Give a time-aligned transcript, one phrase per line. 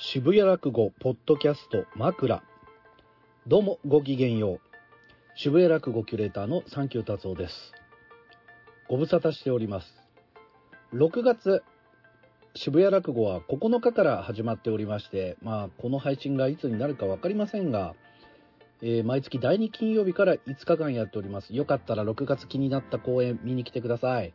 [0.00, 2.40] 渋谷落語ポッドキャスト枕。
[3.48, 4.60] どうもごきげんよう。
[5.34, 7.72] 渋谷落語キュレーターのサンキュー達夫です。
[8.88, 9.92] ご無沙汰しております。
[10.94, 11.64] 6月
[12.54, 17.96] 渋谷落語は9日から始まっておりましてまあこの配信がいつになるか分かりませんが、
[18.82, 21.52] えー、毎月第2金曜日から5日間やっております。
[21.52, 24.32] よかったら6月気になった公演見に来てください。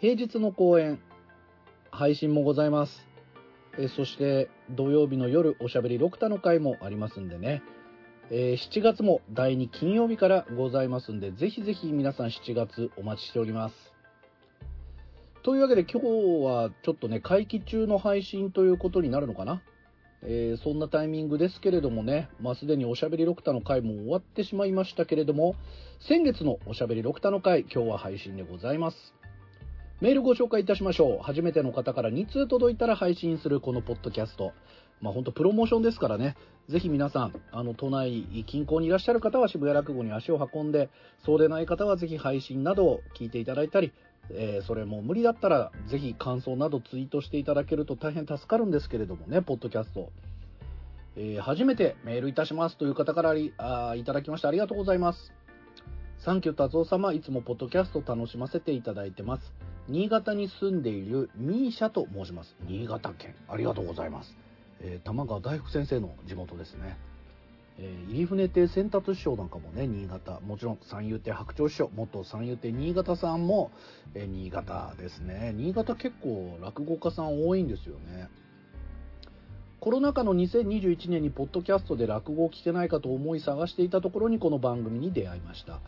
[0.00, 1.00] 平日の公演
[1.92, 3.08] 配信もございます。
[3.78, 7.62] えそして土曜日の夜おしゃべり6タの回もありますんでね、
[8.30, 13.74] えー、7月も第2金曜日からございますんでぜひぜひ皆さん7月お待ちしております。
[15.44, 16.06] というわけで今日
[16.44, 19.62] はちょっとね会期中の配信ということになるのかな？
[20.22, 25.54] えー、そんなタイミングですけれどもね、まあ、すでにおしゃべり6タの回も終わってしまいましたけれども、
[26.00, 29.17] 先月のおしゃべり6タの回、今日は配信でございます。
[30.00, 31.24] メールご紹介いたしましょう。
[31.24, 34.52] 初めての方から2通届いたら配信するこのポッドキャスト。
[35.00, 36.36] まあ本当プロモーションですからね。
[36.68, 40.88] ぜひ皆さん、あの、都内近郊にいらっしゃる方は渋谷落語に足を運んで、
[41.24, 43.92] そうでない方はぜひ配信などを聞いていただいたり、
[44.30, 50.12] えー、それも無理だったらぜひ感想などツイートしていただけると大変助かるんですけれどもね、ポッドキャスト。
[51.16, 55.37] えー、初めてメールいたしますという方からあいただきましてありがとうございます。
[56.24, 59.52] サンキュー達夫様、いつもポッドキャスト楽しませていただいてます。
[59.86, 62.56] 新潟に住んでいるミーシャと申します。
[62.66, 63.36] 新潟県。
[63.48, 64.36] ありがとうございます。
[64.80, 66.98] えー、玉川大福先生の地元ですね。
[67.78, 70.40] えー、入船亭先達師匠なんかもね、新潟。
[70.40, 73.70] もちろん三遊亭白鳥師匠、元三遊亭新潟さんも、
[74.14, 75.52] えー、新潟ですね。
[75.54, 78.28] 新潟結構落語家さん多いんですよね。
[79.78, 85.78] コロナ禍の2021年にポッドキャストで落語を聞けないかと思い探していたところにこの番組に出会いました。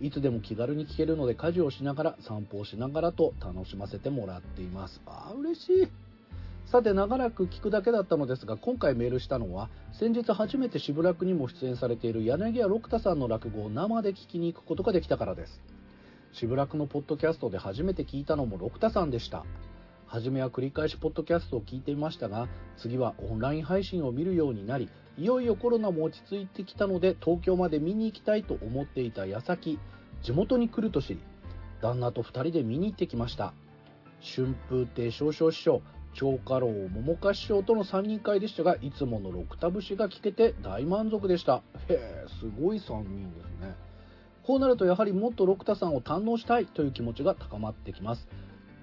[0.00, 5.00] いつでも気軽に聞けるので家事をしながら散歩をしながらと楽しませてもらっています。
[5.06, 5.88] あー嬉しい。
[6.70, 15.62] さて長らく聞くだけだったのですが今回メールしたのは先日初めて渋楽にも出演されている柳家六太さんの落語を生で聞きに行くことができたからです
[16.34, 19.46] 渋楽のポッドキャストで初めて聞いたのも六太さんでした
[20.06, 29.80] 初めは繰り返しポッドキャストを聞いていましたが次はオンライン配信を見るようになりいよいよコロナも落ち着いてきたので東京まで見に行きたいと思っていた矢先
[30.22, 31.20] 地元に来ると知り
[31.82, 33.52] 旦那と2人で見に行ってきました。
[34.20, 35.82] 春風亭少々師匠
[36.14, 41.62] 長家老桃花師匠との3人会でしたがいつもの六田節が聞けて大満足でした。
[41.88, 43.74] へえすごい3人ですね。
[44.44, 48.28] こうなるとやはりもっと六田さんを堪能したいという気持ちが高まってきます。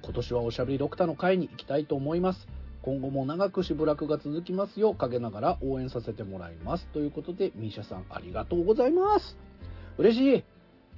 [0.03, 2.47] 今年はおしゃべり六田の会に行きたいと思います。
[2.85, 6.85] 今後も長くしぶらくが続きますよう陰ながら応援させてもらいます。
[6.93, 9.35] ということでミーシャさんありがとうございます。
[9.97, 10.35] 嬉し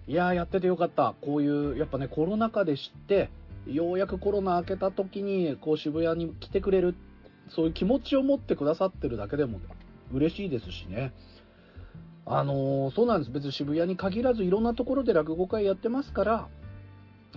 [0.05, 0.11] い。
[0.11, 1.15] いやーやっててよかった。
[1.21, 3.29] こういうやっぱねコロナ禍で知って
[3.65, 6.93] ようやくコロナ明けた時にこう渋谷に来てくれる
[7.55, 9.61] そういう気持ちを持ってくださってるだけでも
[10.11, 11.13] 嬉しいですしね。
[12.25, 13.31] あのー、そうなんです。
[13.31, 16.49] 別に渋谷に限らずいろんなところで落語会やってますから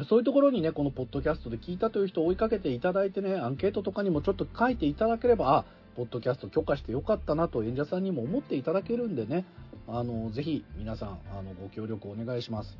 [0.08, 5.64] そういうところにね、このポッドキャストで聞いたという人を追いかけていただいてね、アンケートとかにもちょっと書いていただければ、あ、
[5.96, 9.44] ポッドキャスト許可してよかったなと演者さんにも思っていただけるんでね、
[9.88, 12.78] あの、ぜひ皆さん、あの、ご協力お願いします。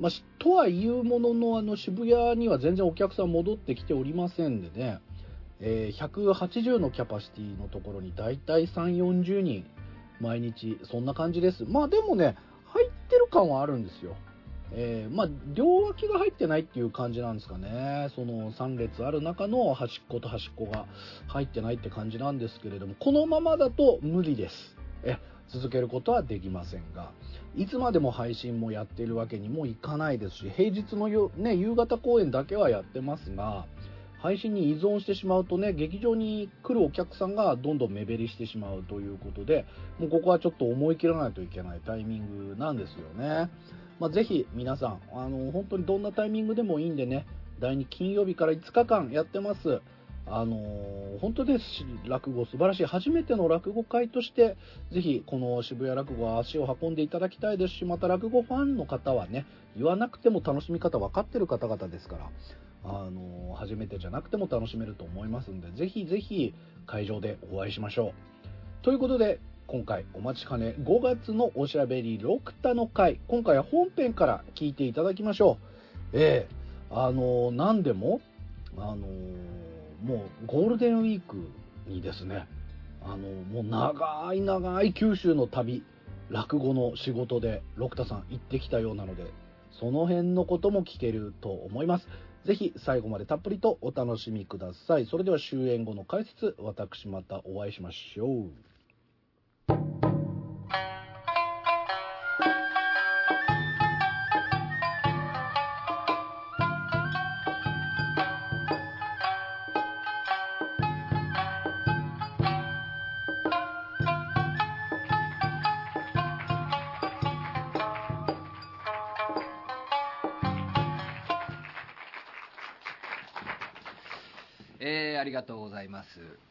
[0.00, 4.98] まあ、とはいうものの、あの、渋谷には全然お客さん戻ってきておりませんでね、
[5.60, 9.64] えー、180のキャパシティのところに大体3、40人、
[10.20, 11.64] 毎日、そんな感じです。
[11.64, 12.36] まあでもね、
[12.66, 14.16] 入ってる感はあるんですよ。
[14.74, 18.08] えー、まあ、両脇が入ってないっていう感じなんですかね。
[18.14, 20.86] その3列ある中の端っこと端っこが
[21.26, 24.54] 入ってないって感じなんですけれども、このままだと無理です。
[25.04, 25.18] え、
[25.48, 27.12] 続けることはできませんが、
[27.54, 33.66] いつまでも配信もやっているわけにもいかないですし、平日のよ、ね、夕方公演だけはやってますが、
[34.22, 39.66] 配信に依存してしまうとね、劇場に来るお客さんがどんどん目減りしてしまうということで、
[39.98, 43.50] もうここはちょっと思い切らないといけないタイミングなんですよね。
[44.02, 47.24] まあ、ぜひ皆さん、あの、本当にどんなタイミングでもいいんでね、
[47.60, 49.80] 第2金曜日から5日間やってます。
[50.24, 50.56] あの
[51.20, 51.64] 本当です
[52.08, 54.56] 落語素晴らしい初めての落語会として
[54.92, 59.46] ぜひこの渋谷落語は足を運んでいただきたいですしまた落語ファンの方はね
[59.76, 62.30] 言わなくても楽しみ方分かってる方々ですから
[62.84, 66.54] あの初めてじゃなくても楽しめると思いますんでぜひぜひ
[66.86, 75.58] 会場でお会いしましょうということで今回お待ちかね5月のおしゃべり6田の回今回は本編から聞いていただきましょ
[76.12, 78.20] うええー、あの何でも
[78.76, 81.36] あのもうゴールデンウィーク
[81.86, 82.46] にですね
[83.02, 85.82] あのもう長い長い九州の旅
[86.28, 89.24] 落語の仕事で六田さん行ってきたようなので
[89.78, 92.06] その辺のことも聞けると思います
[92.44, 95.06] ぜひ最後までたっぷりとお楽しみください。
[95.06, 98.71] それでは終演後の解説、私またお会いしましょう。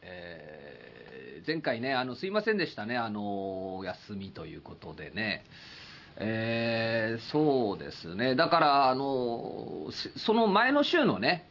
[0.02, 5.44] えー前回ね、あの、すいませんでしたね、あの、休みということでね。
[6.18, 8.36] えーそうですね。
[8.36, 11.48] だから、あの、その前の週のね、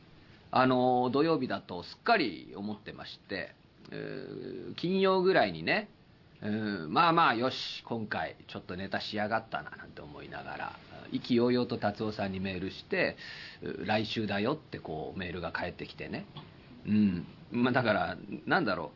[0.49, 3.53] あの、土曜日だとすっかり思ってまして、
[3.91, 5.89] えー金曜ぐらいにね、
[6.41, 10.75] うんまあまあよし今回ちょっとネタ仕上がったななんて思いながら
[11.11, 13.15] 意気揚々と達夫さんにメールして
[13.85, 16.25] 来週だよってこうメールが返ってきてね
[16.85, 17.27] うん。
[17.51, 18.91] まあだからなんだろ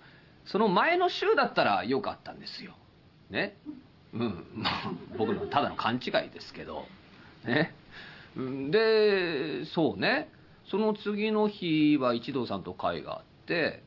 [0.46, 0.50] う。
[0.50, 2.76] その前の週だったらよかったんですよ。
[3.30, 3.58] ね。
[4.14, 4.46] うん。
[4.56, 6.86] まあ僕のただの勘違いですけど。
[7.46, 7.76] ね。
[8.72, 10.30] でそうね。
[10.70, 13.84] その次の日は一同さんと会があって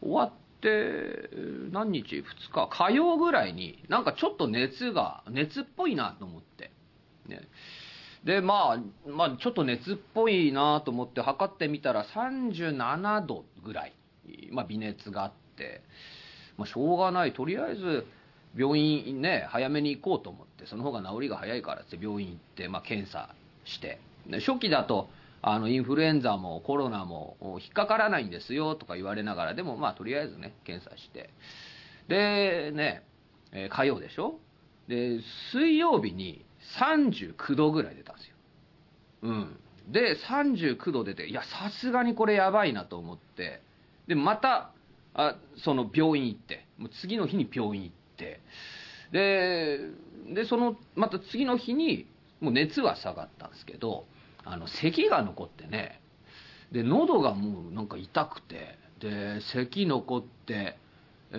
[0.00, 1.30] 終わって
[1.72, 2.68] 何日？2日。
[2.68, 6.70] 火曜ぐらいになんかちょっと熱が熱っぽいなと思って。
[7.26, 7.40] ね。
[8.24, 13.94] でまあまあちょっと熱っぽいなと思って測ってみたら37度ぐらい、
[14.50, 15.82] まあ、微熱があって、
[16.58, 17.32] まあ、しょうがない。
[17.32, 18.06] とりあえず
[18.56, 23.34] 病院ね早めに行こうと思ってその方が治りが早いからって病院行って、まあ、検査
[23.64, 24.00] して。
[24.46, 25.08] 初期だと
[25.42, 31.30] あのインフルエンザもコロナも引っかからないんですよとか言われながらでもまあとりあえずね検査して。
[32.08, 33.02] でね、
[33.52, 34.38] え火曜でしょ？
[34.88, 35.20] で
[35.52, 36.44] 水曜日に
[36.78, 38.34] 39度ぐらい出たんですよ。
[39.22, 39.56] うん。
[39.88, 43.60] で39度出ていやさすがにこれやばいなと思って
[44.06, 44.72] でまた
[45.14, 48.40] あその病院行ってもう次の日に病院行って
[49.12, 49.80] で
[50.32, 52.06] でそのまた次の日に
[52.40, 54.04] もう熱は下がったんですけど
[54.44, 56.00] あの咳が残ってね
[56.70, 60.76] で喉がもうなんか痛くてで咳残って、
[61.32, 61.36] え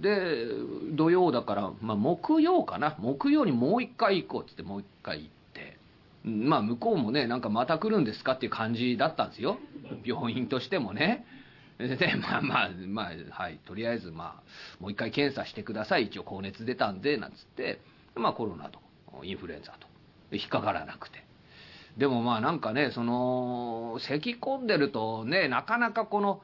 [0.00, 0.46] で
[0.92, 2.96] 土曜だから、まあ、木曜かな。
[2.98, 5.76] 木曜にもう一回行こうっつってもう一回行って。
[6.24, 9.58] まあ向こうもねなんかまた来るんですかっていう感じだったんですよ。
[10.04, 11.26] 病院としてもね。
[11.78, 13.58] でまあまあまあはい。
[13.66, 14.42] とりあえずまあ
[14.80, 16.06] もう一回検査してください。
[16.06, 17.80] 一応高熱出たんでなんつって。
[18.14, 18.78] まあコロナと
[19.24, 19.88] インフルエンザと。
[20.30, 21.24] 引っかからなくて。
[21.98, 26.42] でもまあなんかねその咳き込んでるとねなかなかこの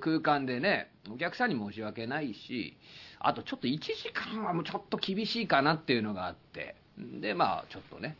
[0.00, 2.76] 空間でねお客さんに申し訳ないし
[3.18, 8.16] あとちょっと1時間はもうちょっと厳しいかなっていうのがあってでまあちょっとね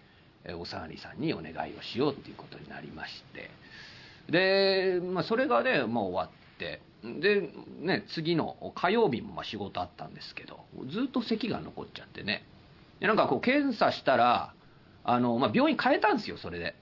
[0.59, 3.51] おさがりさんにお願いをしようっていうことになりまして。
[4.31, 12.45] で、まあ、それがねもう終わってでね次の火曜日もま仕事あったんですけどずっと咳が残っちゃってね。
[13.01, 14.55] でなんかこう検査したら
[15.05, 16.75] あの、まあ、病院変えたんですよそれで。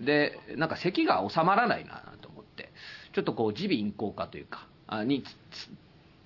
[0.00, 2.02] でなんか咳が収まらないな
[3.12, 5.24] ちょっとこう耳鼻咽喉科というかあに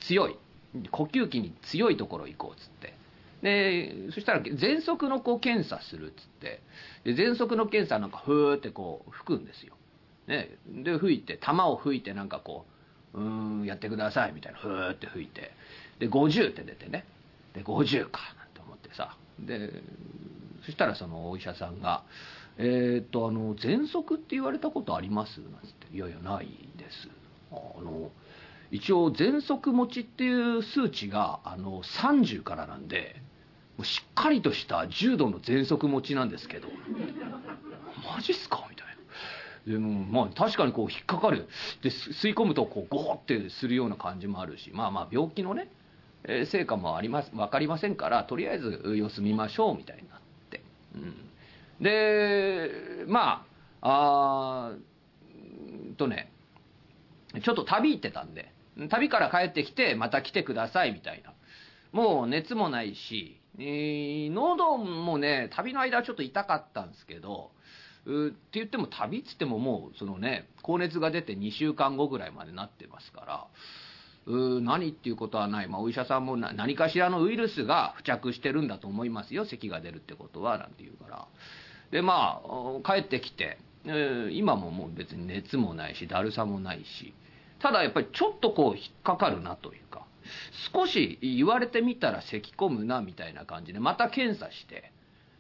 [0.01, 0.37] 強い
[0.91, 2.95] 呼吸器に強いところ行こうっつって。
[3.43, 6.63] でそしたら喘息のこう検査するっつって。
[7.05, 9.75] で喘息の検査なんかふーってこう吹くんですよ、
[10.27, 12.67] ね、で吹いて玉を吹いてなんかこ
[13.15, 15.53] ううーんやってくださいみたいなふーって吹いて。
[15.99, 17.05] で50って出てね。
[17.55, 19.17] で50かなんて思ってさ。
[19.39, 19.71] で
[20.65, 22.03] そしたらそのお医者さんが
[22.59, 27.09] 「えーっとあの喘息って言われたことあります?」なんつって「いやいやないです」
[27.53, 28.11] あの
[28.71, 33.17] 一応喘息持ちっていう数値があの30からなんで
[33.77, 36.69] もうしっかりとした重度の喘息持ちなんですけど。
[38.15, 38.67] マジっすか？
[38.71, 38.87] みたい
[39.67, 39.73] な。
[39.73, 41.47] でもまあ確かにこう引っかかる。
[41.83, 44.71] で吸い込むとこうゴーってするような感じもあるし。
[44.73, 45.69] まあまあ病気のね、
[46.47, 50.21] 成果もあります分かりませんからとりあえず様子見ましょうみたいになっ
[50.51, 50.63] て、
[50.95, 51.15] うん、
[51.81, 53.47] でま
[53.81, 54.73] ああ
[55.97, 56.33] とね
[57.43, 58.53] ちょっと旅行ってたんで
[58.91, 61.33] 旅から帰ってきてまた来てくださいみたいな。
[61.93, 67.53] もう熱もないし、えー喉もね旅の間はちょっと痛かったんですけど
[68.05, 73.47] うって言っても旅っつってももうそのね高熱が出て2週間後ぐらいまでなってますから
[74.27, 81.27] う何っていうことはない、まあ、お医者さんも何かしらのウイルスが付着してるんだと思いますよ咳が出るってことはなんて言うから。
[81.91, 83.59] でまあ帰ってきて、
[84.33, 87.15] 今ももう別に熱もないしだるさもないし
[87.61, 90.05] ただやっぱりちょっとこう引っかかるなというか
[90.73, 94.93] 少し言われてみたら咳き込むなみたいな感じでまた検査して、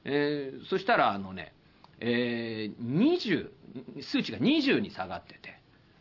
[0.04, 1.52] えーそしたらあのね、
[2.00, 3.50] えー20
[4.02, 5.60] 数値が20に下がってて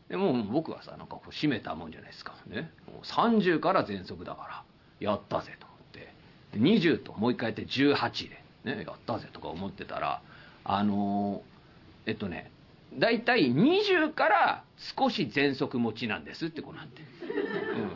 [0.10, 2.36] でもう僕はさなんかこう締めたもんじゃないですか。
[2.48, 4.64] ねもう30から全速だから
[5.00, 6.14] やったぜと思って
[6.60, 10.22] 20ともう一回やって18で、ね、やったぜとか思ってたら
[10.66, 11.44] あの
[12.06, 12.52] えっとね
[12.98, 14.64] 大体20から
[14.98, 17.02] 少し全速持ちなんですってこうなって、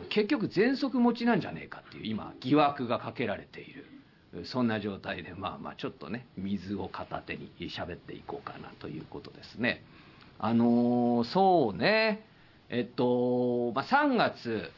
[0.02, 3.86] うん、結局全速持ちなんじゃねえかっていう今疑惑がかけられている。
[4.44, 9.82] そんな状態でまあまあちょっとね水を片手に喋っていこうかなということですね。
[10.38, 12.24] あのそうね。
[12.72, 14.70] えっと、まあ、3月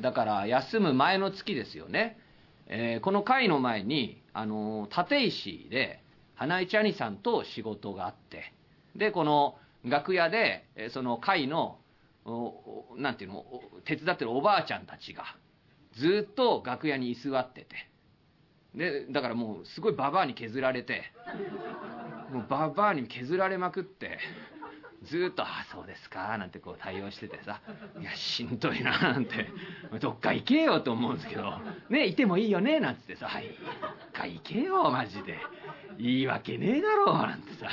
[0.00, 2.18] だから休む前の月ですよね、
[2.66, 6.02] えーこの会の前に、あの立石で
[6.40, 8.54] 花市兄さんと仕事があって
[8.96, 11.76] でこの楽屋でその会の
[12.24, 13.44] おおなんていうの
[13.84, 15.24] 手伝ってるおばあちゃんたちが
[15.98, 17.88] ずっと楽屋に居座ってて。
[18.74, 21.02] でだからもうすごいババアに削られて
[22.32, 24.18] もうババアに削られまくって。
[25.04, 27.60] ずっと「ああそうですか」なんてこう対応しててさ
[28.00, 29.48] 「いやしんどいな」なんて
[30.00, 35.38] 「どっか行けよ」と思うんですけど「ねいてもいいよね」なんつってさ「はいどっか行けよマジで
[35.98, 37.68] いいわけねえだろ」なんてさ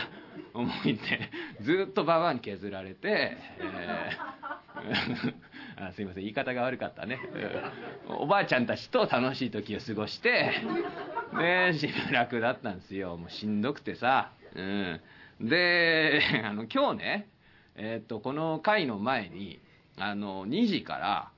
[0.53, 1.29] 思いって
[1.61, 4.37] ずっとババアに削られて、えー
[5.79, 7.19] あすいません言い方が悪かったね、
[8.07, 10.51] おばあちゃんたちと楽しい時を過ごして
[11.33, 13.17] ねしばらくだったんですよ。
[13.17, 15.01] もうしんどくてさ、うん、
[15.41, 17.29] で あの今日ね
[17.75, 19.59] えっとこの会の前に
[19.97, 21.31] あの2時から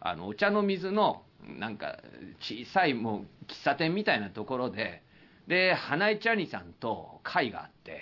[0.00, 1.22] あのお茶の水の
[1.58, 1.98] なんか
[2.40, 5.02] 小さいもう喫茶店みたいなところで
[5.46, 8.00] で花井ちゃにさんと会があって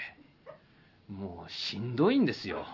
[1.09, 2.65] もうしんどいんですよ。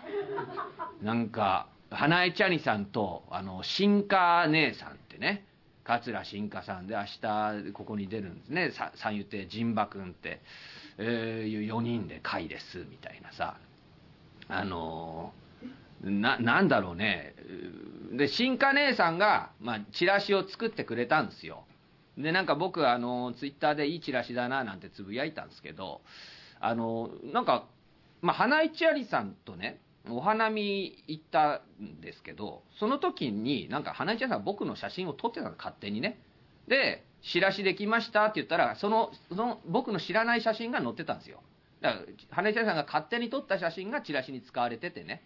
[1.02, 5.44] なんか花江千里さんとあの新華姉さんってね
[5.84, 8.70] 桂新華さんで明日ここに出るんですね。
[8.72, 10.40] さ三遊亭陣馬君って、
[10.98, 13.56] えー、4人で会ですみたいなさ。
[14.48, 15.32] あの
[16.02, 17.34] ななんだろうね。
[18.12, 21.64] で新華姉さんが、まあ、チラシを作ってくれたんですよ。
[22.16, 26.00] でなんか僕あのツイッターでいいチラシだななんてつぶやいたんですけど
[26.58, 27.66] あのなんか、
[28.22, 36.18] まあ、花井千里さんとねお花見行ったんですけどその時になんか花井千里さん僕の写真を撮ってたの勝手にね。
[36.66, 41.42] で「チラシできました」って言ったらそのその僕の知らない写真が載ってたんですよ。
[41.80, 45.22] だから花井千里さんが勝手に撮った写真がチラシに使われててね。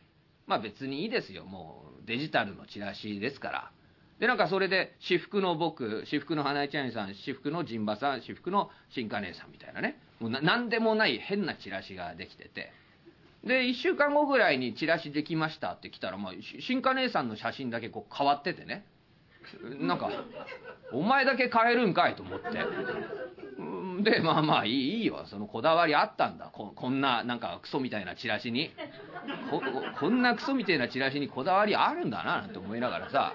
[0.47, 1.45] まあ別にいいですよ。
[1.45, 3.71] もうデジタルのチラシですから。
[4.19, 9.99] でなんかそれで私服の僕私服の花井千里さん私服の陣馬さん私服の新華姉さんみたいなね。
[10.21, 12.73] もうな何でもない変なチラシができてて。
[13.45, 18.87] で1週間後ぐらいにチラシできましたって来たら、まあ、新華姉さんの写真だけこう変わっててね。
[19.81, 20.11] なんか
[20.93, 22.49] お前だけ変えるんかいと思って。
[24.03, 25.25] でまあまあいいいいよ。
[25.27, 26.51] そのこだわりあったんだ。
[26.53, 28.71] ここんななんかクソみたいなチラシに。
[29.51, 29.63] こ
[29.99, 33.35] こんなクソみたいなチラシにこだわりあるんだななんて思いながらさ。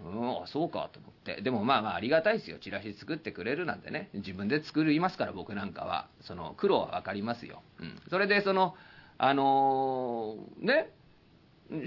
[0.00, 1.40] うんそうかと思って。
[1.42, 2.58] でもまあまあありがたいですよ。
[2.58, 4.10] チラシ作ってくれるなんてね。
[4.14, 6.08] 自分で作りますから僕なんかは。
[6.20, 8.74] その苦労は分かりますよ、うん、それでその
[9.18, 10.90] あのーね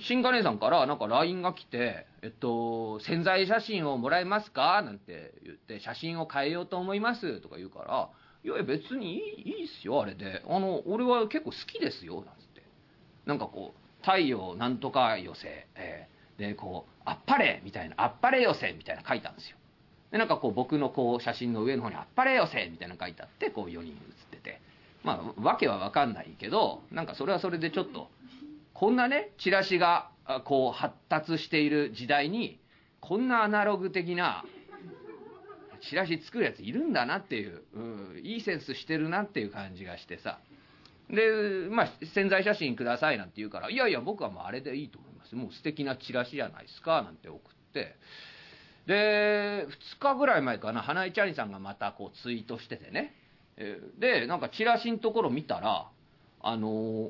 [0.02, 4.82] 新華姉さんからなんか LINE が来て、えっと、潜在写真をもらえますか？
[4.84, 8.10] なんて言って、写真を変えようと思いますとか言うから、
[8.44, 10.44] いやいや別にいいいいっすよ、あれで。
[10.48, 12.64] あの、俺は結構好きですよ、なんつって。
[13.26, 19.58] なんかこう、太陽なんとか寄せ、えーで、こう、あっぱれみたいな、あっぱれ寄せみたいな書いたんですよ。
[20.12, 24.62] で、なんかこう僕のこう写真の上の方にあっぱれ寄せみたいな書いてあって、こう4人写ってて。
[25.04, 28.10] まあ、わけはわかんないけど、なんかそれはそれでちょっと、
[28.82, 30.10] こんなね、チラシが
[30.44, 32.60] こう発達している時代に、
[33.00, 34.44] こんなアナログ的な
[35.88, 40.40] チラシ作るやついるんだなっていう、うん、いいセンスしてるなっていう感じがしてさ。
[41.12, 45.36] で、まあ、潜在写真くださいなんて言うから、いやいや、僕はもうあれでいいと思います。
[45.36, 47.98] もう素敵なチラシじゃないですか、なんて送って。
[48.88, 49.68] で、
[50.00, 53.14] 2日ぐらい前かな、花井チャリさんがまたこうツイートしててね。
[54.00, 55.88] で、なんかチラシのところ見たら、
[56.42, 57.10] あのー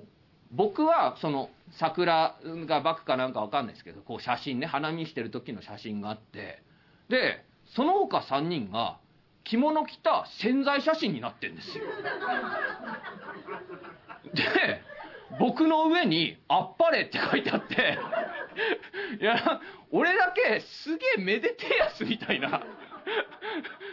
[0.52, 2.36] 僕はその桜
[2.68, 6.62] がバックかなんかわかんないですけど、こう写真ね、花見してる時の写真があって、
[7.10, 7.44] で、
[7.76, 8.98] その他3人が
[9.44, 11.86] 着物着た潜在写真になってんですよ。
[14.34, 14.82] で、
[15.40, 17.98] 僕の上に「あっぱれ」って書いてあって、
[19.20, 22.64] いや、俺だけすげえめでてえやつみたいな。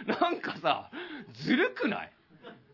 [0.07, 0.91] なんかさ、
[1.33, 2.13] ずるくない？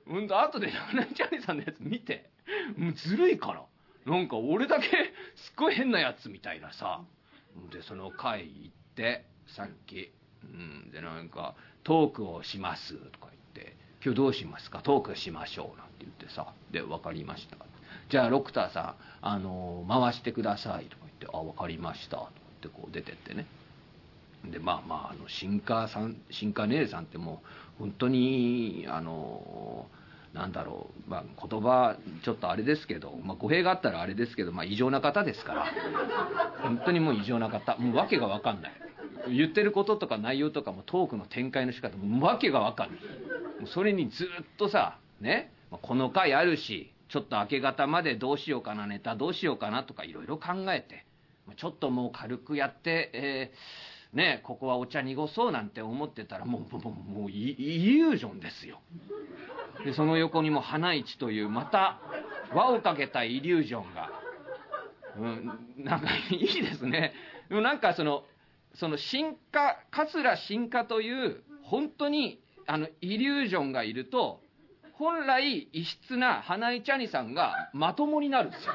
[0.07, 2.31] うんと、後で花井ちゃんさんのやつ見て、
[2.77, 3.65] もうずるいから。
[4.07, 7.01] なんか俺だけすっごい変なやつみたいなさ。
[7.73, 10.11] で、その会行って、さっき、
[10.43, 14.81] うん、で、なんか、トークをしますとか言って、今日どうしますか？
[14.83, 17.57] トークしましょうなんて言ってさ、で、分かりました。
[18.11, 22.31] じゃあロクターさんあの回してくださいとか言って「あ分かりました」とか
[22.61, 23.47] 言ってこう出てってね
[24.45, 27.41] でまあまああの新華さん新華姉さんっても
[27.79, 29.87] う本当にあの
[30.35, 35.67] なんだろう、まあ、言葉ちょっとあれですけど、まあ、語弊があったらあれですけど、まあ、異常な方ですから。
[36.63, 37.77] 本当にもう異常な方。
[37.77, 38.73] もう訳が分かんない。
[39.29, 42.99] 言ってることとか内容とかもトークの展開の仕方も訳が分かんない。
[43.61, 51.07] もうそれにずっとさねこの回あるしちょっと明け方までどうしようかなネタどうしようかなとかいろいろ考えて
[51.57, 53.57] ちょっともう軽くやって、えー、
[54.15, 58.81] ねここはお茶濁そうなんて思ってたらもうもうもうイリュージョンですよ。
[59.85, 61.99] でその横にも花市というまた
[62.55, 64.11] 輪をかけたイリュージョンが、
[65.19, 67.13] うん、なんかいいですね。
[67.49, 68.25] でもなんかその
[68.75, 74.41] その進化桂進化という本当にあのイリュージョンがいると
[74.95, 78.73] 本来異質な花井チャニさんがまともになるんですよ。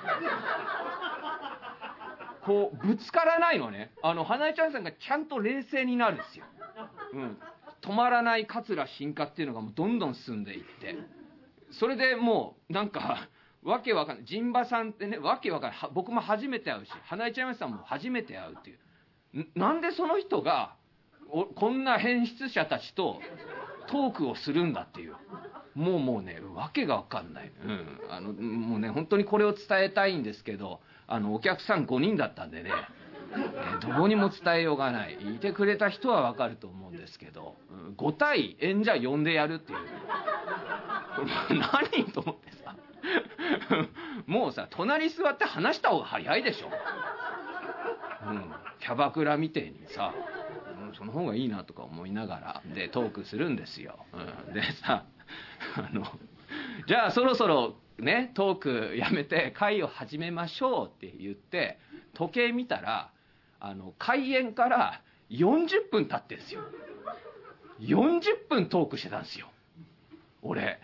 [2.50, 3.92] こうぶつからないのね。
[4.02, 6.46] あの花井チャニさんがちゃんと冷静になるんですよ、
[7.14, 7.38] うん、
[7.84, 10.96] 止まらない桂進化っていうのがもうどんどん進んでいって。
[11.72, 13.28] それでもうなんか
[13.62, 14.26] わけわかんない。
[14.26, 15.80] 陣馬さんってねわけわかんない。
[15.94, 18.80] 僕も初めて会うし花井ちゃんさんも初めて会うっていう。
[19.54, 20.74] なんでその人が
[21.56, 23.22] こんな変質者たちと
[23.92, 25.16] トークをするんだっていう。
[25.76, 32.72] もうもうねわけがわかんない、うん、あのもうね本当にこれを伝えたいんですけどあのお客さん5人だったんでね
[33.82, 35.18] どうにも伝えようがない。
[35.36, 37.56] いてくれた人はわかると思うんですけど
[37.98, 39.80] 5対演者呼んでやるっていう。
[41.94, 42.76] 何と思ってさ。
[44.26, 46.70] もうさ隣座って話した方が早いでしょ、
[48.30, 50.14] うん、キャバクラみてえにさ、
[50.98, 54.06] その方がいいなとか思いながらでトークするんですよ、
[54.48, 55.06] うん、でさ
[55.76, 56.06] あの
[56.88, 61.78] じゃあそろそろねトークやめて会を始めましょうって言って
[62.14, 63.12] 時計見たら
[63.60, 66.62] あの開演から40分経ってんすよ。
[67.82, 69.48] 40分トークしてたんですよ。
[70.42, 70.80] 俺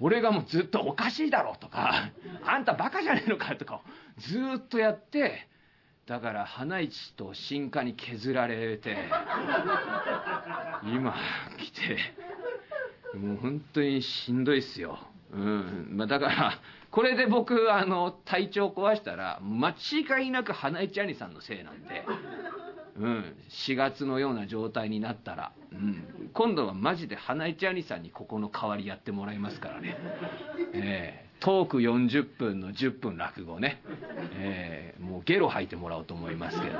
[0.00, 2.10] 俺がもうずっとおかしいだろとか
[2.44, 3.82] あんたバカじゃねえのかとか
[4.18, 5.46] ずっとやって
[6.06, 8.96] だから花市と進化に削られて
[10.84, 11.14] 今
[11.58, 11.98] 来て
[13.16, 14.98] もう本当にしんどいっすよ、
[15.32, 15.88] うん。
[15.92, 16.58] まあ、だから
[16.90, 22.04] これで僕あの体調壊したら間違いなく花市兄さんのせいなんで、
[22.98, 29.96] うん、4月のような状態になったら、うん、今度はマジで花市兄さんにここの代わりやってもらいますからね、
[30.74, 33.80] えー、トーク40分の10分落語ね、
[34.36, 36.78] えー、もうゲロ吐いてもらおうと思いますけど、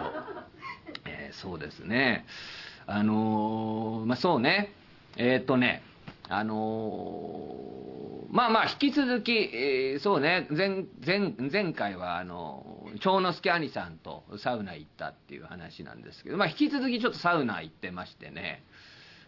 [1.06, 2.26] えー、そうですね。
[2.86, 4.72] あのまあそうね。
[5.16, 5.82] えっとね。
[6.32, 18.64] あのまあまあ引き続き、え、そうね前前前回はあの長之助兄さんとサウナ行ったっていう話なんですけど、まあ、引き続きちょっとサウナ行ってましてね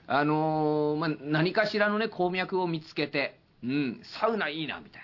[0.07, 5.03] あの、まあ、何かしらのね鉱脈を見つけて、うん、サウナいいなみたい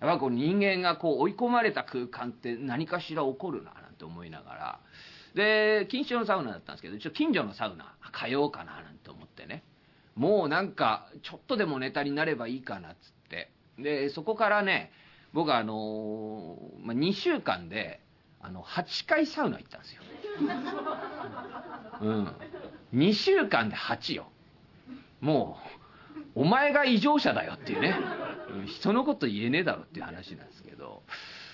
[0.00, 0.08] な。
[0.08, 4.80] やっぱこう人間がこう追い込まれた空間って何かしら起こるななんて思いながら。
[5.36, 9.62] で近所のサウナだったんですけど一応近所のサウナ通おうかななんて思ってね。
[10.16, 13.50] もうなんかちょっとでもネタになればいいかなっつって。
[13.78, 14.90] でそこからね
[15.34, 18.00] 僕はあのー、まあ、2週間で
[18.40, 20.02] あの8回サウナ行ったんですよ。
[22.00, 22.36] うん。
[22.94, 24.28] 2週間で8よ。
[25.20, 25.58] も
[26.34, 27.94] うお前が異常者だよっていうね。
[28.66, 31.02] 人のこと言えねえだろっていう話なんですけど。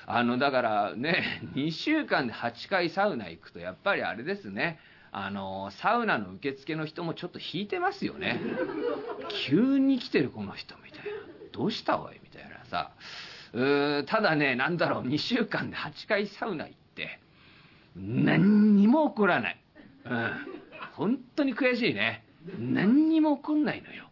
[0.07, 4.79] あのだからね2週間で8回サウナ行くとやっぱりあれですね。
[5.15, 8.41] あのサウナの受付の人もちょっと引いてますよね。
[9.47, 11.11] 急に来てるこの人みたいな。
[11.53, 12.93] どうしたおいみたいなさ。
[13.53, 17.21] うただねなんだろう2週間で8回サウナ行って
[17.95, 19.61] 何にも起こらない、
[20.07, 20.31] うん、
[20.95, 22.25] 本当に悔しいね。
[22.59, 24.09] 何にも起こんないのよ、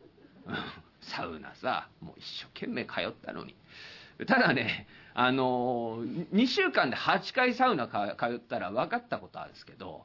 [0.46, 0.54] うん、
[1.00, 3.56] サウナさもう一生懸命通ったのに。
[4.26, 7.96] ただねあの2週間で8回サウナ通
[8.34, 10.04] ったら分かったことあるんですけど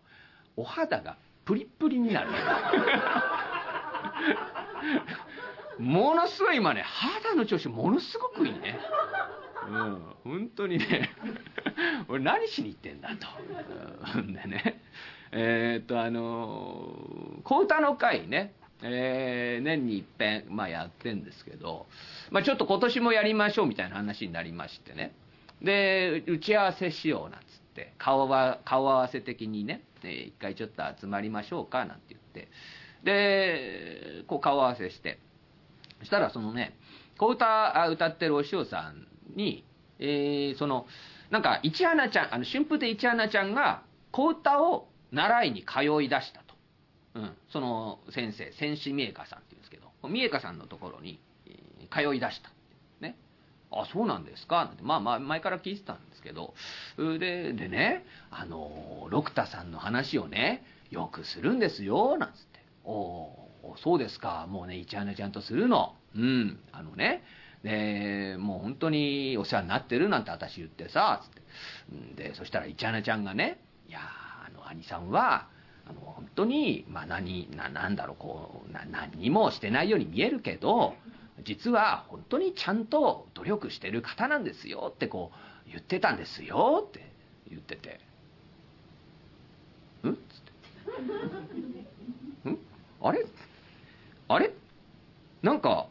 [0.57, 2.29] お肌がプリップリになる。
[5.79, 8.79] ものすごい今ね肌の調子ものすごくいいね。
[9.69, 11.09] うん本当にね。
[12.07, 14.79] 俺何しに行ってんだと、ん、でね
[15.31, 18.53] えー、っとあの小唄の会ね。
[18.81, 21.87] えー、年にいっぺん、まあ、やってんですけど、
[22.29, 25.13] まあ、ちょっと今年もやりましょうみたいな話になりましてね。
[25.61, 27.44] で打ち合わせしようなん
[27.75, 32.47] って顔は顔合わせ的にね一回ちょっと集まりましょうかなんて言って。
[33.03, 35.19] でこう顔合わせして。
[35.99, 36.77] そしたらそのね
[37.17, 39.63] 小歌歌ってるお師匠さんに
[39.99, 40.87] えーその
[41.29, 46.55] なんか市花ちゃんあの春風亭市花ちゃんが小唄を習いに通い出したと、
[47.15, 51.19] うん、その先生千子美恵香さんっていうんですけど美恵香さんのところに
[51.91, 52.54] 通い出した。
[53.75, 54.65] あそうなんですか？
[54.65, 56.53] なんてまあまあ前から聞いてたんですけど。
[56.97, 62.17] ででねあの六田さんの話をねよくするんですよ。
[62.17, 64.47] なんつっておおそうですか。
[64.49, 65.95] もうね市花ちゃんとするの。
[66.15, 67.23] うんあのね。
[67.63, 71.29] でもう本当にお世話になってるなんて私言ってさつっ
[72.15, 72.23] て。
[72.29, 73.59] でそしたら市花ちゃんがね
[73.89, 75.47] いやあの兄さんは
[75.87, 80.93] あの本当に、まあ、何ななんだろうこうな何にもしてないように見えるけど
[81.43, 85.31] 実は本当にちゃんと努力してる方なんですよってこ
[85.67, 87.11] う言ってたんですよって
[87.49, 87.99] 言ってて
[90.03, 90.19] 「ん?」っつっ
[92.45, 92.57] て「ん？
[93.01, 93.25] あれ？
[94.27, 94.51] あれ？
[95.41, 95.87] なんか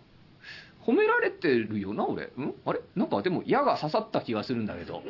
[0.87, 2.25] 褒められてるよな俺。
[2.25, 2.55] ん？
[2.65, 2.81] あれ？
[2.97, 5.03] なんかでも矢が刺さった気がするんだけど。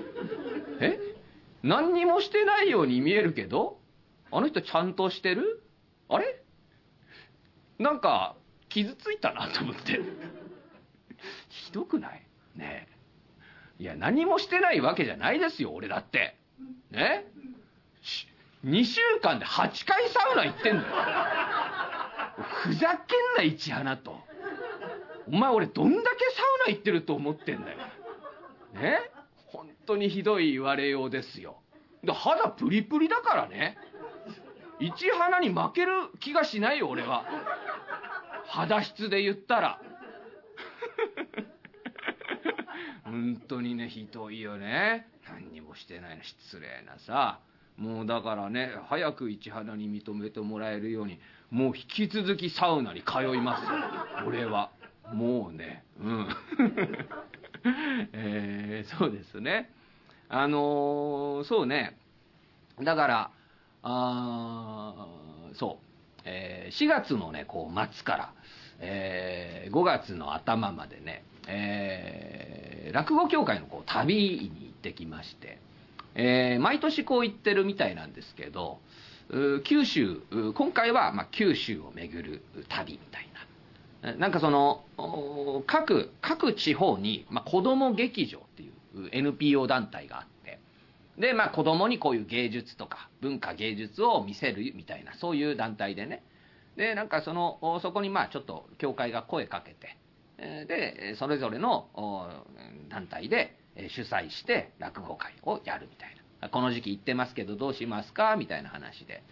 [0.81, 0.99] え？
[1.63, 3.79] 何にもしてないように見えるけど？
[4.31, 5.63] あの人ちゃんとしてる？
[6.09, 6.43] あれ？
[7.79, 8.37] なんか
[8.75, 10.01] 傷ついたなと思って。
[11.49, 12.23] ひどくない？
[12.57, 12.89] ね。
[12.91, 12.95] え
[13.83, 16.37] いや何もしてないわけじゃないですよ俺だって。
[16.91, 17.27] ね。
[18.03, 18.29] し
[18.65, 20.95] 2週間で8回サウナ行ってんだよ。
[22.63, 24.21] ふざけんな市花と。
[25.27, 27.79] お前俺どんだけサウナ行ってると思ってんだよ。
[28.75, 29.11] ね。
[29.47, 31.61] 本当にひどい言われようですよ。
[32.03, 33.77] で肌プリプリだからね。
[34.81, 37.25] 市花に負ける気がしないよ俺は。
[38.47, 39.81] 肌質で言ったら。
[43.05, 45.07] 本当にねひどいよね。
[45.29, 46.23] 何にもしてないの。
[46.23, 47.41] 失礼なさ。
[47.77, 51.19] もうだからね早く市花に認めてもらえるように
[51.51, 53.65] もう引き続きサウナに通います。
[53.65, 53.71] よ
[54.27, 54.71] 俺は。
[55.13, 55.85] もうね。
[56.01, 56.29] うん。
[58.13, 59.71] えーそうですね。
[60.29, 61.99] あのーそうね。
[62.83, 63.31] だから
[63.83, 65.07] あ
[65.55, 65.84] そう、
[66.25, 68.33] えー4月のねこう末から、
[68.81, 75.59] えー5月の頭までね、えー落語協会のこう旅に行ってきまして、
[76.15, 78.79] えー毎年こう行ってるみたいなんですけど
[79.65, 80.21] 九州
[80.55, 83.29] 今回はまあ九州を巡る旅みたい
[84.03, 84.15] な。
[84.19, 84.85] なんかその
[85.67, 90.34] 各各地方に、まあ、子ども劇場っていう NPO 団体があって
[91.19, 96.23] で、まあ、子供にこういう芸術とか文化芸術を見せるみたいなそういう団体でね。
[96.77, 99.97] でなんかそのそこにまあちょっと教会が声かけて
[100.67, 101.89] でそれぞれの
[102.89, 103.57] 団体で
[103.91, 106.49] 主催して落語会をやるみたいな。
[106.51, 109.23] この時期行ってますけどどうしますかみたいな話で。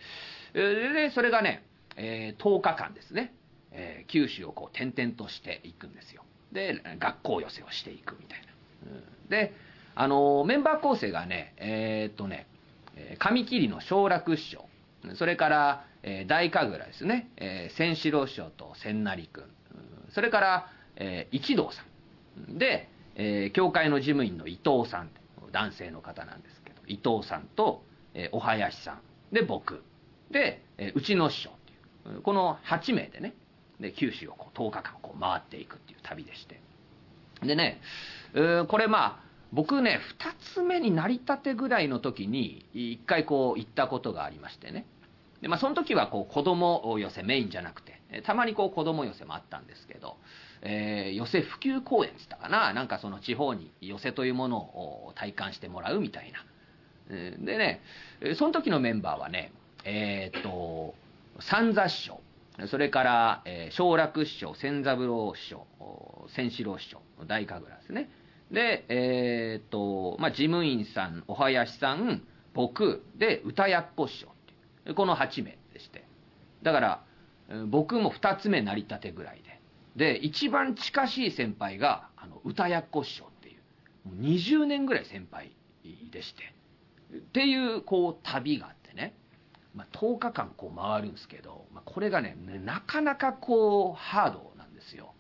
[0.55, 1.65] でそれがね、
[1.97, 3.35] え10日間ですね、
[3.71, 6.25] え九州をこう転々としていくんですよ。
[6.53, 8.41] で学校寄せをしていくみたい
[8.87, 9.53] な、で
[9.95, 12.47] あのメンバー構成がねえーっとね
[12.97, 14.65] えー紙切の松楽師匠。
[15.17, 19.45] それから、えー大神楽ですね、えー千四郎師匠と千成君。
[20.11, 21.83] それから、えー一同さ
[22.49, 22.59] ん。
[22.59, 25.11] で、えー教会の事務員の伊藤さん。
[25.51, 27.83] 男性の方なんですけど伊藤さんと、
[28.15, 29.01] えーお囃子さん。
[29.35, 29.83] で僕。
[30.31, 31.73] で、えーうちの師匠って
[32.11, 32.23] いう。
[32.23, 33.35] この8名でね。
[33.81, 36.61] で九州をこう10日間こう回っていくっていう旅でして。
[37.43, 37.81] でね、
[38.35, 44.87] えーこれまあ僕ね2つ目になりたてぐらいの時に1回こう行ったことがありましてね。
[45.43, 50.17] で、まあ、その時はこう子供寄せメインじゃなくてたまにこう子供寄せもあったんですけど、
[50.63, 52.73] えー寄せ普及公演っつったかな。
[52.73, 56.45] なんかその地方に寄せというものを体感してもらうみたいな。
[57.09, 57.83] でね
[58.37, 59.53] その時のメンバーはね
[59.85, 60.95] えーっと
[61.41, 62.21] 三座師匠。
[62.67, 65.67] それから、えー楽師匠千三郎師匠
[66.35, 68.11] 千四郎師匠大神楽ですね。
[68.53, 72.23] でえーっと、まあ、事務員さんお囃子さん
[72.55, 74.31] 僕で歌やっこ師匠っ
[74.85, 74.95] ていう。
[74.95, 76.05] この8名でして。
[76.63, 77.05] だから
[77.67, 79.61] 僕も2つ目成り立てぐらいで。
[79.97, 84.09] で一番近しい先輩があの歌やっこ師匠っていう。
[84.09, 85.53] もう20年ぐらい先輩
[86.11, 86.55] でして。
[87.17, 89.15] っていうこう旅があってね、
[89.75, 95.15] まあ、10日間こう回るんですけど、まあ、これがねなかなかこうハードなんですよ。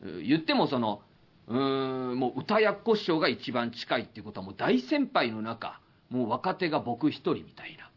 [0.00, 1.02] 言ってもその
[1.48, 5.80] うーんもう歌やっこ師匠が一番近いっていうことはもう大先輩の中
[6.10, 7.90] もう若手が僕一人みたいな。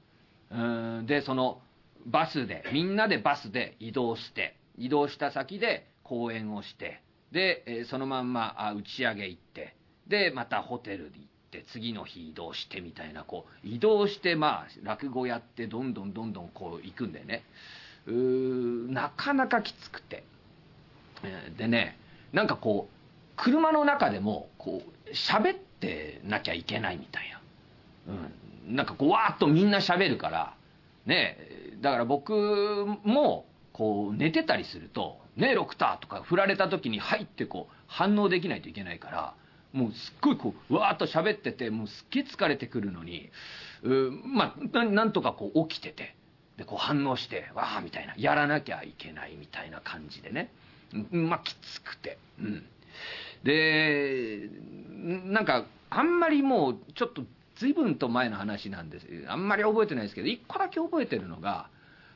[0.52, 1.62] うーんでその
[2.06, 9.76] バスでみんなでバスで移動して移動した先で公演をしてで、そのまんま打ち上げ行って
[10.08, 17.44] でまたホテルに行って次の日移動してみたいなこう移動してまあ落語やってどんどんどんどんこう行くんでね。
[18.08, 20.24] うーなかなかきつくて。
[21.58, 22.00] でね
[22.34, 23.01] なんかこう
[23.42, 27.24] 車の中でもこう喋ってなきゃいけないみたい
[28.08, 28.14] な、
[28.68, 30.54] うん、なんかこうわーっとみんな喋るから
[31.08, 31.38] ね
[31.82, 39.34] だから僕もこう寝てたりすると「ねえロクター」とか振られた時に「はい」ってこう反応できないといけないから
[39.74, 43.32] もうすっごいこうわーっと喋っててもうすっげえ疲れてくるのに
[43.82, 46.16] うまあなんとかこう起きてて
[46.58, 50.52] でこう反応してわあみたいなやらなきゃいけないみたいな感じでね。
[51.10, 52.20] まあきつくて。
[52.40, 52.64] うん。
[53.44, 57.24] なんかあんまりもうちょっと
[57.56, 59.08] 随分と前の話なんです。
[59.28, 61.70] あんまり覚えてないですけど一個だけ覚えてるのが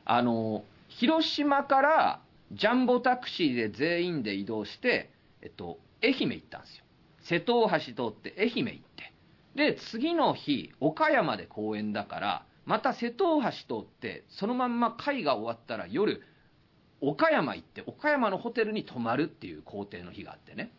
[0.04, 2.20] あの広島から
[2.52, 5.10] ジャンボタクシーで全員で移動して、
[5.42, 6.84] えっと、愛媛行ったんですよ。
[7.22, 9.12] 瀬戸大橋通って愛媛行って。
[9.56, 16.22] で次の日岡山で公演だからまた瀬戸大橋通ってそのまんま会が終わったら夜
[17.00, 20.70] 岡山行って岡山のホテルに泊まるっていう工程の日があってね。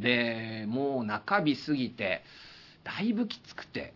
[0.00, 2.22] でもう中日過ぎて
[2.84, 3.92] だいぶきつくて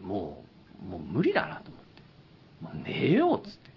[0.00, 0.44] も
[0.82, 1.90] うもう無理だなと思って。
[2.60, 3.70] もう寝ようっつって、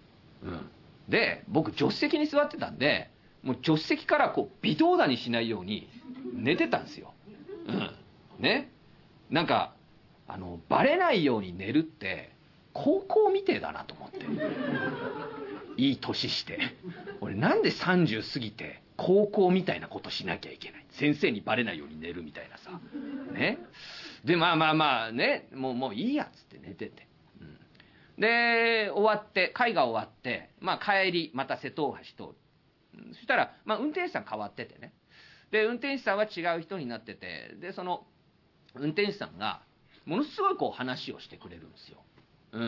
[0.43, 0.69] うん、
[1.09, 3.09] で僕助手席に座ってたんで
[3.43, 5.87] もう助手席からこう微動だにしないように
[6.33, 7.13] 寝てたんですよ、
[7.67, 7.91] うん、
[8.39, 8.69] ね。
[9.29, 9.73] なんか
[10.27, 12.31] あのバレないように寝るって
[12.73, 14.25] 高校みてえだなと思って。
[15.75, 16.59] いい年して。
[17.21, 20.85] 俺なんで30過ぎて高校みたいなことしなきゃいけない。
[20.91, 22.79] 先生にバレないように寝るみたいなさ。
[23.33, 23.59] ね。
[24.23, 25.47] でまあまあまあね。
[25.53, 27.07] もうもういいやっつって寝てて、
[27.41, 27.57] うん、
[28.21, 32.37] で終わって会が終わってまあ帰りまた瀬戸大橋通
[33.15, 34.93] そしたら、まあ、運転手さん変わっててね。
[35.51, 38.05] で運転手さんは違う人になっててでその
[38.75, 39.61] 運転手さんが
[40.05, 41.99] ものすごいこう話をしてくれるんですよ、
[42.53, 42.59] う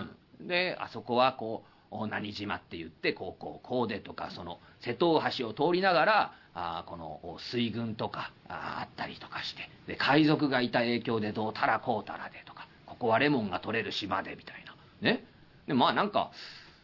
[0.43, 1.74] ん、であそこはこう
[2.09, 2.57] 何島？
[2.57, 14.75] って言ってこうこうこうでとかその瀬戸大橋を通りながらあこの水軍とかああったりとかしてで海賊がいた影響でどうたらこうたらでとかここはレモンが取れる島でみたいな。
[15.01, 15.25] ね。
[15.67, 16.31] でまあなんか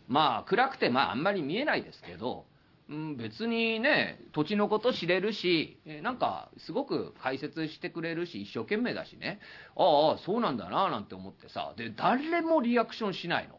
[0.08, 2.46] まあ暗くてまああんまり見えないですけど、
[2.90, 9.40] うん、別にね土地のこと知れるしなんかすごく解説してくれるし一生懸命だしね。
[9.78, 13.58] ああそうなんだななんて思ってさで誰もリアクションしないの。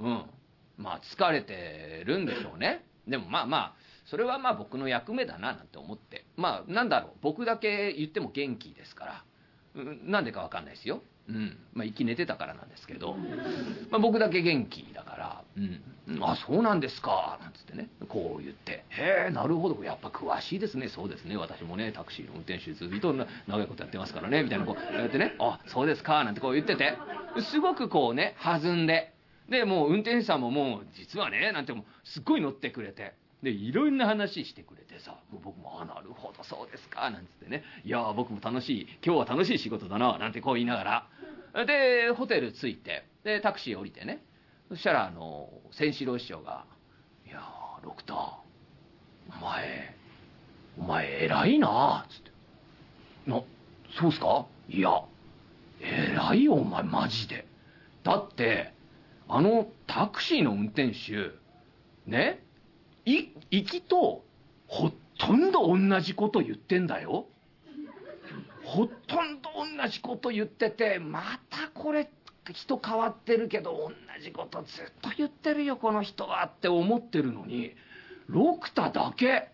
[0.00, 0.24] うん。
[0.76, 2.84] まあ疲れてるんでしょうね。
[3.06, 3.74] でもまあまあ
[4.06, 6.24] それはまあ僕の役目だななんて思って。
[6.36, 7.10] まあなんだろう。
[7.22, 9.24] 僕だけ言っても元気ですから、
[10.04, 11.02] なんでか分かんないですよ。
[11.28, 11.56] うん。
[11.72, 13.14] まあ息寝てたからなんですけど、
[13.90, 17.88] まあ、僕だけ元気だから「うん、あそうなんですか」なんつってね。
[18.08, 19.82] こう言って「へえなるほど。
[19.84, 20.88] やっぱ詳しいですね。
[20.88, 21.36] そうですね。
[21.36, 26.98] 私もねタクシーの運転手ずっと長いことやってますからね」みたいなこうやってね「あそうですか」なんてこう言ってて。
[27.50, 29.11] すごくこうね弾んで。
[29.48, 33.14] でもう運転手さんももう実はねなんてもすっごい乗ってくれて。
[33.42, 41.08] でいろんな話してくれてさ僕も「あなるほどそうですか」なんつってね「いや僕も楽しい今日は楽しい仕事だな」なんてこう言いなが
[41.52, 41.64] ら。
[41.66, 44.22] でホテル着いてでタクシー降りてね。
[44.68, 46.64] そしたらあの千四郎師匠が
[47.26, 48.42] 「いやー六田お
[49.40, 49.96] 前
[50.78, 52.30] お前偉いな」っつって
[53.28, 53.42] 「な
[53.98, 54.46] そうっすか？
[54.68, 55.02] いや
[55.80, 57.44] 偉いよお前マジで。
[58.04, 58.71] だって
[59.34, 61.30] あのタクシーの運転手
[62.06, 62.44] ね
[63.06, 64.26] い行きと
[64.66, 67.26] ほとんど同じこと言ってんだよ。
[68.62, 72.10] ほとんど同じこと言っててまたこれ
[72.52, 73.92] 人変わってるけど同
[74.22, 77.74] じことずっと言ってるよこの人はって思ってるのに
[78.26, 79.48] 六田だけ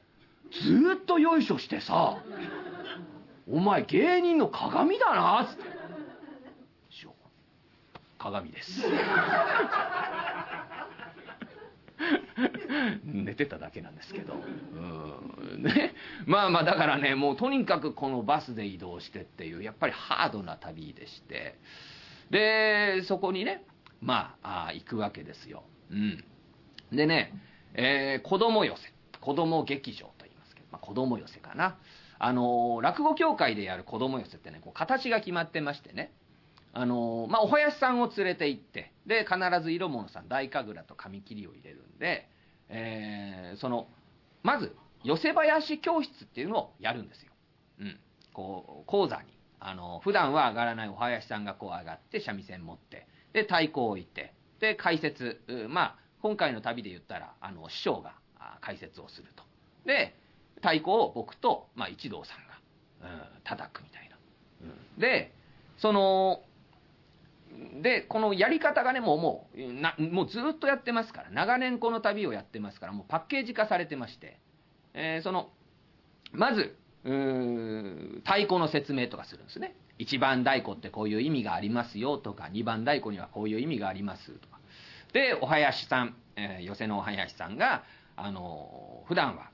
[0.50, 2.18] ずっとよいしょしてさ
[3.48, 5.62] 「お前芸人の鏡だな」っつって
[8.18, 8.82] 「鏡です」
[13.04, 14.36] 寝てただけなんですけど、う
[15.58, 15.62] ん。
[15.62, 15.94] ね、
[16.26, 21.58] まあまあだからねもうとにかくこのバスで移動してっていうやっぱりハードな旅でして。
[22.30, 23.64] でそこにね
[24.00, 26.22] まあ行くわけですよ、うん、
[26.92, 27.32] でね、
[27.74, 28.92] えー、子供寄せ。
[29.20, 31.78] 子供劇場と言いますけど、まあ、子供寄せかな。
[32.20, 36.12] あの落語協会でやる子供寄せってねこう形が決まってましてね。
[36.78, 42.28] あのまあ、お囃子さんを連れて行ってで必ず色物さん大神楽と紙切りを入れるんで、
[42.68, 43.88] えー、その
[44.44, 47.32] まず寄せ囃子教室っていうのをやるんですよ、
[47.80, 47.98] うん、
[48.32, 49.22] こう講座に。
[49.60, 58.14] あの普段は上がらないお囃子さんがこう上がって三味線持ってで太鼓を置いてで解説まあ今回の旅で言ったらあの師匠が
[58.60, 59.42] 解説をすると。
[59.84, 60.14] で
[60.58, 62.38] 太鼓を僕と、まあ、一同さん
[63.02, 64.16] が、うん、叩くみたいな、
[64.62, 65.32] うん、で
[65.78, 66.42] その
[67.82, 74.38] でこのやり方がねもうもうなもうずっとやってますから長年この旅をやってますからもうパッケージ化されてまして、
[74.94, 75.50] えー、その
[76.32, 79.74] まず太鼓の説明とかするんですね。
[79.98, 84.58] 1番太鼓ってこういう意味がありますよとか2番太鼓にはこういう意味がありますとか。
[85.12, 87.84] でお囃子さん、えー、寄席のお囃子さんが
[88.16, 89.50] あの普段は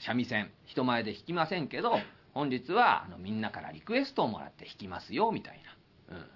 [0.00, 1.98] 三味線人前で弾きませんけど
[2.34, 5.62] 本日はあのみんなからリクエストをもらって弾きますよみたい
[6.08, 6.26] な、うん、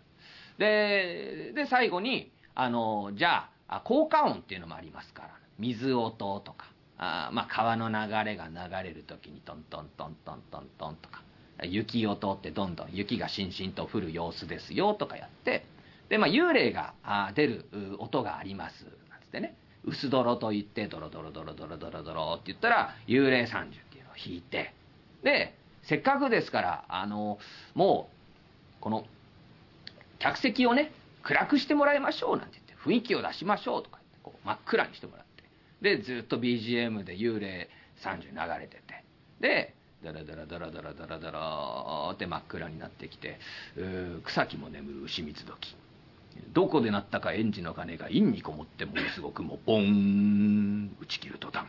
[0.61, 5.31] でで最後にあのじゃあ効果音っていうのもありますから。
[5.59, 6.67] 水音とか。
[6.99, 11.23] あまあ川の流れが流れる時にトントントントントントンとか。
[11.63, 15.65] 雪を通ってどんどん雪がしんしんと降る様子ですよとかやって。
[16.09, 16.95] で、まあ、幽霊が
[17.35, 17.65] 出る
[17.99, 18.85] 音があります。
[18.85, 19.55] なんつってね。
[19.85, 24.75] 薄泥と言ってドロドロドロドロドロドロって言ったら幽霊三十っていうのを弾いて。
[25.23, 27.39] でせっかくですからあの
[27.75, 28.11] も
[28.79, 29.07] うこの
[30.21, 35.43] 客席をね暗くしてもらいましょうなんて言って雰囲気を出しましょうとかってこう真っ暗にしてもらって。
[35.97, 37.69] でずっと BGM で幽霊
[38.03, 39.05] 30流れてて。
[39.41, 43.39] でダラダラダラダラダラダラって真っ暗になってきて
[44.25, 45.77] 草木も眠る牛蜜時。
[46.53, 51.67] どこで鳴ったか園児の鐘が陰にこもってものすごくもボン打ち切る途端。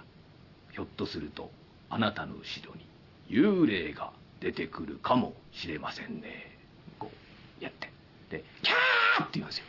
[0.72, 1.52] ひょっとすると
[1.90, 2.86] あなたの後ろに
[3.30, 6.58] 幽霊が出てくるかもしれませんね。
[7.00, 7.12] こ
[7.60, 7.91] うやって。
[8.32, 9.66] でキャーって言うんですよ、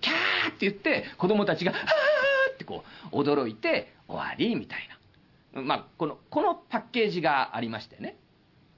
[0.00, 4.88] キャーって言って子供たちが「はーってこう驚いて終わりみたい
[5.54, 8.16] な、まあ、このこのパッケージがありましてね。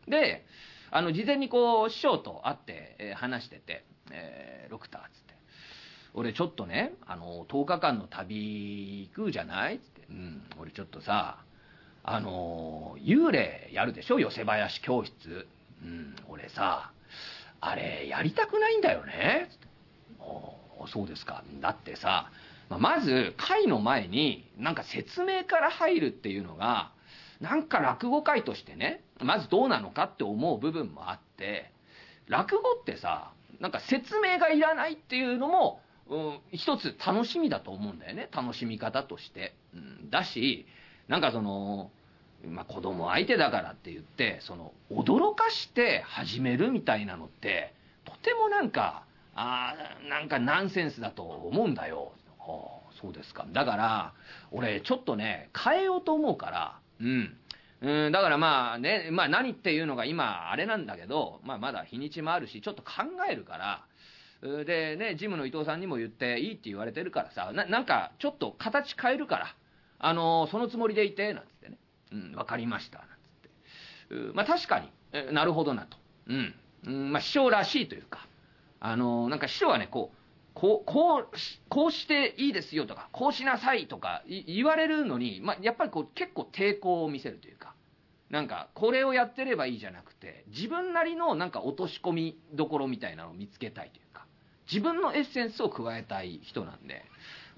[0.09, 0.45] で
[0.91, 5.35] あの事前にこう師匠と会って、えー、話してて「えー、ロクター」っつって
[6.15, 11.39] 「俺ちょっとねあの10日間の旅行くじゃない?」っつって「うん俺ちょっとさ
[12.05, 14.19] あの幽霊やるでしょ？
[14.21, 15.47] 寄せ林教室。
[15.83, 16.93] うん俺さ
[17.63, 19.67] あれやりたくないんだよね」つって
[20.19, 21.43] 「おそうですか。
[21.61, 22.31] だってさ
[22.69, 26.91] まず会の前になんか説明から入るっていうのが
[27.41, 31.71] なんか落語会としてねまずどうなのかって思う部分もあって
[32.27, 38.29] 落語ってさなんか説明がいらないっていうのも、うん、一つ楽しみだと思うんだよね。
[38.33, 40.67] 楽しみ方として、うん、だし
[41.09, 41.91] なんかその、
[42.49, 47.73] まあ、子供相手だからって言ってその驚かして始めるみたいなのって
[48.05, 49.75] とてもなんかあ
[50.09, 52.13] なんかナンセンスだと思うんだよ。
[52.39, 53.47] はあ、そうですか。
[53.53, 54.13] だから、
[54.51, 57.37] 俺、ちょっとね、変えようと思うから、うん。
[57.81, 62.91] うん、だからまあね、まあ何っていうのが今、あれなんだけど、まあまだ日にちもあるし、ちょっと考
[63.29, 63.85] えるから、
[64.65, 69.55] でね、ジムの伊藤さんにも言って、いいって言われてるからさ、ななんか、ちょっと形変えるから、
[69.99, 71.45] あのー、そのつもりでいて、なん。
[72.13, 74.35] うん、わかりました、なんつって。
[74.35, 74.91] まあ確かに、
[75.33, 75.97] なるほどなと。
[76.27, 76.55] うん。
[76.87, 78.27] うん、まあ師匠らしいというか、
[78.81, 80.17] あの、なんか師匠はね、こう、
[80.55, 81.27] こう、こう、
[81.69, 87.75] こうしていいですよとか、こうしなさいとか言われるのに、まあ、やっぱりこう結構抵抗を見せるというか、
[88.31, 94.27] なんか、これをやってればいいじゃなくて、自分なりのなんか落とし込みどころみたいなのを見つけたいというか、
[94.71, 97.05] 自分のエッセンスを加えたい人なんで、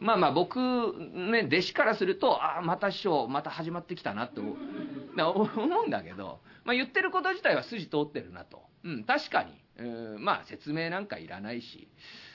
[0.04, 4.42] まあまあ僕、ね、弟子からすると、ああ、また師匠、また始まってきたなと
[5.16, 5.48] 思
[5.82, 8.62] うんだけど、まあ言ってること自体は筋通ってるなと。
[8.84, 9.52] うん、確かに。
[9.78, 11.88] うん、まあ説明なんかいらないし、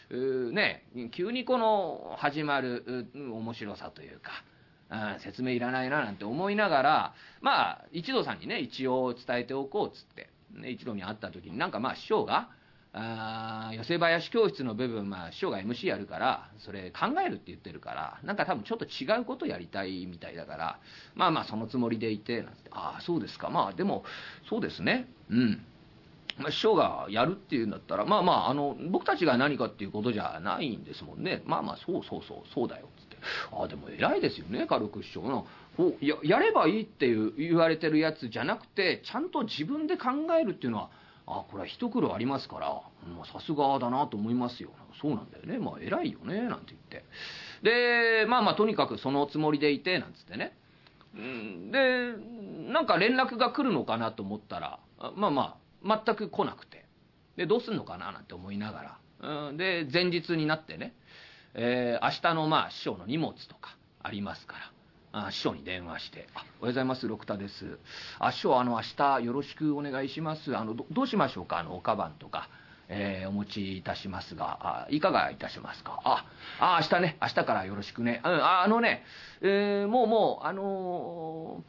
[0.09, 4.31] ね、急にこの始まる面白さというか、
[5.19, 12.49] 説明いらないななんて思いながら、まあ、一度さんにね、一応伝えておこうっつって、ね、一度に会った時に、なんかまあ、師匠が、
[12.91, 20.79] あ寄せ林教室の部分、まあ、師匠が MC やるから、それ考えるって言ってるから、なんか多分ちょっと違うことやりたいみたいだから、
[21.13, 23.49] まあまあ、そのつもりでいて、なんて、ああ、そうですか。
[23.49, 24.03] まあ、でも、
[24.49, 25.07] そうですね。
[25.29, 25.61] うん。
[26.39, 31.43] まあ、師匠がやるっていうんだったら、まあまあ、あの、僕たちが何かっていうことじゃないんですもんね。
[31.45, 33.17] まあまあ、そうそうそう、そうだよ、つって。
[33.51, 35.45] ああ、でも偉いですよね、軽く師匠の。
[36.01, 40.89] ややればいいっていう言われてるやつじゃなくて、ちゃんと自分で考えるっていうのは、
[41.29, 42.81] あこれは一苦労ありますから、
[43.31, 44.71] さすがだなと思いますよ。
[45.01, 45.59] そうなんだよね。
[45.59, 47.05] まあ、偉いよね、なんて言って。
[47.61, 50.57] で、まあまあ、とにかくそのつもりでいて、なんつってね。
[51.13, 52.13] で、
[52.71, 54.79] なんか連絡が来るのかなと思ったら、
[55.15, 56.85] まあまあ、全く来なくて
[57.37, 60.93] でどうすんのかななんて思いながら、で前日になってね、
[61.53, 64.71] えー、明日のまあ師匠の荷物とかありますから
[65.11, 67.79] あ師匠に電話して「あおはようございます六田です」
[68.19, 71.59] あ「師匠あの明日よろしくお願いしますあのどうしましょうか？
[71.59, 72.47] あのおかばんとか」
[72.91, 76.01] えー、お持ちいたしますが、あいかがいたしますか？
[76.03, 76.25] あ、
[76.59, 78.19] あ、明日ね、明日からよろしくね。
[78.25, 79.03] うん、ああのね、
[79.41, 81.63] えー、もうもう、あの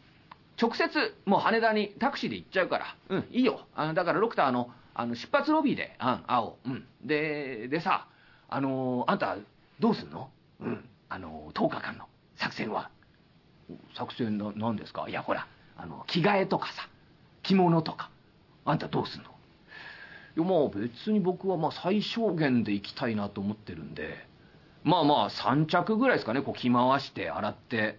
[0.59, 3.67] ー直接、もう羽田にタクシーで行っちゃうから、うん、いいよ。
[3.75, 6.71] あのだから、ロクターの、あの、出発ロビーで、あん、会おう。
[6.71, 6.87] うん。
[7.05, 8.07] で、でさ、
[8.49, 9.37] あのー、あんた、
[9.79, 10.31] どうすんの？
[10.61, 10.89] うん。
[11.11, 12.91] あのー、10日間の作戦は。
[13.97, 15.07] 作戦な、何ですか？
[15.09, 15.47] いや、ほら、
[15.77, 16.89] あの、着替えとかさ、
[17.43, 18.11] 着物とか。
[18.65, 19.31] あんたどうすんの？
[20.37, 24.15] いやまあ別に僕はまあ最小限で行きたいなと思ってるんで
[24.85, 27.99] まあまあ3着ぐらいですかねこう着回して洗って。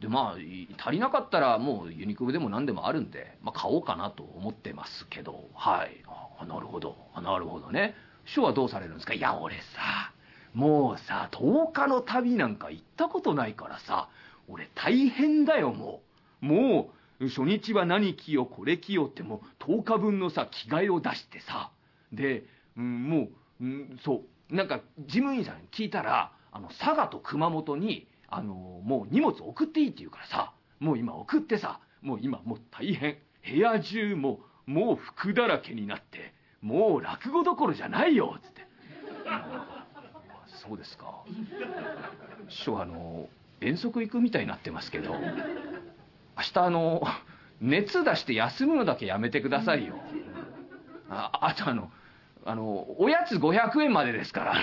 [0.00, 0.36] でまあ
[0.82, 6.04] 足りなかったらもうユニクロでも何でもあるんで、まあ、買おうかなと思ってますけどはい。
[6.40, 6.96] あなるほど。
[7.14, 7.94] あなるほどね。
[8.26, 9.14] 師匠はどうされるんですか？
[9.14, 10.12] いや俺さ
[10.52, 14.08] もうさ10日の旅なんか行ったことないからさ
[14.48, 16.00] 俺大変だよも
[16.42, 16.46] う。
[16.46, 16.90] も
[17.20, 21.70] う初日は何着ようこれ着ようってもう10日分のさ着替えを出してさ。
[22.12, 22.44] で、
[22.76, 23.28] うん、も
[23.60, 24.54] う、うん、そう。
[24.54, 30.52] なんか事務員さんに聞いたらあの佐賀と熊本にあのもう荷物送っていいって言うからさ。
[30.80, 31.80] もう今送ってさ。
[32.02, 33.16] もう今もう大変。
[33.48, 38.66] 部屋中ももう服だらけになってもう落語どころじゃないよっつって。
[40.66, 41.22] そうですか。
[42.48, 43.28] 師匠あの
[43.64, 47.02] 遠足行くみたいになってますけど明日あの
[47.60, 49.94] 熱出して休むのだけやめてくださいよ。
[51.08, 51.90] ああとあの
[52.44, 54.54] あのおやつ500円までですから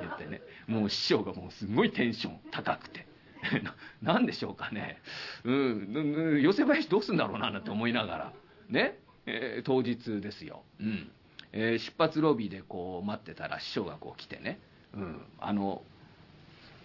[0.00, 0.40] 言ってね。
[0.66, 3.06] もう師匠がもうすごいテンション高くて。
[4.02, 5.00] 何でしょうかね。
[5.44, 8.32] うん寄せ林どうすんだろうななんて思いながら。
[8.68, 11.10] ね、えー、当日ですよ、うん。
[11.52, 14.60] えー、出発ロビーでこう待ってたら師匠がこう来てね、
[14.94, 15.82] うん、あの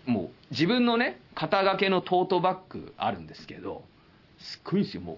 [0.06, 3.84] もう自分のね肩掛けのトートバッグあるんですけど
[4.38, 5.01] すっごいんですよ。
[5.01, 5.18] もう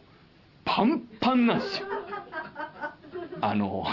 [0.64, 1.88] パンパンなんですよ。
[3.42, 3.86] あの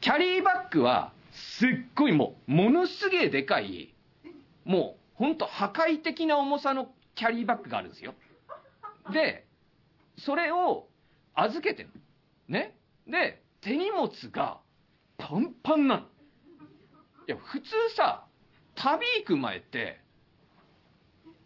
[0.00, 3.94] キャリーバッグはすっごいもうものすげえでかい
[4.64, 8.14] もうほんと破壊的な重さのキャリーバッグがあるんですよ。
[9.12, 9.46] で
[10.18, 10.88] それを
[11.34, 11.90] 預けてる。
[12.48, 12.76] ね。
[13.06, 14.58] で手荷物が
[15.18, 16.02] パンパンなの。
[16.02, 16.04] い
[17.26, 18.24] や普通さ
[18.82, 20.00] 旅行く前って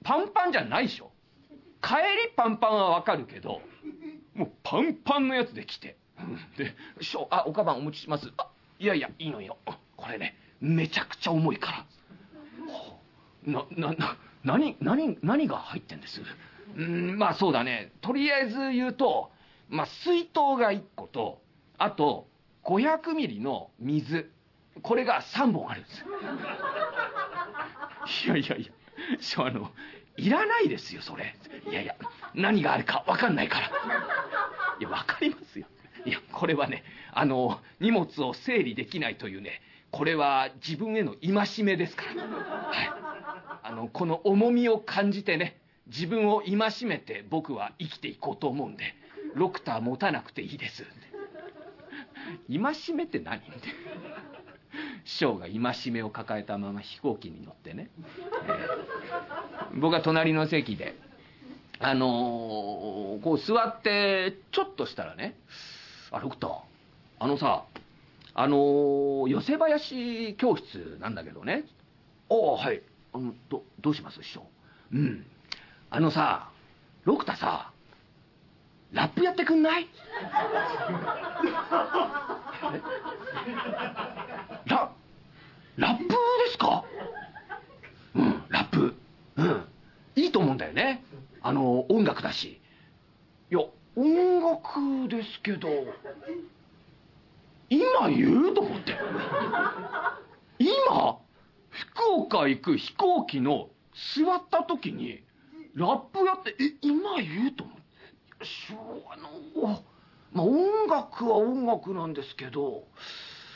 [0.04, 1.10] パンパンじゃないでしょ。
[1.82, 3.60] 帰りパンパンはわかるけど
[4.34, 5.96] もうパンパンのやつで来て。
[6.56, 9.58] で「師匠あおかばんお持ちします」あいやいやいいのいいの
[9.96, 11.86] これねめちゃくちゃ重いから。
[13.44, 16.22] ななな何何何が入ってんです？
[16.76, 17.92] うんまあそうだね。
[18.00, 19.32] とりあえず言うと、
[19.68, 21.42] まあ、水筒が1個と
[21.78, 22.28] あと
[22.62, 24.30] 500ミリの水。
[24.82, 26.04] これが3本あるんです。
[28.26, 28.72] いやいやいや
[29.44, 29.70] あの
[30.16, 31.34] いらないですよそれ。
[31.70, 31.96] いやいや
[32.34, 33.68] 何があるか分かんないから。
[33.68, 33.70] い
[34.82, 35.66] や分かりますよ。
[36.04, 42.90] いやこれはねあの荷物を整理できないというねこれは自分への戒めですから、はい、
[43.62, 48.94] あのこの重みを感じてね自分を戒めて僕は生きていこうと思うんで
[49.34, 50.84] ロクター持たなくていいです。
[52.48, 53.38] 戒めって何？
[53.38, 53.50] って
[55.04, 57.90] 師匠が戒めを抱えたまま飛行機に乗ってね、
[58.46, 60.96] えー、僕は隣の席で
[61.80, 65.36] あのー、こう座ってちょっとしたらね
[66.10, 66.58] 「あロクター
[67.18, 67.64] あのさ
[68.34, 71.64] あのー、寄せ林教室なんだけどね。
[72.28, 72.82] ああはい。
[73.12, 74.42] あのどどうします師匠？
[74.92, 75.24] うん。
[75.90, 76.48] あのさ
[77.04, 77.70] ロクタさ
[78.92, 79.86] ラップやってくんない？
[85.76, 86.14] ラップで
[86.52, 86.84] すか？
[88.14, 88.94] うんラップ。
[89.36, 89.64] うん。
[90.14, 91.04] いいと思うんだよね。
[91.42, 92.60] あの音楽だし。
[93.50, 93.60] いや
[93.96, 95.68] 音楽ですけど
[97.68, 98.94] 今言うと思って。
[100.58, 101.18] 今
[101.70, 103.68] 福岡行く飛行機の
[104.16, 105.22] 座った時に
[105.74, 107.82] ラップやってえ今言うと思って。
[109.10, 109.16] あ
[109.62, 109.74] の
[110.32, 112.84] まあ音楽は音楽なんですけど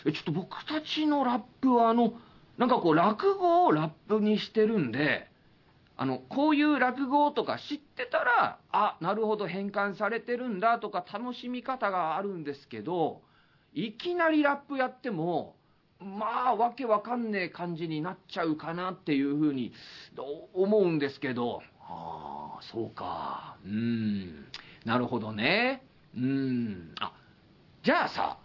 [0.05, 2.13] ちょっと僕たちのラップはあの
[2.57, 5.29] なんかこう落語をラップにしてるんで
[5.97, 13.23] あのこういう落語とか知ってたらあなるほど変換されてるんだとか楽しみ方があるんですけど
[13.75, 15.57] いきなりラップやっても
[16.01, 19.73] まあわけわかんねえ感じになっちゃうかなっていうふうに
[20.55, 21.61] 思うんですけど。
[21.81, 23.57] ああそうか。
[23.65, 24.47] うん。
[24.85, 25.83] なるほどね。
[26.17, 26.95] うん。
[27.01, 27.13] あ
[27.83, 28.39] じゃあさ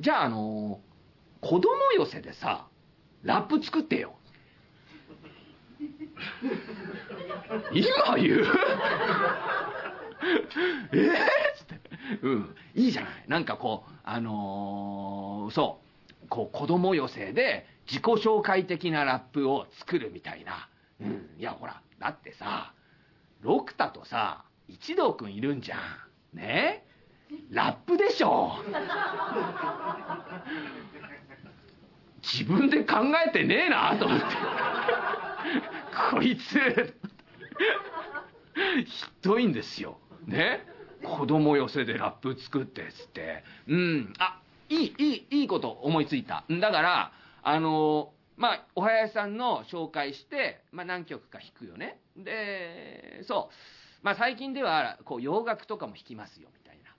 [0.00, 0.80] じゃああの
[1.40, 2.66] 子供寄せでさ
[3.22, 4.16] ラップ作ってよ。
[7.72, 8.46] 今言う？
[10.92, 10.96] え？
[10.96, 11.16] ー、っ
[11.56, 11.80] つって。
[12.22, 12.56] うん。
[12.74, 13.10] いいじゃない。
[13.28, 15.80] なんかこうあのー、そ
[16.24, 16.28] う。
[16.28, 20.68] こう子供寄せで自己紹介的なラップを作るみたいな。
[21.00, 21.30] うん。
[21.38, 22.72] いやほらだってさ
[23.42, 25.78] 六太とさ一同くんいるんじゃん。
[26.36, 26.84] ね？
[27.50, 28.52] ラップでしょ。
[32.32, 32.96] 自分で考
[33.26, 34.24] えてねえなと思って
[36.10, 36.94] こいつ
[38.84, 40.66] ひどいんですよね？
[41.02, 46.44] 子供寄せでラップ作ってっつってうんあいい、いい、いいこと思いついた。
[46.48, 47.12] だから、
[47.42, 52.00] あのまあ、お囃子さんの紹介して、まあ、何曲か弾くよね。
[52.16, 54.04] で、そう。
[54.04, 56.90] まあ、最近では、こう、洋楽とかも弾きますよ、みたいな。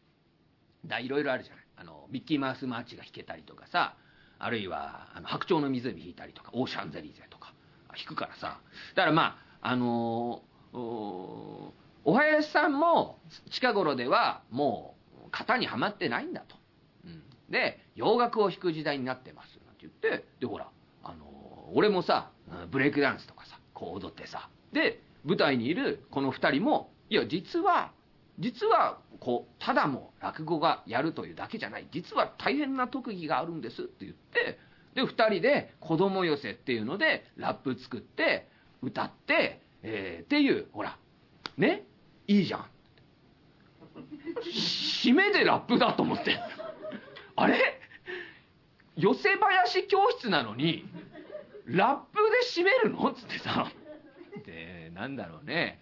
[0.86, 1.66] だ、いろいろあるじゃない。
[1.76, 3.98] あの、ミッキーマウスマーチが弾けたりとかさ、
[4.40, 7.54] あるいは、あの、白鳥の湖弾いたりとか、オーシャンゼリーゼとか、
[7.96, 8.60] 弾くからさ。
[8.96, 11.74] だからまあ、あのーお
[12.04, 13.20] お囃子さんも、
[13.50, 16.56] 近頃では、もう、型にはまってないんだと。
[17.06, 20.70] うん、で、洋楽を弾く時代になってます、なんて言って、で、ほら、
[21.04, 21.28] あのー
[21.74, 22.32] 俺もさ、
[22.72, 27.92] ブレイクダンスとかさ、こう踊ってさ、で、舞台にいるこの二人も、いや、実は、
[28.40, 34.60] 実は、こう、ただも落語がやるというだけじゃない、実は大変な特技があるんですって言って、
[34.94, 38.48] で、二人で子供寄せっていうので、ラップ作って、
[38.82, 40.98] 歌って、えーっていう、ほら、
[41.58, 41.86] ね、
[42.28, 42.66] いいじゃん。
[44.44, 46.40] 締めでラップだと思って。
[47.36, 47.82] あれ？
[48.96, 50.86] 寄せ林教室なのに、
[51.66, 52.20] ラップ
[52.56, 53.10] で締めるの？
[53.10, 53.72] っつってさ。
[54.46, 55.82] で、なんだろうね。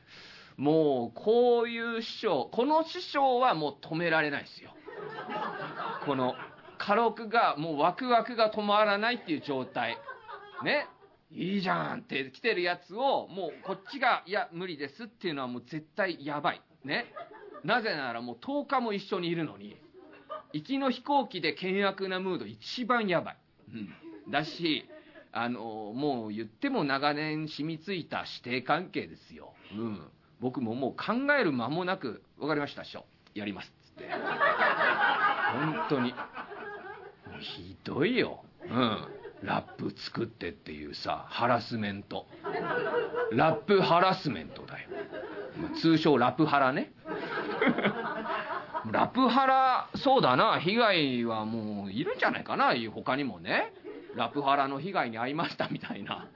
[0.58, 4.72] もう、こういう師匠、この師匠はもう止められないですよ。
[6.06, 6.36] この、
[6.78, 9.98] 家録が、もうワクワクが止まらないっていう状態。
[10.64, 10.88] ね？
[11.32, 16.62] いいじゃんって来てるやつを、もうこっちが、いや、無理ですっていうのはもう絶対やばい。
[16.84, 17.06] ね？
[17.64, 19.76] なぜならもう10日も一緒にいるのに、
[20.54, 23.38] 行きの飛行機で険悪なムード一番やばい。
[23.74, 24.32] うん。
[24.32, 24.88] だし、
[25.32, 29.54] あの、もう言っても長年染みついた師弟関係ですよ。
[29.74, 30.12] うん。
[30.40, 33.06] 僕ももう考える間もなく、わかりました、師匠。
[33.34, 33.66] やります。
[33.66, 34.10] っつって。
[34.10, 36.12] 本当に。
[36.12, 36.18] も
[37.38, 38.44] うひどいよ。
[38.64, 39.08] うん。
[39.44, 42.26] ラップ作ってっていうさ、ハラスメント。
[43.32, 44.90] ラップハラスメントだよ。
[45.82, 46.92] 通称ラプハラね。
[48.92, 53.74] ラプハラ、そうだな、被害はもういるんじゃないかな、他にもね。
[54.16, 56.28] ラプハラの被害に遭いましたみたいな。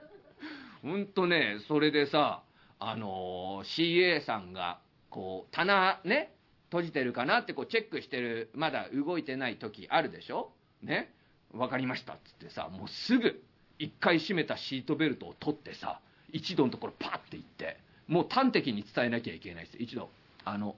[0.82, 2.42] ほんとね、それでさ、
[2.80, 6.32] あの CA さんが、こう、棚ね、
[6.70, 10.50] 閉じてるかなってこうチェックしてる、まだ動いてない時あるでしょ？
[10.82, 11.12] ね？
[11.52, 13.42] わかりましたっつってさ、もうすぐ、
[13.80, 16.00] 1回閉めたシートベルトを取ってさ、
[16.32, 17.76] 一度のところパッて行って、
[18.06, 19.76] もう端的に伝えなきゃいけないです。
[19.78, 20.10] 一度、
[20.44, 20.76] あの、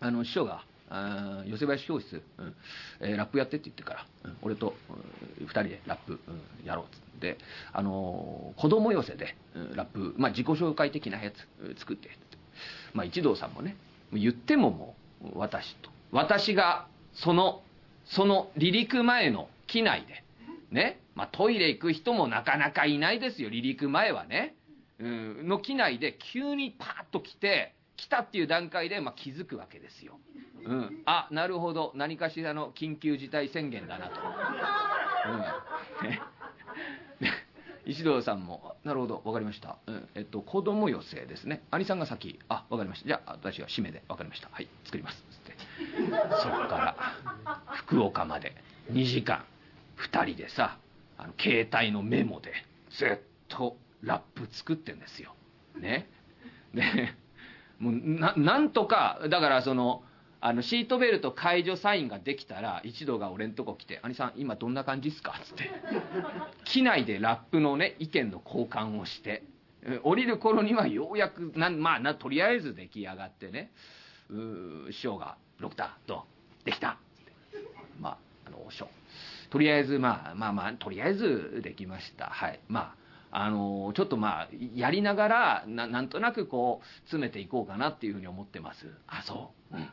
[0.00, 2.54] あの、師匠が、あ寄せ林教室、うん。
[3.00, 4.36] えーラップやってって言ってから、うん。
[4.42, 7.38] 俺と、うん二人でラップ、うんやろうっつって、
[7.72, 12.18] あのー子供寄せで、うんラップ、まあ、自己紹介的なやつ、作ってって。
[12.94, 13.76] まあ、一同さんもね、
[14.12, 15.90] 言ってももう、私と。
[16.12, 17.62] 私が、その、
[18.06, 20.24] その離陸前の機内で、
[20.70, 24.54] ね、まあ、トイレ行く人もなかなかいないですよ、離陸前はね。
[24.98, 30.18] うん、の機内で急にパーッと来て、来たっていう段階で、まあ、気づくわけですよ。
[30.64, 31.02] うん。
[31.06, 31.92] あ、なるほど。
[31.94, 34.12] 何かしらの緊急事態宣言だなと。
[36.02, 36.10] うん。
[36.10, 36.20] ね。
[37.86, 39.78] 石堂さんも、なるほど、わかりました。
[39.86, 40.08] うん。
[40.16, 41.62] えっと、子供寄せですね。
[41.70, 42.40] 兄さんが先。
[42.48, 43.06] あ、わかりました。
[43.06, 44.02] じゃあ、私が締めで。
[44.08, 44.48] わかりました。
[44.50, 45.24] はい、作ります。
[45.30, 45.56] つって。
[46.42, 48.56] そっから、福岡まで
[48.90, 49.44] 2時間、
[49.98, 50.78] 2人でさ、
[51.16, 52.52] あの携帯のメモで、
[52.90, 53.18] ずっ
[53.48, 55.34] とラップ作ってんですよ。
[55.76, 56.08] ね。
[56.74, 57.14] で、
[57.78, 60.02] もうなんとか、だからその、
[60.40, 65.32] あのシートベルト解除サインができたら、一度が俺んとこ来て、兄さん、今どんな感じっすか？
[65.42, 65.70] っつって。
[66.64, 69.42] 機内でラップのね、意見の交換をして、
[70.02, 73.70] 降りる頃にはようやく、なんまあ、とりあえず出来上がってね、
[74.30, 76.24] うー師匠が、ドクター、ど
[76.62, 76.64] う？
[76.64, 77.32] できたつって。
[78.00, 78.88] まあ、あの、師匠。
[79.50, 82.26] とりあえず、まあまあまあ、とりあえずできました。
[82.26, 82.60] はい。
[82.68, 83.05] まあ、
[83.38, 88.90] あのちょっとまあ、やりながらな、なんとなくこう、詰めていこうかなっていうふうに思ってます。
[89.06, 89.76] あ、そう。
[89.76, 89.82] うん。
[89.82, 89.88] あ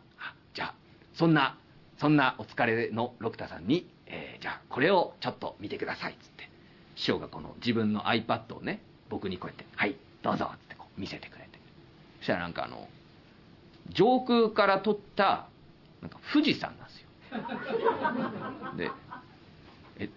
[0.54, 0.76] じゃあ、
[1.14, 1.58] そんな、
[1.98, 6.50] そんなお疲れの六田さんに、えーじゃあ、これをちょっと見てくださいっ、つって。
[6.96, 11.60] 師匠がこの自分の iPad をね、僕にこうやって、はい、どうぞ、っつってこう見せてくれて。
[12.20, 12.88] そしたらなんかあの、
[13.90, 15.48] 上空から撮った、
[16.02, 17.08] なんか富士山なんですよ。
[18.78, 18.92] で、
[20.00, 20.10] え、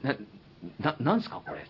[0.80, 1.66] な、な、なんすかこれ？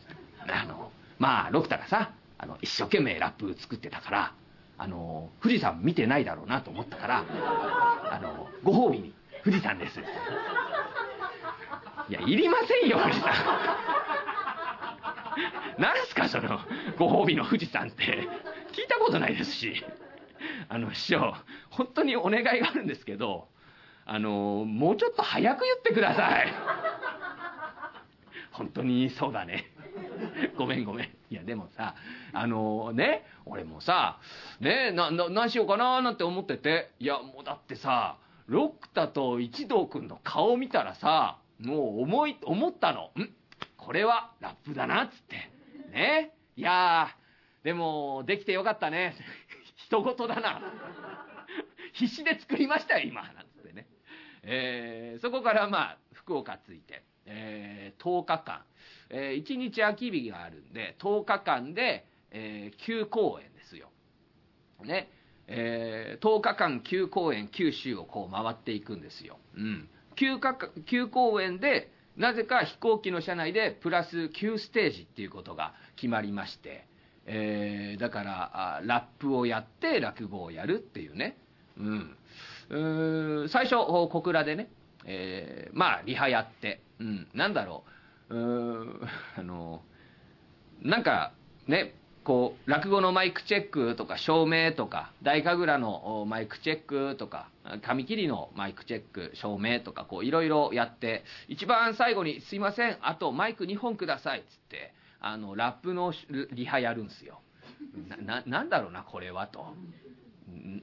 [0.53, 4.35] あの、まあ、ロクタがさ、あの、一生懸命ラップ作ってたから、
[4.79, 7.25] あの、富士山見てないだろうなと思ったから、
[8.11, 10.01] あの、ご褒美に、富士山です。
[12.09, 13.33] いや、いりませんよ、富士山。
[15.79, 16.61] 何すか、その、
[16.99, 18.29] ご褒美の富士山って。
[18.73, 19.85] 聞いたことないですし。
[20.69, 21.35] あの、師匠、
[21.71, 23.49] 本当にお願いがあるんですけど、
[24.05, 26.53] あの、もうちょっと早く言ってください。
[28.53, 29.71] 本当にそうだね。
[30.57, 31.07] ごめんごめん。
[31.31, 31.95] いや、でもさ、
[32.33, 34.19] あのね、俺もさ、
[34.61, 43.11] ね、な、な、何しようかななんて思ってて、いや、もうだってさ、ロックタと一同くんの顔見たらさ、もう思い、思ったの。
[43.19, 43.31] ん
[43.77, 45.51] これはラップだな、つって。
[45.93, 46.33] ね。
[46.57, 49.15] いやー、でも、できてよかったね。
[49.87, 50.61] 人事だな。
[51.93, 53.23] 必死で作りましたよ、今。
[53.23, 53.87] なんつってね。
[54.43, 58.65] えー、そこからまあ、福岡着いて、えー、10日間、
[59.11, 63.89] えー、1日空き日があるんで、10日間で、えー、9公演ですよ。
[64.85, 65.11] ね。
[65.49, 69.39] えー、10日間9公演、九州をこう回っていくんですよ。
[69.57, 69.89] うん。
[70.17, 76.87] 9, か9公演で、なぜか飛行機の車内でプラス9ステージっていうことが決まりまして、
[77.27, 81.37] えー、だからラップをやって落語をやるっていうね、
[81.77, 84.71] うん、う最初小倉でね、
[85.05, 87.91] えー、まあリハやって、うん、なんだろう
[88.29, 89.83] あの
[90.83, 91.33] なんか
[91.67, 97.49] ねこう落語のマイクチェックとか照明とか大神楽のマイクチェックとか
[97.83, 106.13] 紙切りのマイクチェック照明とかこういろいろやって一番最後に「すいませんあとマイク2本ください」っつってあのラップの
[106.53, 107.41] リハやるんすよ。
[108.25, 109.75] ななんだろうなこれはと。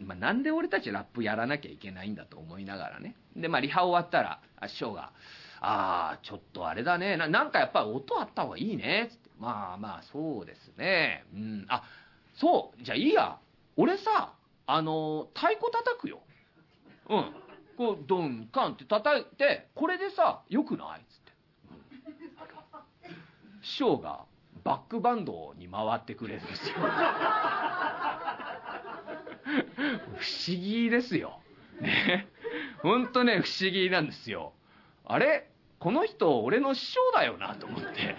[0.02, 3.16] まあ、なんで俺たちラップやらなきゃいけないんだと思いながらね。
[3.36, 5.12] でまあリハ終わったら師匠が
[5.66, 7.16] 「ああちょっとあれだね。
[7.16, 9.30] なんかやっぱり音あった方がいいね」つって。
[9.40, 11.24] まあまあそうですね。
[11.34, 11.66] うん。
[11.70, 11.84] あ
[12.36, 12.84] そう。
[12.84, 13.40] じゃあいいや。
[13.78, 14.34] 俺さ
[14.68, 16.22] あの太鼓叩くよ。
[17.10, 17.34] うん。
[17.78, 21.00] こうドンカンって叩いてこれでさよくない？
[21.00, 21.32] っつって、
[23.08, 24.26] うん、師匠が
[24.64, 26.76] バックバンドに回ってくれるんですよ。
[30.18, 31.40] 不思議ですよ。
[31.80, 32.28] ね。
[32.82, 34.54] ほんとね、不思議なんですよ。
[35.06, 35.50] あれ？
[35.84, 38.16] この人、俺の師匠だよなと思って。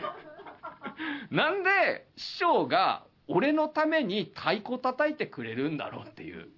[1.31, 6.51] なんで師匠が俺のために太鼓叩いてくれるんだろうっていう。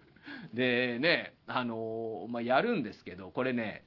[0.52, 3.84] でね、あのまあ、やるんですけど、これね、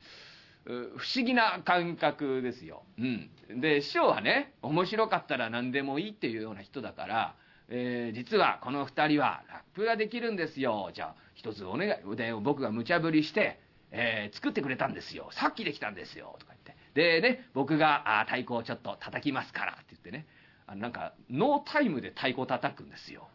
[0.64, 0.72] 不
[1.14, 2.84] 思議な感覚ですよ。
[2.98, 3.30] うん。
[3.60, 7.36] で、師匠はね、面白かったら何でもいいっていうような人だから、
[7.68, 10.92] えー、実はこの2人はラップができるんですよ。
[10.94, 13.60] じゃあ、一つお願い、で、僕が無茶ぶりして、
[13.92, 15.28] えー、作ってくれたんですよ。
[15.32, 16.38] さっきできたんですよ。
[16.40, 16.79] とか言って。
[16.94, 20.28] でね、僕があ太鼓をちょっと叩きますからって言ってね。
[20.68, 23.30] あなんか、ノータイムで太鼓叩くんですよ。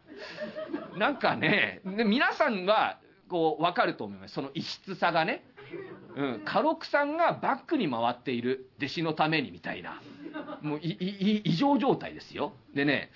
[0.97, 4.33] なんかね、で皆さんは、こう、わかると思います。
[4.33, 5.43] その異質さがね。
[6.15, 10.01] うん、家禄さんがバックに回っている弟子のためにみたいな。
[10.61, 12.53] もう異常状態ですよ。
[12.73, 13.11] でね、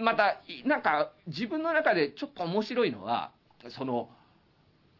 [0.00, 3.32] また、なんか、自分の中でちょっと面白いのは、
[3.68, 4.10] その、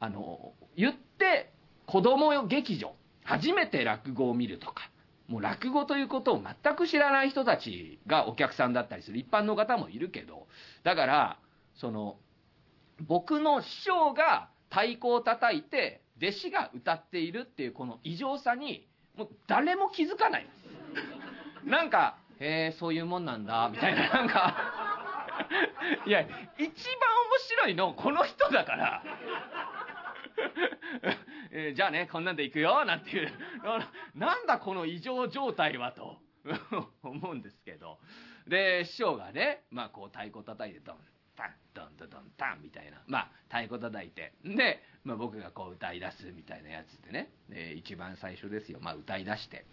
[0.01, 1.53] あの、言って、
[1.87, 2.95] 子供劇場、
[3.27, 4.91] 初めて落語を見るとか、
[5.29, 10.47] もう落語ということを全く知らない人たちがお客さんだったりする一般の方もいるけど、
[10.85, 11.39] だから、
[11.75, 12.17] その、
[13.01, 20.47] 僕の師匠が太鼓を叩いて、弟子が歌っているっていうこの異常さに、もう誰も気づかない。
[21.65, 24.57] なんか、へえ、そういうもんなんだ、みたいな、なんか
[26.07, 26.73] いや、一番面
[27.49, 29.03] 白いの、この人だから。
[31.51, 33.31] えー、じゃあね、こんなんで行くよ、なんていう。
[34.15, 36.19] なんだこの異常状態は、と
[37.03, 37.99] 思うんですけど。
[38.47, 40.97] で、師匠がね、まあこう太鼓叩いて、ドン、
[41.37, 43.03] タン、ドン、ドン、ドン、タン、みたいな。
[43.07, 44.33] まあ太鼓叩いて。
[44.45, 47.31] で、まあ僕がこう歌い出すみたいなやつでね。
[47.49, 48.79] で、一番最初ですよ。
[48.81, 49.65] まあ歌い出して。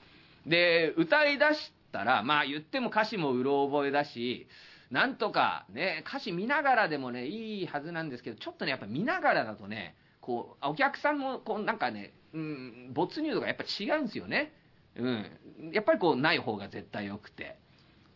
[0.46, 4.48] で、歌い出したら、まあ言っても歌詞もうろ覚えだし、
[4.90, 14.54] なんとかね、歌詞見ながらでもね、いいはずなんですけど、ちょっとね、やっぱ見ながらだとね、こう、お客さんも、こう、なんかね、うん、没入度がやっぱ違うんですよね。
[14.96, 15.72] うん。
[15.74, 17.58] やっぱりこう、ない方が絶対良くて。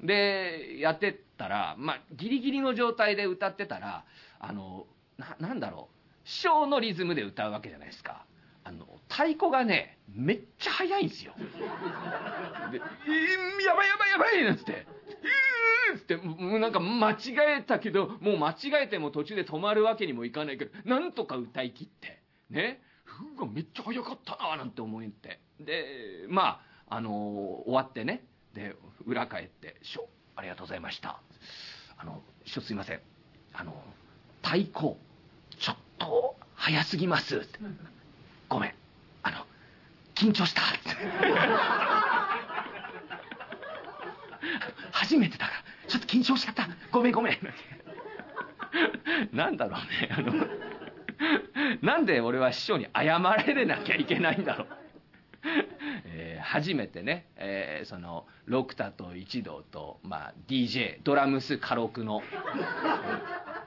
[0.01, 4.05] で、やってったら、まあ、ギリギリの状態で歌ってたら、
[4.39, 4.87] あの、
[5.37, 8.25] な、んだろう、師匠のリズムで歌うわけじゃないですか。
[8.63, 11.33] あの、太鼓がね、めっちゃ速いんですよ。
[12.71, 12.85] で、や
[13.75, 15.56] ばいやばいやばいなんつって、えー
[15.95, 17.15] って、もうなんか間違
[17.59, 22.81] えたけど、もう間違えても途中で止まるわけにもいかないけど、なんとか歌い切って、ね。
[23.03, 25.39] ふわ、めっちゃ速かったななんて思って。
[25.59, 28.23] で、まあ、あのー、終わってね、
[28.53, 28.75] で、
[29.05, 31.21] 裏帰って、師匠、ありがとうございました。
[31.97, 33.01] あの、師匠すいません。
[33.53, 33.73] あの、
[34.43, 34.95] 太鼓、
[35.59, 37.47] ちょっと、早すぎます。
[38.49, 38.73] ごめん。
[39.23, 39.45] あの、
[40.15, 40.61] 緊張した。
[44.91, 46.67] 初めてだから、ちょっと緊張しちゃった。
[46.91, 47.37] ごめんごめん。
[49.33, 50.09] なんだろうね。
[50.11, 50.47] あの、
[51.81, 54.67] なんで俺は師匠に謝られなきゃいけないんだろう。
[56.05, 62.21] えー、初めてね、えー、その、六太と一同と、まあ、DJ、ドラムス家禄の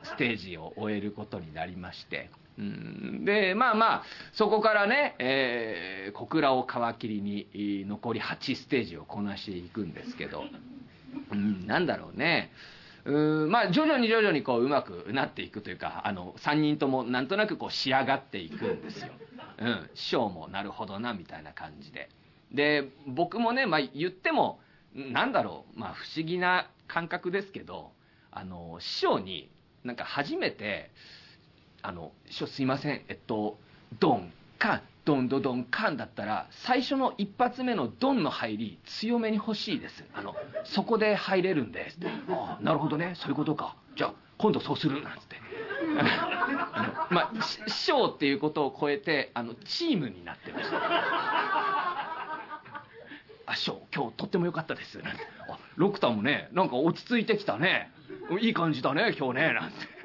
[0.02, 4.02] ステージを終えることになりまして、うん、でまあまあ
[4.32, 10.44] そこからね、えー、小倉を皮切りに残り8ステージをこなしていくんですけど、
[11.32, 12.52] うん、なんだろうね。
[13.04, 19.08] うんまあ徐々に徐々にこううまくなっていくというかあの3人ともなんとなくこう仕上がっていくんですよ、
[19.58, 22.08] うん、師匠もなるほどなみたいな感じで。
[22.52, 24.58] で僕もね、まあ、言っても
[24.94, 27.92] なんだろう、まあ、不思議な感覚ですけど
[28.32, 29.48] あの師匠に
[29.84, 30.90] なんか初めて
[31.82, 33.58] 「あの師匠すいませんえっと
[33.98, 40.04] ドンカンドンドドンカンだったら最初の一発目のドンの入り強めに欲しいです。
[40.12, 40.34] あの
[40.64, 41.90] そこで入れるんで。
[41.90, 41.98] す」
[42.30, 43.14] ああなるほどね。
[43.16, 43.76] そういうことか。
[43.96, 45.36] じゃあ今度そうする」なんつって。
[47.10, 50.78] まあ師匠っていうことを超えてあのチームになってました。
[53.46, 54.98] あ師匠今日とっても良かったです。
[54.98, 55.22] なんて。
[55.48, 57.90] あロクターもねなんか落ち着いてきたね。
[58.40, 59.99] いい感じだね今日ねなんて。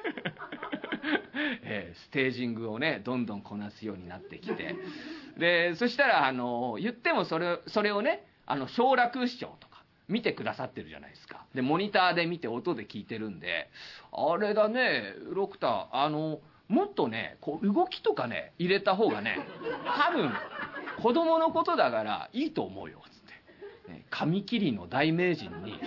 [1.63, 4.75] えー、ステージングをねどんどんこなすようになってきて。
[5.37, 11.45] でそしたらあの言ってもそれそれをねあの奨楽師匠とか見てくださってるじゃないですか。
[11.53, 13.69] でモニターで見て音で聞いてるんで
[14.11, 19.37] あれだねロクターあのもっとねこう動きとかね入れた方がね
[19.85, 20.31] 多分
[21.01, 23.19] 子供のことだからいいと思うよっつっ
[23.87, 25.79] て、ね、紙切りの大名人に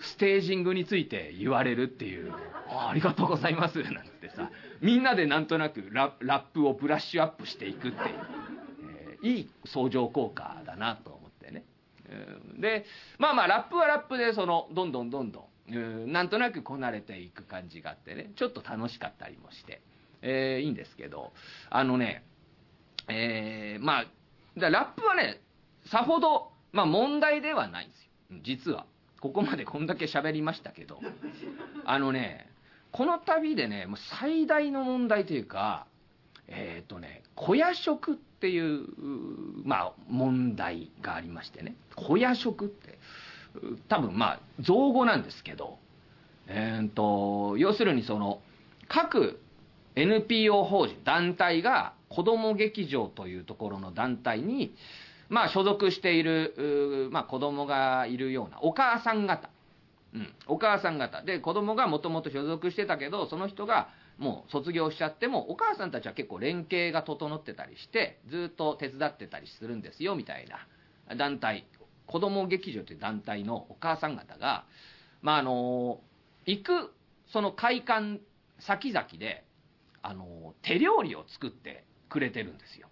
[0.00, 2.32] ステージングについて言われるっていう。
[2.68, 3.82] ありがとうございます。
[3.82, 4.50] なんてさ。
[4.80, 7.96] みんなでなんとなくララップをブラッシュアップしていくっていう、
[8.82, 11.64] えー、いい相乗効果だなと思ってね、
[12.58, 12.84] で
[13.18, 18.32] まあまあラップはラップでそのどんどんどんどんなんとなくこなれていく感じがあってね。
[18.36, 19.80] ちょっと楽しかったりもして、
[20.22, 21.32] えー、いいんですけど。
[21.70, 22.24] あのね
[23.08, 24.04] えー、まあ
[24.56, 25.40] ラップはね
[25.90, 28.10] さほど、まあ、問題ではないんですよ。
[28.42, 28.86] 実は。
[29.20, 31.00] ここまでこんだけ喋りましたけど
[31.84, 32.48] あのね
[32.92, 35.86] この旅でねもう最大の問題というか
[36.48, 38.86] えっ、ー、とね小屋食っていう
[39.64, 41.74] まあ問題がありましてね。
[41.94, 42.98] 小屋食って
[43.88, 45.78] 多分まあ造語なんですけど
[46.48, 48.40] えーと、要するにその
[48.88, 49.40] 各
[49.96, 54.74] NPO 法人団体が子ども劇場というところの団体に、
[55.28, 59.50] まあ、所属している、まあ、子供がいるようなお母さん方。
[60.14, 61.22] うん、お母さん方。
[61.22, 70.46] で子供がもともと所属してたけどその人がもう卒業しちゃってもお母さんたちは結構連携が整ってたりしてずっと手伝ってたりするんですよみたい
[71.08, 71.66] な団体。
[72.06, 74.64] 子ども劇場という団体のお母さん方が
[75.22, 76.00] まああの
[76.46, 76.92] 行く
[77.32, 78.20] その会館
[78.60, 79.44] 先々で
[80.02, 82.88] あの手料理を作ってくれてるんですよ、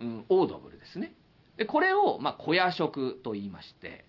[0.00, 1.12] うん、オードブルですね。
[1.56, 4.04] でこれを、まあ、小屋食と言いまして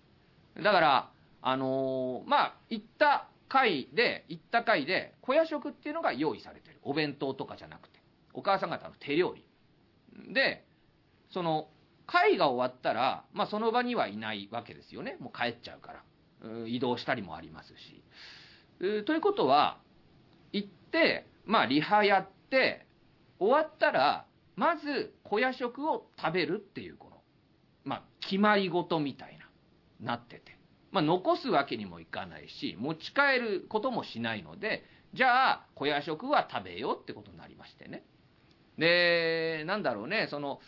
[0.56, 1.10] だから
[1.42, 6.80] あのー、まあ行った回で行った回で小屋食っていうのが用意されてる。
[6.82, 8.00] お弁当とかじゃなくて。
[8.32, 9.44] お母さん方の手料理。
[10.32, 10.64] で
[11.30, 11.68] その
[12.06, 15.16] 会が終わったら、まあ、その場にはいないわけですよね。
[15.20, 16.02] もう帰っちゃうから。
[16.66, 18.02] 移動したりもありますし。
[19.04, 19.78] ということは
[20.52, 22.86] 行ってまあリハやって
[23.38, 24.26] 終わったら
[24.56, 27.13] まず小屋食を食べるっていうこの
[28.28, 29.38] 決まり事みたい
[30.00, 30.54] ななってて。
[30.94, 38.04] まあ、残すわけにもいかないし持ち帰ることもしないのでじゃあ小屋食は食べようってことになりましてね。
[38.78, 40.60] でなんだろうねその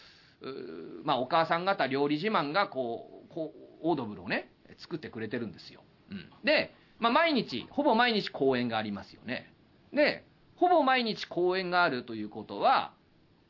[1.04, 5.80] まあ、お母さん方料理自慢がこうこうオードブルをね作ってくれてるんですよ、
[6.10, 9.52] うん、で、まあ、毎日ほぼ毎日公演がありますよね。
[9.92, 10.24] で
[10.56, 12.92] ほぼ毎日公演があるということは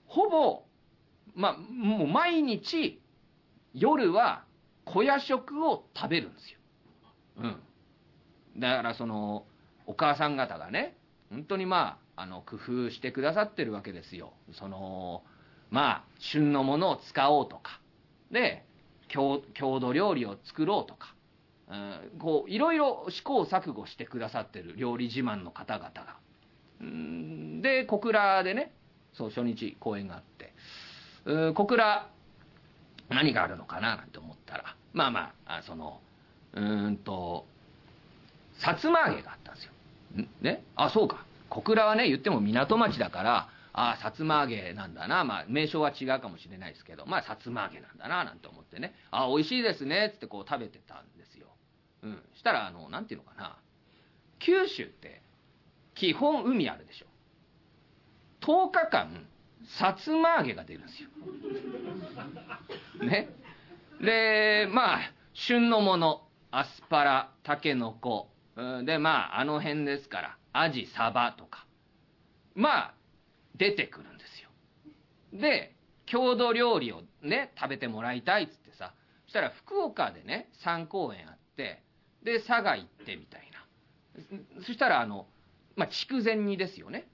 [0.06, 0.62] ほぼ
[1.34, 3.00] まあもう毎日
[3.76, 4.44] 夜は
[4.86, 6.58] 小屋食を食べるんですよ。
[8.54, 8.60] うん。
[8.60, 9.44] だからその
[9.86, 10.96] お母さん方がね
[11.30, 14.32] 本当にまああの工夫してくださってるわけですよ。
[14.58, 15.22] その
[15.70, 17.80] まあ旬のものを使おうとか。
[18.30, 18.64] で
[19.08, 21.14] 郷土料理を作ろうとか、
[21.70, 24.74] うん、こういろいろ試行錯誤してくださってる。
[24.76, 26.16] 料理自慢の方々が、
[26.80, 28.72] うん、で小倉でね
[29.12, 30.54] そう初日公演があって、
[31.24, 32.08] うん、小倉
[33.08, 36.00] 何があるのかななんて思ったらまあまあその
[36.54, 37.46] うんと
[38.58, 39.72] さつま揚げがあったんですよ。
[40.40, 40.64] ね？
[40.76, 41.24] あそうか。
[41.50, 45.24] 小倉はね言っても港町だからああさつま揚げなんだな。
[45.24, 48.94] まあ名称は違うかもしれないですけどまあさつま揚げなんだななんて思ってね。
[49.10, 51.48] あ美味しいですねっつってこう食べてたんですよ。
[52.02, 53.56] うん、したらあのなんていうのかな。
[54.38, 55.22] 九州って
[55.94, 57.06] 基本海あるでしょ。
[58.40, 59.26] 10日間
[59.78, 61.08] さつま揚げが出るんですよ。
[63.04, 63.28] ね。
[64.00, 65.00] でまあ
[65.32, 68.28] 旬のものアスパラタケノコ
[68.84, 71.66] でまああの辺ですからアジサバとか
[72.54, 72.94] まあ
[73.56, 74.50] 出てくるんですよ。
[75.32, 75.74] で、
[76.06, 78.94] 郷土料理をね、食べてもらいたいっつってさ、
[79.24, 81.82] そしたら福岡でね、3公演あって、
[82.22, 84.62] で、佐賀行ってみたいな。
[84.62, 85.26] そしたら、あの、
[85.74, 87.08] まあ、筑前煮ですよね。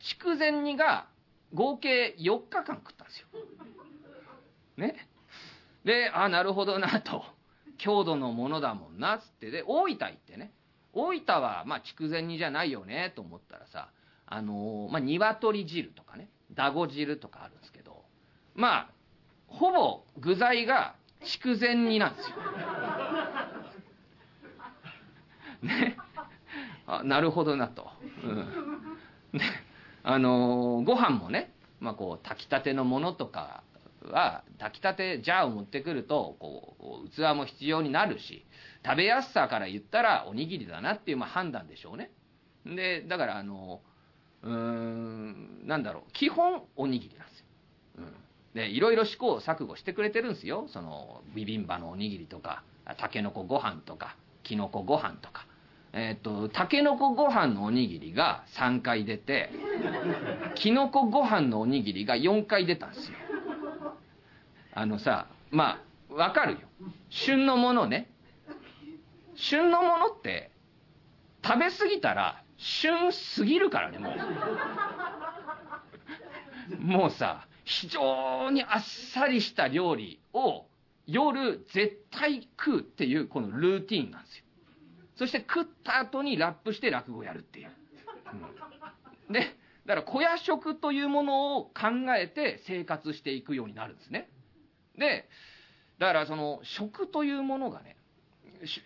[0.00, 1.08] 筑前煮が
[1.54, 3.28] 合計4日間食ったんですよ。
[4.76, 5.08] ね。
[5.84, 7.24] で、あ、なるほどなと。
[7.78, 9.50] 郷土のものだもんな、つって。
[9.50, 10.52] で、大分行ってね。
[10.92, 13.90] 大分は、まあ、筑前煮じゃないよね、と思ったらさ、
[14.26, 18.04] あのー、まあ、鶏汁とかね、だご汁とかあるんですけど、
[18.54, 18.90] まあ、
[19.46, 20.94] ほぼ具材が
[21.24, 22.36] 筑前煮なんですよ。
[25.62, 25.96] ね。
[26.86, 27.88] あ、なるほどなと。
[28.24, 28.36] うん。
[29.32, 29.67] ね。
[30.10, 33.62] あのー、ご飯もね、まあこう、炊きたてのものとか
[34.02, 38.46] は、炊きたてジャーを持ってくると、こう、器も必要になるし、
[38.86, 42.10] 食べやすさから言ったらおにぎりだなっていうまあ判断でしょうね。
[42.64, 43.82] で、だからあの、
[44.44, 47.44] うーん、なんだろう、基本おにぎりなんですよ。
[47.98, 48.14] うん。
[48.54, 50.68] で、いろいろ試行錯誤してくれてるんですよ。
[50.68, 52.62] その、ビビンバのおにぎりとか、
[52.96, 55.47] たけのこご飯とか、きのこご飯とか。
[55.98, 59.50] えっ、と、たけのこご飯のおにぎりが3回出て、
[60.54, 63.16] きのこご飯のおにぎりが4回出たんですよ。
[64.74, 65.80] あのさ、ま
[66.10, 66.60] あ、わかるよ。
[67.10, 68.10] 旬のものね。
[69.34, 70.50] 旬のものって、
[71.44, 74.10] 食べ過ぎたら、旬すぎるからね、も
[76.70, 76.80] う。
[76.80, 78.82] もうさ、非常にあっ
[79.12, 80.66] さりした料理を
[81.06, 84.44] 夜絶対食うっていうこのルーティンなんですよ。
[85.18, 87.70] そして食った後にラップして落語をやるっていう。
[89.28, 89.40] うん、で、
[89.84, 91.72] だから小屋食というものを考
[92.16, 94.30] えて生活していくようになるんですね。
[94.96, 95.28] で、
[95.98, 97.96] だからその食というものがね、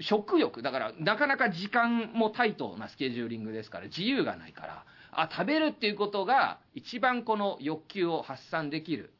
[0.01, 9.13] 食欲、だからなかなか時間もタイトなスケジューリングですから自由がないから、あ、食べるっていうことが一番この欲求を発散できる。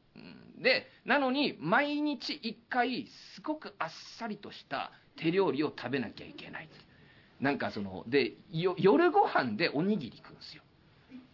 [0.57, 6.69] で、なのに毎日一回すごくあっさりとした手料理を食べなきゃいけない。
[7.39, 10.63] なんかその、で、夜ご飯でおにぎり食うんですよ。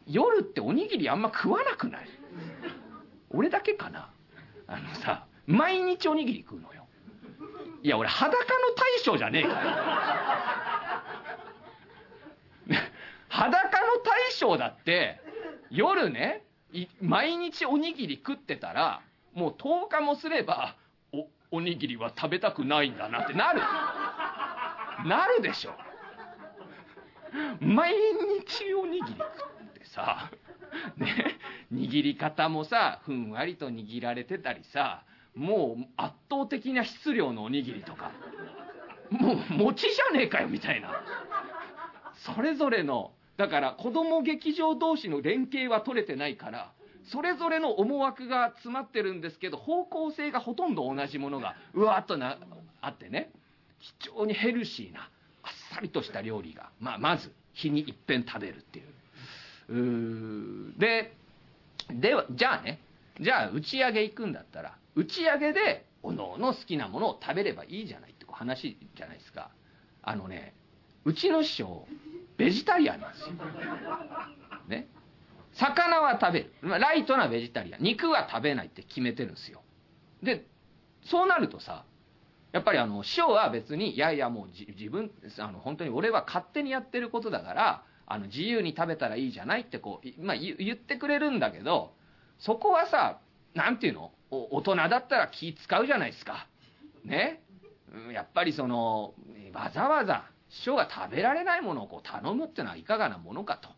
[0.08, 2.08] 夜っておにぎりあんま食わなくない？
[3.30, 4.10] 俺だけかな？
[4.68, 6.88] あのさ、毎日おにぎり食うのよ。
[7.84, 8.40] いや、俺裸の
[8.76, 9.56] 大将じゃねえかよ。
[13.30, 15.22] 裸の大将だって、
[15.70, 16.44] 夜ね、
[17.02, 19.02] 毎日おにぎり食ってたら、
[19.34, 20.76] もう10日もすれば、
[21.14, 23.62] お、おにぎりは食べたくないんだなってなる。
[25.08, 25.72] なるでしょ。
[27.60, 30.32] 毎日おにぎり食ってさ、
[30.98, 31.38] ね、
[31.74, 35.04] 握り方もさ、ふんわりと握られてたりさ、
[35.36, 38.12] もう圧倒的な質量のおにぎりとか、
[39.10, 40.90] もう餅じゃねえかよみたいな。
[42.36, 46.72] それぞれのだから子供劇場同士の連携は取れてないから、
[47.06, 52.38] それぞれの思惑が詰まってるんですけど、方向性がほとんど同じものがうわっとな
[52.82, 53.32] あってね、
[53.80, 55.10] 非常にヘルシーな、
[55.74, 58.86] さりとした料理が、まあ、まず日に一遍食べるっていう。
[59.70, 61.14] うで、
[61.90, 62.80] では、じゃあね、
[63.20, 69.50] じゃあ打ち上げ行くんだったら、打ち上げで、おのおの好きなものを食べればいいじゃないって話じゃないですか。
[70.02, 70.54] あのね、
[71.06, 71.88] うちの師匠、
[72.38, 73.28] ベジタリアンなんですよ。
[74.68, 74.88] ね。
[75.54, 76.52] 魚は食べる。
[76.62, 77.82] ライトなベジタリアン。
[77.82, 79.62] 肉は食べないって決めてるんですよ。
[80.24, 80.46] で、
[81.04, 81.84] そうなるとさ、
[82.52, 91.94] やっぱりあの、師匠は別に、いやいやもう自分、あの、本当に俺は勝手にやってることだから、あの、自由に食べたらいいじゃないってこう、まあ、言ってくれるんだけど、
[92.40, 93.20] そこはさ、
[93.54, 94.12] なんていうの？
[94.32, 96.48] 大人だったら気使うじゃないですか。
[97.04, 97.42] ね？
[98.14, 99.14] やっぱりその、
[99.54, 103.70] わざわざ師匠が食べられないものをこう頼むっていうのはいかがなものかと。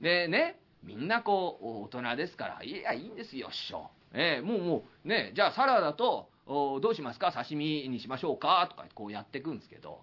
[0.00, 3.90] でね、みんなこう、大人ですから、いや、いいんですよ、師匠。
[4.12, 7.32] え、もうもう、ね、じゃあサラダと、どうしますか？
[7.32, 8.66] 刺身にしましょうか？
[8.70, 10.00] とかこうやっていくんですけど、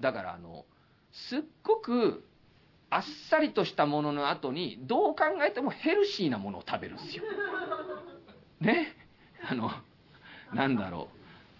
[0.00, 0.64] だからあの、
[1.12, 2.24] すっごく
[2.90, 7.24] あっさりとしたものの後に、どう考えてもヘルシーなものを食べるんですよ。
[8.60, 8.94] ね？
[9.48, 9.70] あの、
[10.54, 11.08] なんだろ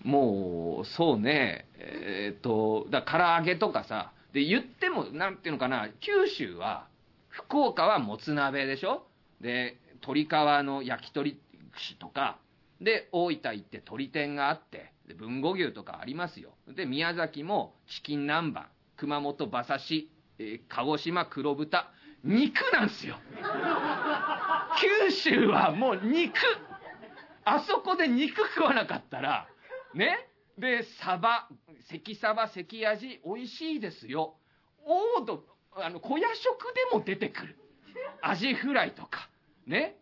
[0.05, 0.09] う。
[0.09, 6.87] もう、そうね、えー、っと、だ唐揚げとかさ、で、言っても、なんていうのかな、九州は、
[7.29, 9.07] 福岡はもつ鍋でしょ？
[9.41, 11.39] で、鶏皮の焼き鳥
[11.75, 12.39] 串とか、
[12.83, 16.51] で、大分行って鶏天があって、で、豊後牛とかありますよ。
[16.69, 18.65] で、宮崎もチキン南蛮、
[18.97, 21.89] 熊本馬刺し、えー、鹿児島黒豚、
[22.25, 23.17] 肉なんすよ。
[25.07, 26.35] 九州はもう肉
[27.45, 29.49] あそこで肉食わなかったら、
[29.95, 30.29] ね
[30.59, 31.49] で、サバ、
[31.89, 34.37] 関サバ、関味、美味しいですよ。
[34.85, 35.45] オード、
[35.77, 37.57] あの、小屋食でも出てくる。
[38.21, 39.29] アジフライとか。
[39.67, 39.97] ね。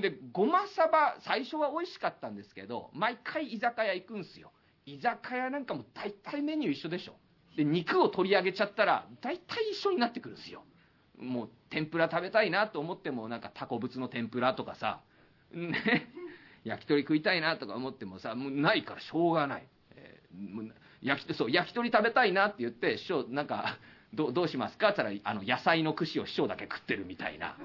[0.00, 4.52] で、ごまさば、最初は美味しかったんですけど、毎回居酒屋行くんすよ。
[4.86, 7.14] 居酒屋なんかも大体メニュー一緒でしょ。
[7.56, 10.64] で、肉を取り上げちゃったら、大体一緒になってくるんですよ。
[11.18, 15.00] もう、天ぷら食べたいなと思っても、なんかタコ物の天ぷらとかさ、
[15.52, 16.08] ね、
[16.64, 19.68] 焼き鳥食いたいなとか思ってもさ、もうないからしょうがない。
[19.96, 20.72] えー、
[21.02, 23.78] 焼きそう焼き鳥食べたいなって言って、師匠、なんか、
[24.12, 27.56] どどうしますかって言ったら、あの、野菜の串を師匠だけ食ってるみたいな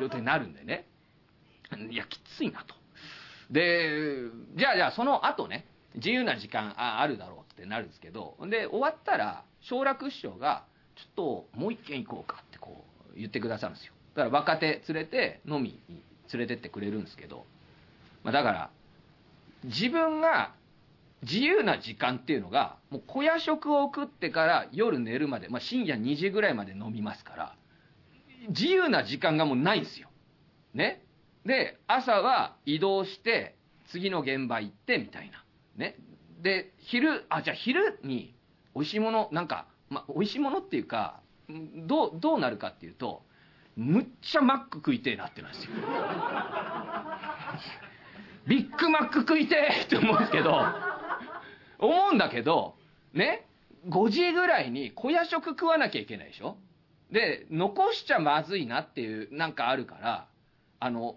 [0.00, 0.86] 状態になるんでね。
[1.90, 2.74] いや、きついなと。
[3.50, 5.66] で、じゃあじゃあその後ね、
[5.96, 10.64] 自由な時間ああるだろうってなるんですけど、で、終わったら、奨楽師匠が、
[10.96, 11.14] ちょっ
[11.52, 13.92] ともう一軒行こうかってこう言ってくださるんですよ。
[14.14, 16.02] だから若手連れて飲みに
[16.32, 17.46] 連れてってくれるんですけど、
[18.22, 18.70] まあ、だから、
[19.64, 20.54] 自分が
[21.22, 27.56] 自由な時間っていうのが、もう小夜食を食ってから夜寝るまで、まあ、深夜2時ぐらいまで飲みますから、
[28.48, 30.08] 自由な時間がもうないんですよ。
[30.72, 31.02] ね？
[31.44, 33.56] で、朝は移動して、
[33.88, 35.44] 次の現場行ってみたいな。
[35.76, 35.96] ね。
[36.40, 38.34] で、昼、あ、じゃあ昼に
[38.74, 43.24] 美味しいもの、なんか、まあ、美味しいものっていうか、どう、どうなるかっていうと、
[43.76, 45.70] むっちゃマック食いてえなってなんですよ。
[48.46, 50.60] ビッグマック食いてえって思うんですけど、
[51.78, 52.76] 思うんだけど、
[53.12, 53.46] ね、
[53.88, 56.56] 5時ぐらいに小夜食食わなきゃいけないでしょ？
[57.10, 60.26] で、残しちゃまずいなっていう、なんかあるから、
[60.78, 61.16] あの、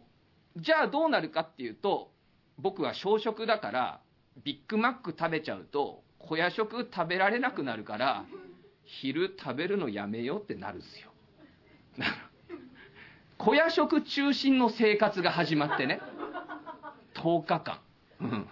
[0.58, 2.12] じゃあどうなるかっていうと、
[2.58, 4.02] 僕は小食だから、
[4.44, 8.26] ビッグマック食べちゃうと、小夜食食べられなくなるから、
[8.86, 11.12] 昼食べるのやめようってなるんですよ。
[13.38, 16.02] 小夜食中心の生活が始まってね、
[17.16, 17.80] 10日間。
[18.22, 18.50] うん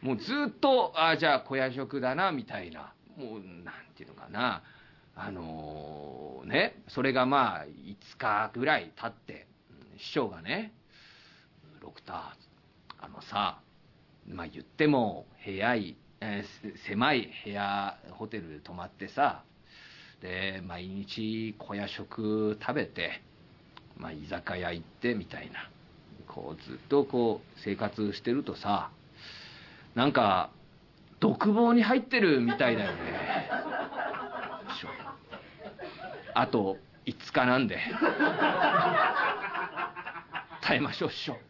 [0.00, 2.92] もうずっと、ああじゃあ小夜食だな、みたいな。
[3.16, 4.62] もう、なんていうのかな。
[5.16, 9.48] あのー、ね、それがまあ、5日ぐらい経って、
[9.98, 10.72] 師匠がね、
[11.88, 12.16] ロクター、
[13.00, 13.60] あのさ、
[14.28, 19.42] まあ言っても、部屋い、えー、狭い部屋、ホテル泊まってさ、
[20.20, 23.22] で、毎日小夜食食べて、
[23.96, 25.70] まあ居酒屋行ってみたいな、
[26.26, 28.90] こうずっとこう生活してるとさ、
[29.94, 30.50] なんか、
[31.20, 32.96] 独房に入ってるみたいだよね。
[36.34, 36.76] あと
[37.06, 37.78] 5日なんで。
[40.68, 41.47] 耐えましょう、師匠。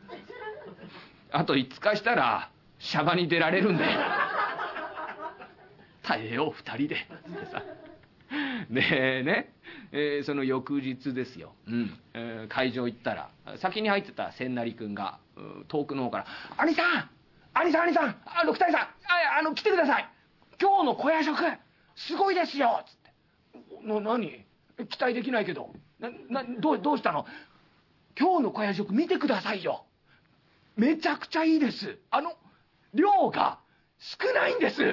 [1.30, 3.84] あと5日したら、シャバに出られるんで。
[6.02, 6.96] 耐えよう、二人で。
[8.70, 9.52] でね、
[9.92, 11.98] えー、その翌日ですよ、うん。
[12.14, 15.18] えー、会場行ったら、先に入ってた千成君が、
[15.68, 16.26] 遠くの方から、
[16.58, 17.10] 兄さん！
[17.54, 18.16] 兄さん兄さん！
[18.24, 18.82] あ六谷さん！
[18.82, 18.86] あ
[19.40, 20.08] あの来てください！
[20.60, 21.38] 今日の小屋食
[21.96, 22.84] すごいですよ！
[22.86, 22.96] つっ
[23.82, 23.86] て。
[23.86, 24.44] な何？
[24.88, 25.74] 期待できないけど。
[26.00, 27.26] ななどうどうしたの？
[28.18, 29.84] 今日の小屋食見てくださいよ
[30.78, 32.32] めちゃくちゃいいですあの
[32.94, 33.58] 量が
[33.98, 34.76] 少ないんです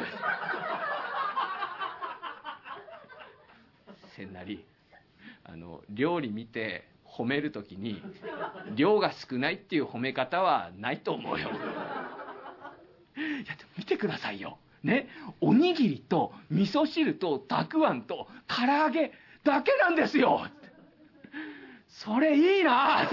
[4.18, 4.66] せんなり
[5.44, 8.02] あの料理見て褒める時に
[8.76, 11.50] 量が少ないっていう褒め方はないと思うよ
[13.18, 14.58] いや、でも見てくださいよ。
[14.84, 15.08] ね。
[15.40, 19.14] おにぎりと味噌汁とたくあんと唐揚げ
[19.44, 20.46] だけなんですよ。
[21.88, 23.08] それいいな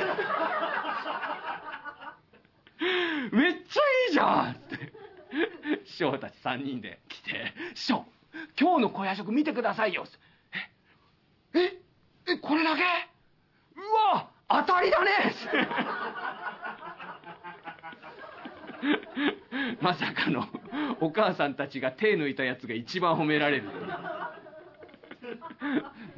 [3.32, 4.52] めっちゃいいじゃん！
[4.52, 4.92] って。
[5.84, 8.04] 師匠たち3人で来て「師匠
[8.60, 10.04] 今日の小夜食見てくださいよ」
[11.54, 11.80] ええ
[12.34, 12.84] えこれだけう
[14.14, 15.10] わ当たりだね！
[19.80, 20.44] まさかの
[21.00, 23.64] お母さんたちが手抜いたやつが一番褒められる。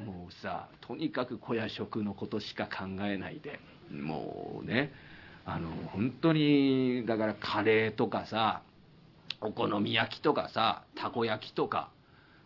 [0.05, 3.61] もうさとにかく小屋食のことしか考えないで
[3.91, 4.93] もうね
[5.47, 8.63] あの本当にだからカレーとかさ
[9.41, 11.91] お好み焼きとかさたこ焼きとか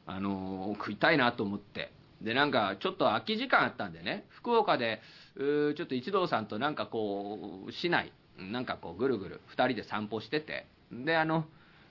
[0.06, 1.92] あの食いたいなと思って。
[2.20, 5.00] でなんかちょっと空き時間あったんでね福岡で
[5.36, 10.66] ちょっと一同さんとなんかこう市内なんかこうぐるぐる2人で散歩してて。
[10.90, 11.44] であの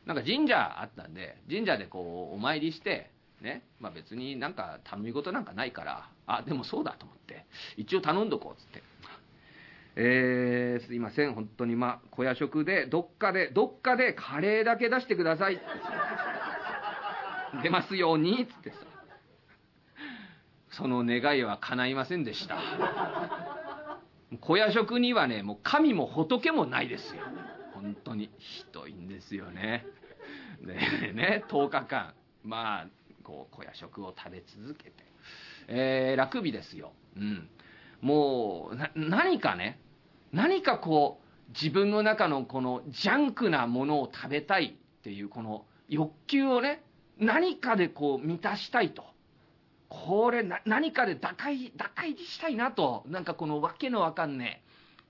[0.06, 7.46] なんか神社あったんで神社でこうお参りしてねまあ別になんか頼み事なんかないからあでもそうだと思って
[7.76, 8.87] 一応頼んどこうっつって。
[10.00, 15.60] えー、すいません本当にまあ小夜食でどっかでどっかでカレーだけ出してください
[17.64, 18.76] 出ますようにつってさ
[20.70, 22.58] その願いは叶いませんでした
[24.42, 27.22] 小屋食にはね、もう神も仏もないですよ。
[27.74, 28.30] 本当に。
[28.38, 29.86] ひどいんですよね。
[30.62, 32.88] でね、10日間、まあ、
[33.24, 34.94] こう、小屋食を食べ続けて。
[35.70, 36.92] えー、楽日ですよ。
[37.16, 37.50] うん。
[38.02, 39.80] もう、何かね、
[40.32, 46.84] 何かこう自分の中のこのジャンクなものを食べたいっていうこの欲求をね
[47.20, 49.04] 何かでこう満たしたいと。
[49.90, 53.04] これ何かで打開打開したいなと。
[53.08, 54.62] なんかこのわけのわかんね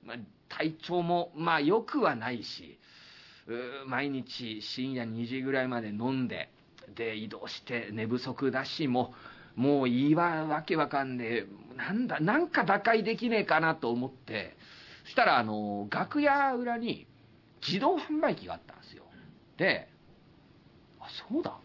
[0.04, 0.14] え、ま、
[0.50, 2.78] 体調もまあ良くはないし
[3.88, 6.52] 毎日深夜2時ぐらいまで飲んで
[6.96, 9.14] で移動して寝不足だしも
[9.56, 11.48] もういいわわけわかんねえ。
[11.76, 14.57] なんだなんか打開できねえかなと思って。
[15.08, 17.08] そしたらあの楽屋裏に
[17.66, 19.04] 自動販売機があったんですよ。
[19.56, 19.88] で
[21.00, 21.58] あそうだ。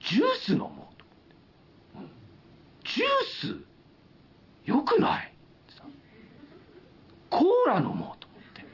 [0.00, 1.04] ジュース飲もうと
[1.94, 3.08] 思って、ジュー
[3.56, 3.64] ス
[4.64, 5.34] よくない？
[7.28, 8.64] コーラ飲もうと思って。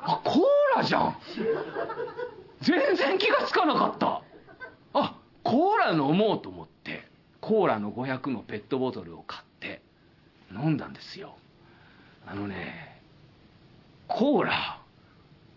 [0.00, 0.42] あコー
[0.76, 1.16] ラじゃん。
[2.60, 4.22] 全然気がつかなかった。
[4.92, 7.08] あコーラ飲もうと思って。
[7.40, 9.82] コーラの500のペットボトルを買って
[10.50, 11.36] 飲んだんですよ。
[12.26, 13.00] あのね
[14.08, 14.82] コーラ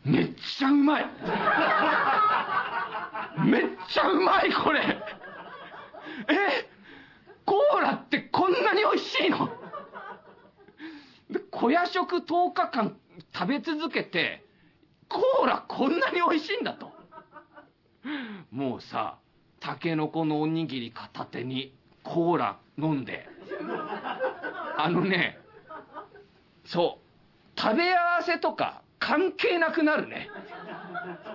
[0.04, 1.06] めっちゃうまい。
[3.46, 4.80] めっちゃうまいこれ。
[4.82, 6.70] え
[7.46, 9.50] コーラってこんなに美味しいの？
[11.30, 12.98] で小夜食10日間
[13.34, 14.46] 食べ続けて
[15.08, 16.92] コーラこんなに美味しいんだと。
[18.52, 19.18] もうさ
[19.60, 23.28] たけのこのおにぎり片手にコーラ飲んで。
[24.78, 25.39] あのね
[26.70, 27.00] そ
[27.56, 27.60] う。
[27.60, 30.30] 食べ合わせとか関係なくなるね。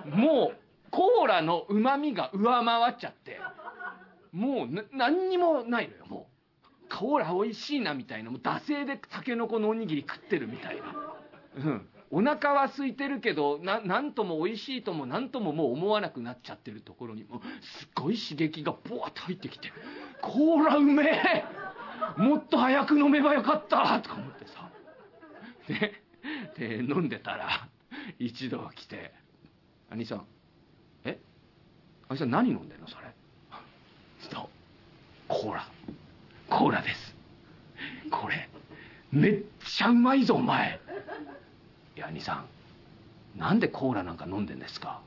[0.05, 0.57] もう
[0.91, 3.39] コーラのうまみが上回っちゃって。
[4.31, 6.29] もう何にもないのよも
[6.63, 6.95] う。
[6.95, 8.31] コーラ美味しいなみたいな。
[8.31, 10.95] もう惰性でたけのこのおにぎり食ってるみたいな。
[11.57, 11.89] うん。
[12.11, 19.73] お腹は空いてるけどなんとも美味しいとも何とももう思わなくなっちゃってるところにもすっごい刺激がボワッと入ってきて
[20.21, 21.43] 「コーラうめえ。
[22.15, 24.69] もっと早く飲めばよかった!」とか思ってさ。
[25.69, 26.01] で
[26.57, 27.67] で飲んでたら
[28.19, 29.13] 一度来て
[29.89, 30.25] 「兄さん
[31.05, 31.19] え？
[32.09, 32.87] 兄さん何飲んでんの？
[32.87, 33.05] それ」
[34.19, 34.47] そう。
[35.27, 35.67] コーラ。
[36.49, 37.15] コーラです。
[38.11, 38.47] これ
[39.11, 40.79] めっちゃうまいぞお前。
[41.95, 42.43] いや兄さ
[43.35, 45.01] んなんでコーラなんか飲んでんですか？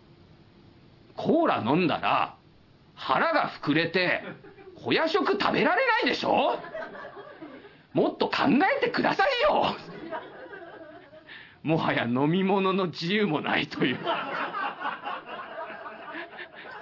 [1.16, 2.36] コーラ飲んだら
[2.94, 4.22] 腹が膨れて
[4.76, 6.59] 小夜食食べられないでしょ？
[7.92, 8.44] もっと考
[8.78, 9.74] えてくださいよ。
[11.62, 13.98] もはや飲み物の自由もないという。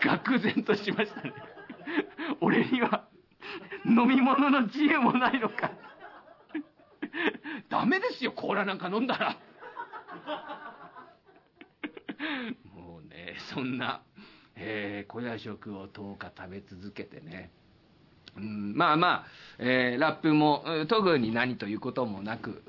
[0.02, 1.32] 愕然としましたね。
[2.40, 3.08] 俺には
[3.84, 5.70] 飲み物の自由もないのか。
[7.68, 9.36] ダメですよコーラなんか飲んだら。
[12.74, 14.02] もうねそんな、
[14.54, 17.50] えー、小屋食を10日食べ続けてね。
[18.36, 19.26] うん、まあまあ、
[19.58, 22.62] えー、ラップも特に何ということもなく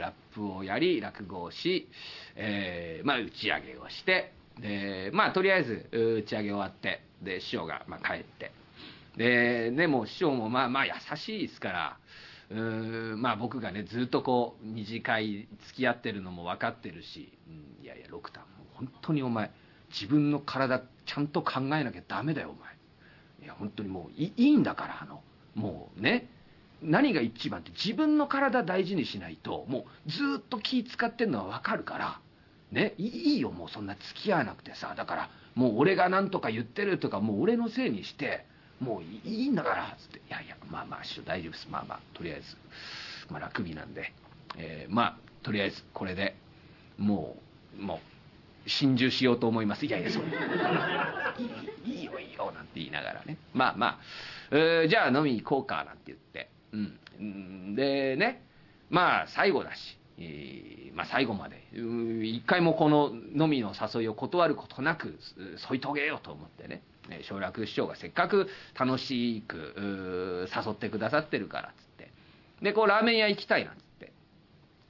[0.00, 1.88] ラップをやり落語をし、
[2.36, 8.52] えー、まあ、打ち上げをしてでまあとりあえず打ち上げ終わってで師匠がまあ帰って。
[9.16, 11.98] ででも師匠もまあまあ優しいですから
[12.50, 18.40] うまあ僕がねずっとこう二次会付き合ってるのも分かってるし、うん、いやいや六太
[18.74, 19.50] 本当にお前
[19.90, 22.79] 自分の体ちゃんと考えなきゃダメだよお前。
[23.42, 25.22] いや本当にもういいんだからあの
[25.54, 26.28] もうね
[26.82, 32.20] 何が一番って自分の体大事にしないともうずっと気使ってんのは分かるから
[32.72, 38.46] ねいいよもうそんな付き合わなくてさだからもう俺が何とか言ってるとかもう俺のせいにして
[38.80, 41.68] もういいんだからつっていやいやまあまあ師匠大丈夫です。
[41.70, 42.56] まあまあとりあえず、
[43.30, 44.12] まあ、楽日なんで、
[44.56, 46.34] えー、まあとりあえずこれで
[46.96, 47.36] も
[47.78, 47.98] うもう
[48.66, 49.86] 心中しようと思います。
[49.86, 53.36] いやいやそういいよいいよなんて言いながらね。
[53.54, 53.98] まあまあ、
[54.50, 58.44] えー、じゃあ飲み行こうかなんて言って、うん、でね。
[58.90, 61.60] まあ最後だし、えー、まあ、最後まで。
[61.72, 65.18] 一回もこの飲みの誘いを断ることなく
[65.68, 66.82] 添い遂げようと思ってね
[67.22, 72.10] 奨楽師匠がせっかく楽しく誘ってくださってるからっつって
[72.62, 73.89] でこうラーメン屋行きたいなんつって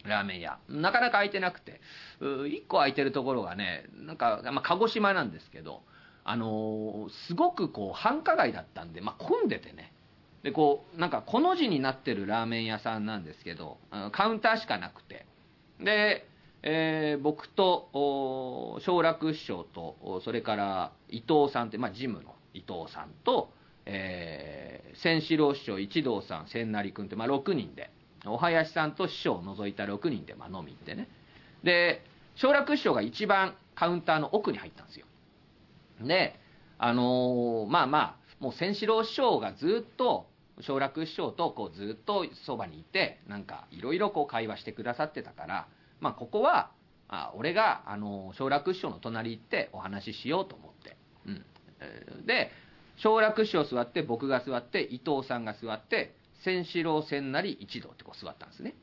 [0.05, 0.59] ラーメン屋。
[0.69, 1.81] なかなか空いてなくて。
[2.21, 5.83] 1個空いてるところがねなんか、まあ、鹿児島なんですけど
[6.25, 9.93] あのー、すごくこう繁華街だったんで、まあ、混んでてね。
[10.43, 13.79] でこうなんかこの字になってるラーメン屋さんなんですけど
[14.13, 15.27] カウンターしかなくて。
[15.81, 16.27] で
[16.63, 17.89] えー、僕と
[18.81, 23.51] 奨楽師匠とそれから伊藤さんって、まあ、ジムの伊藤さんと、
[23.87, 27.91] えー、千四郎師匠一同さん千成君って、まあ、6人で
[28.27, 31.09] お囃子さんと師匠を除いた6人で、まあ、飲み行ってね。
[31.63, 35.07] で奨楽師匠が一番カウンターの奥に入ったんですよ。
[36.03, 36.39] で
[36.79, 40.27] あのー、まあまあもう千四郎師匠がずっと
[40.61, 45.69] 奨楽師匠とこうずっとそばにいてなんかいろいろ会話してくださってたから
[46.01, 46.71] まあここは
[47.09, 51.31] あ俺があの奨楽師匠の隣行ってお話ししようと思って、う
[52.23, 52.27] ん。
[52.27, 52.51] で
[52.97, 56.15] 奨楽師匠座って僕が座って伊藤さんが座って
[56.45, 58.75] 千四郎千成一同ってこう座ったんですね。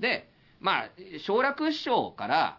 [0.00, 0.28] で
[0.60, 0.90] まあ
[1.26, 2.58] 奨楽師匠から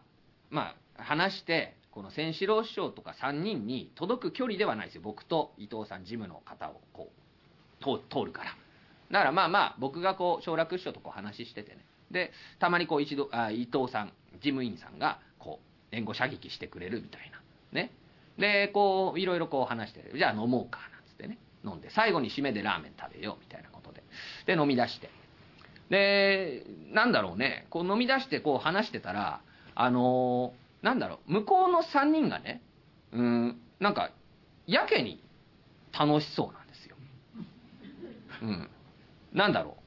[0.49, 5.01] まあ話してこの千四郎師匠とか3人に届く距離ではないですよ。
[5.03, 8.55] 僕と伊藤さん事務の方をこう通通るから。
[9.11, 11.85] だからまあまあ僕がこう奨楽師匠とこう話しててね。
[12.11, 15.59] でたまにこう一度あ伊藤さん事務員さんがこ
[15.91, 17.41] う援護射撃してくれるみたいな。
[17.71, 17.91] ね。
[18.37, 21.37] でこういろいろこう話してじゃあ飲もうかなんつってね。
[21.63, 23.69] 飲んで最後に締めでラーメン食べようみたいな。
[24.45, 25.09] で飲み出して。
[25.89, 27.67] でなんだろうね。
[27.69, 29.41] こう飲み出してこう話してたら
[29.75, 31.31] あのーなんだろう。
[31.31, 32.61] 向こうの3人がね
[33.11, 34.11] うんなんか
[34.65, 35.23] やけに
[35.97, 36.95] 楽しそうなんですよ。
[38.41, 38.69] うん。
[39.33, 39.77] なんだろ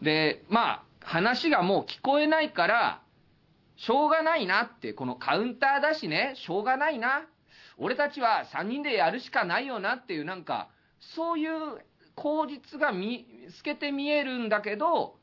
[0.00, 0.04] う。
[0.04, 3.02] でまあ話がもう聞こえないから
[3.76, 7.26] しょうがないなってこのカウンターだしねしょうがないな。
[7.76, 10.68] 俺たちは3人でやるしかないよなっていうなんか
[11.16, 11.50] そういう
[12.16, 13.26] 口実が見
[13.58, 15.16] 透けて見えるんだけど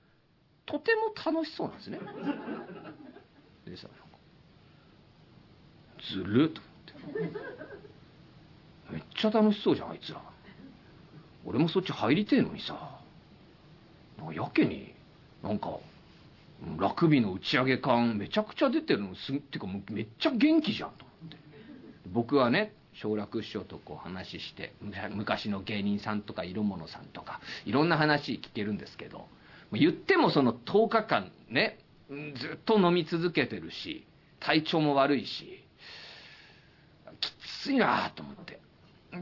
[0.65, 1.99] とても楽しそうなんですね。
[3.65, 3.87] でさ
[6.11, 6.61] ずるっと
[7.07, 7.41] 思って。
[8.91, 10.21] めっちゃ楽しそうじゃんあいつら。
[11.45, 12.99] 俺もそっち入りてえのにさ。
[14.17, 14.93] なんかやけに
[15.43, 15.77] なんか
[16.77, 21.37] ラグビーの打ち上げ感めちゃくちゃ出てるのすっていうかめっちゃ元気じゃんと思って。
[22.11, 24.73] 僕はね奨楽師匠とこう話して
[25.11, 29.27] 昔の芸人さんとか色物さんとかいろんな話聞けるんですけど
[29.71, 34.05] 言ってもその10日間ねずっと飲み続けてるし
[34.39, 35.63] 体調も悪いし
[37.21, 37.31] き
[37.63, 38.59] ついなと思って。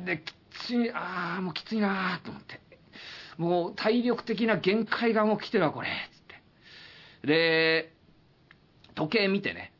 [0.05, 0.33] でき
[0.65, 2.59] ついああもうきついなと思って。
[3.37, 5.87] もう体力的な限界がもう来てるわこれ。
[6.11, 6.21] つっ
[7.21, 7.27] て。
[7.27, 7.93] で
[8.95, 9.71] 時計見てね、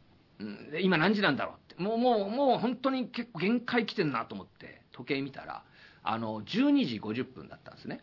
[0.82, 1.69] 今何時なんだろう。
[1.80, 5.64] もうもうもう本当に結構限界来てるなと思って時計見たら
[6.04, 8.02] あの12時50分だったんですね。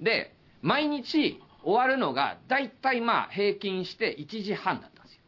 [0.00, 5.20] で毎日終わるのが大体まあ平均して1時半だったんですよ、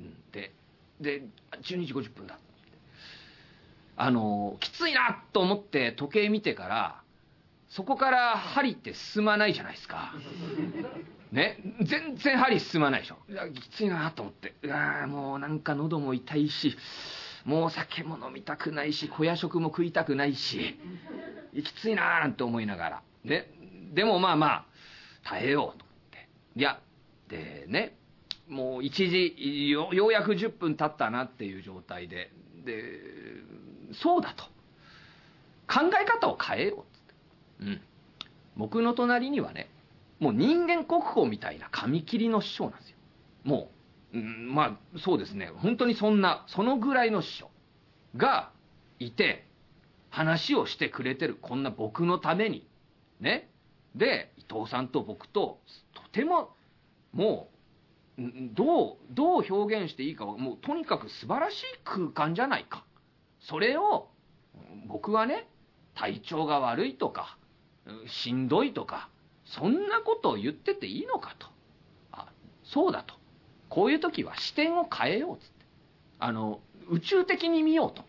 [0.00, 0.52] うん、で
[1.00, 1.22] で
[1.62, 2.38] 12時50分だ
[3.96, 7.02] あのきついなと思って時計見てから
[7.68, 10.12] そこから針って進まないじゃないですか。
[11.32, 13.18] ね全然針進まないでしょ。
[13.30, 14.54] いやきついなと思って。
[14.62, 16.76] うわもうなんか喉も痛いし。
[17.44, 20.78] もう酒も飲みたくないし小夜食も食いたくないし
[21.54, 23.02] きついななんて思いながら。
[23.24, 23.50] で
[23.92, 24.64] でもまあまあ
[25.24, 26.28] 耐えようと思って。
[26.56, 26.80] いや
[27.28, 27.96] でね
[28.48, 32.30] もう1時ようやく10分経ったなっていう状態で。
[32.64, 33.00] で
[33.92, 34.44] そうだと。
[35.68, 37.14] 考え方を変えようっつって、
[37.62, 37.80] うん、
[38.56, 39.68] 僕の隣にはね
[40.22, 42.96] もう人間国宝みたいな紙切りの師匠なんですよ。
[43.42, 43.68] もう、
[44.12, 45.50] うん、まあそうですね。
[45.56, 47.50] 本当にそんなそのぐらいの師匠
[48.16, 48.50] が
[48.98, 49.46] いて
[50.10, 52.68] 話をしてくれてるこんな僕のために。
[53.20, 53.48] ね。
[53.94, 55.60] で伊藤さんと僕と
[55.94, 56.50] とても
[57.12, 57.50] も
[58.18, 58.22] う
[58.54, 62.84] どうどう表現していいかはもうとにかく素晴らしい空間じゃないか。
[63.40, 64.08] それを
[64.86, 65.48] 僕はね
[65.94, 67.38] 体調が悪いとか
[68.06, 69.08] しんどいとか
[69.44, 71.46] そんなことを言ってていいのかと。
[72.12, 72.28] あ
[72.64, 73.21] そうだと。
[73.72, 75.64] こういう時は視点を変えようっつって。
[76.18, 78.04] あの宇宙的に見ようと。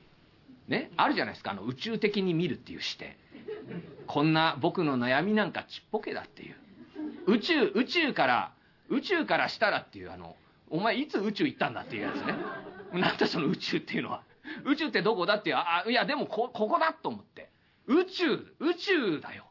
[0.67, 1.51] ねあるじゃないですか。
[1.51, 3.15] あの宇宙的に見るっていう視点。
[4.05, 6.55] こんな僕の悩みなんかちっぽけだっていう。
[7.27, 8.51] 宇宙宇宙から
[8.89, 10.35] 宇宙からしたらっていうあの
[10.69, 12.99] お前いつ宇宙行ったんだっていうやつね。
[12.99, 14.23] なんだその宇宙っていうのは。
[14.65, 17.49] 宇宙ってどこだっていうあいやでもこここだと思って。
[17.87, 19.45] 宇宙宇宙だよ。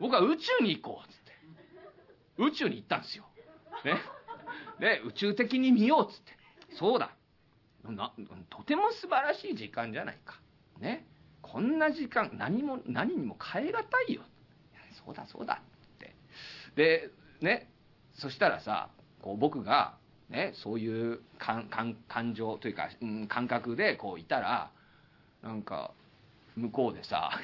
[0.00, 1.32] 僕は宇宙に行こうっつって。
[2.38, 3.26] 宇宙に行ったんですよ。
[3.84, 4.15] ね。
[4.78, 6.32] で宇宙的に見ようっつって。
[6.76, 7.10] そうだ。
[8.50, 10.40] とても素晴らしい時間じゃないか。
[10.80, 11.06] ね。
[11.42, 14.22] こんな時間何も何にも変え難いよ。
[14.22, 14.24] い
[15.04, 16.14] そうだそうだって。
[16.74, 17.70] でね。
[18.14, 18.88] そしたらさ
[19.20, 19.94] こう僕が
[20.30, 24.70] ねそういう感感感情というか、うん、感覚でこういたら
[25.42, 25.92] なんか
[26.56, 27.30] 向こうでさ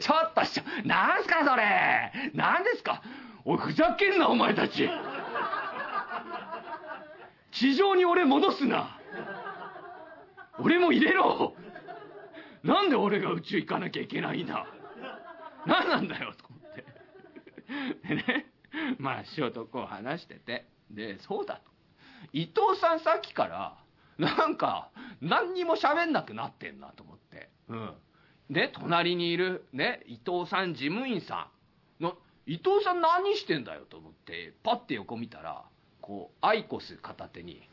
[0.00, 2.30] ちょっとしょなんすかそれ。
[2.34, 3.02] なんですか？
[3.44, 4.88] おいふざけんなお前たち。
[7.52, 8.98] 地上に俺戻すな。
[10.58, 11.54] 俺も入れろ。
[12.62, 14.66] なんで俺が宇宙行かなきゃいけないんだ。
[15.66, 16.84] 何なんだよと思って。
[18.08, 18.46] でね
[18.98, 20.66] まあ師匠とこう話してて。
[20.90, 21.70] でそうだと。
[22.32, 23.76] 伊藤さんさっきから
[24.18, 24.90] なんか
[25.20, 27.50] 何にも喋んなくなってんなと思って。
[27.68, 27.90] うん。
[28.50, 31.53] で隣にいるね伊藤さん事務員さな
[32.46, 35.64] 伊藤さん何してんだよと思ってパッて横見たら
[36.00, 37.68] こうアイコス片手に。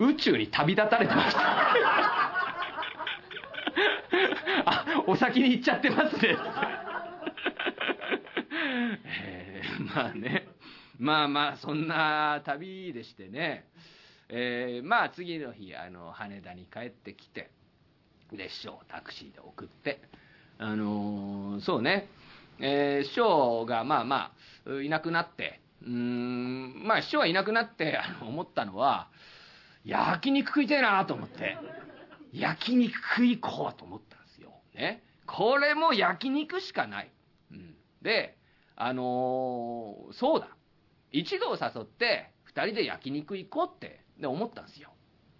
[0.00, 1.40] 宇宙に旅立たれてました。
[4.66, 6.36] あお先に行っちゃってますね。
[9.04, 10.48] えーまあね。
[10.98, 13.68] まあまあそんな旅でしてね。
[14.28, 17.50] えーまあ次の日あの羽田に帰ってきて。
[18.32, 20.00] で師匠をタクシーで送って
[20.58, 22.08] あのーそうね、
[22.60, 24.32] えー師匠がまあま
[24.66, 29.08] あいなくなってうんまあ師匠がいなくなってあの思ったのは
[29.84, 31.56] 焼肉食いたいなと思って
[32.32, 34.50] 焼肉食いこうと思ったんですよ。
[34.74, 35.02] ね。
[35.26, 37.10] これも焼肉しかない。
[37.52, 38.36] うん、で、
[38.76, 40.48] あのーそうだ。
[41.10, 44.90] 一度誘って二人で焼肉行こうってで思ったんですよ。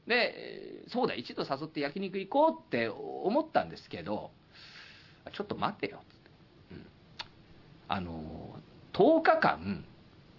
[0.08, 4.30] で、そうだ、一度誘って焼肉行こうって思ったんですけど、
[5.32, 6.30] ちょっと待てよ、つって。
[6.72, 6.86] うん、
[7.88, 8.56] あの、
[8.94, 9.84] 10日間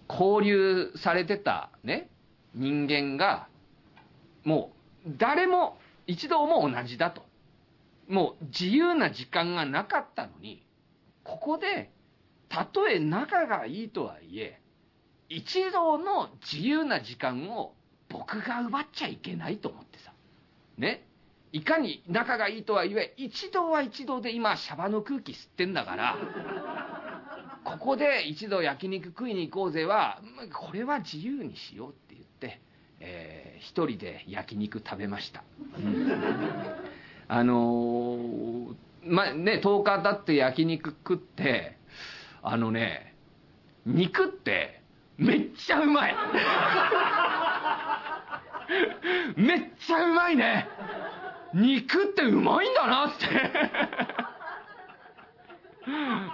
[0.08, 2.10] 交流されてたね、
[2.54, 3.46] 人間が、
[4.44, 4.72] も
[5.06, 5.78] う誰も
[6.08, 7.22] 一度も同じだと。
[8.08, 10.66] もう自由な時間がなかったのに、
[11.22, 11.92] ここで、
[12.48, 14.60] たとえ仲がいいとはいえ、
[15.28, 17.72] 一度の自由な時間を
[18.10, 20.12] 僕が奪っちゃいけないと思ってさ。
[20.76, 21.06] ね？
[21.52, 26.16] いかに仲がいいとはいえ、一度は一度で今シャバの空気吸ってんだから、
[27.64, 30.20] ここで一度焼肉食いに行こうぜは、
[30.52, 32.60] これは自由にしようって言って、
[33.00, 35.42] えー一人で焼肉食べました。
[37.28, 38.74] あのー
[39.04, 41.78] まあね、10日経って焼肉食って、
[42.42, 43.14] あのね、
[43.86, 44.82] 肉って
[45.18, 46.14] めっちゃうまい。
[49.36, 50.68] めっちゃうまいね。
[51.54, 53.26] 肉ってうまいんだなって。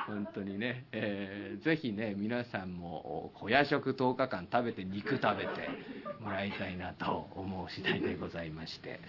[0.06, 5.68] 本当にね、えーぜひね皆さんも小夜食10日間食べて肉食べて
[6.20, 9.00] もらいたいなと思う次第でございまして、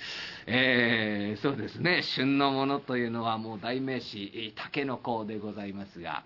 [0.46, 2.02] えーそうですね。
[2.04, 6.24] 旬のものというのはもう代名詞たけのこでございますが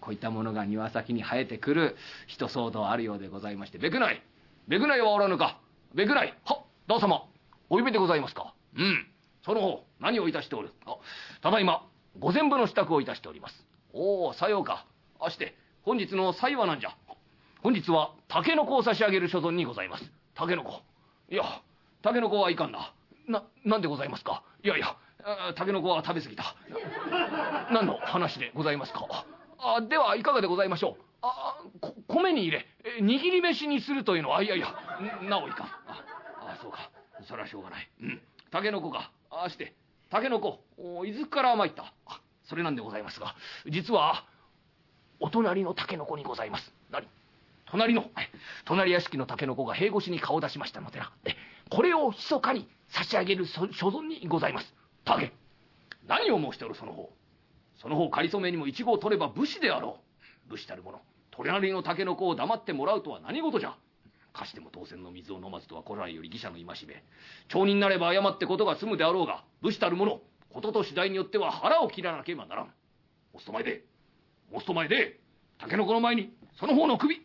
[0.00, 1.96] こういったものが庭先に生えてくる
[2.26, 4.22] 人騒動あるようでございまして「べくない。
[4.68, 5.58] べくないはおらぬか。
[5.94, 6.34] べくない。
[6.44, 7.24] はっ旦様
[7.70, 8.54] お呼びでございますか。
[8.76, 9.06] うん。
[9.44, 10.70] その方何をいたしておる。
[10.86, 10.96] あ
[11.42, 11.86] ただいま
[12.18, 13.66] 御前部の支度をいたしております。
[13.92, 14.86] おおさようか。
[15.20, 16.90] あして本日の祭はなんじゃ。
[17.62, 20.04] 本日はタケノコを差し上げる所存にございます。
[20.34, 20.80] タケノコ
[21.30, 21.44] いや
[22.02, 22.92] タケノコはいかんな。
[23.28, 24.42] ななんでございますか。
[24.64, 26.56] いやいやあタケノコは食べ過ぎた。
[27.72, 29.26] 何の話でございますか。
[29.58, 31.11] あではいかがでございましょう。
[31.22, 32.66] あこ米に入れ
[33.00, 34.30] 握り飯にするというの。
[34.30, 34.74] はいやいや
[35.28, 35.64] なおいか。
[35.64, 36.04] んあ
[36.40, 36.90] あそうか。
[37.28, 37.88] それはしょうがない。
[38.02, 38.20] うん。
[38.50, 39.12] タケノコか。
[39.30, 39.74] ああして。
[40.10, 40.60] タケノコ。
[40.76, 41.92] お伊豆から参った。
[42.06, 43.34] あそれなんでございますが。
[43.70, 44.24] 実は
[45.20, 46.74] お隣のタケノコにございます。
[46.90, 47.06] 何？
[47.66, 48.10] 隣の？
[48.64, 51.12] 隣屋敷のタケノコが塀越しに顔を出しましたのでな。
[51.70, 54.74] これを密かに差し上げる所存にございます。
[55.04, 55.32] タケ。
[56.08, 57.10] 何を申しておるその方？
[57.80, 60.00] その方仮初めにも一号を取れば武士であろ
[60.48, 60.50] う。
[60.50, 61.00] 武士たる者。
[61.32, 63.74] 隣のタケノコを黙ってもらうとは何事じゃ。
[64.32, 67.04] かしても当然の水を飲まずとは古来より義者の戒め。
[67.48, 70.20] 町人なれば謝ってことが済むであろうが武士たる者
[70.52, 72.72] ことと次第によっては腹を切らなければならん。
[73.34, 73.84] お勤まいで。
[74.52, 75.18] お勤まいで。
[75.58, 77.16] タケノコの前にその方の首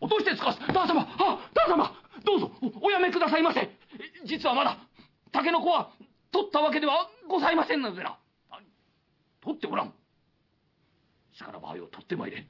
[0.00, 0.58] 落としてつかす。
[0.72, 1.92] 旦様あ旦様
[2.24, 3.70] どうぞおやめくださいませ。
[4.24, 4.78] 実はまだ
[5.32, 5.90] タケノコは
[6.32, 8.18] 取ったわけではございませんのでな。
[9.40, 9.92] 取ってごらん。
[11.32, 12.46] しからばはよ取ってまいれ。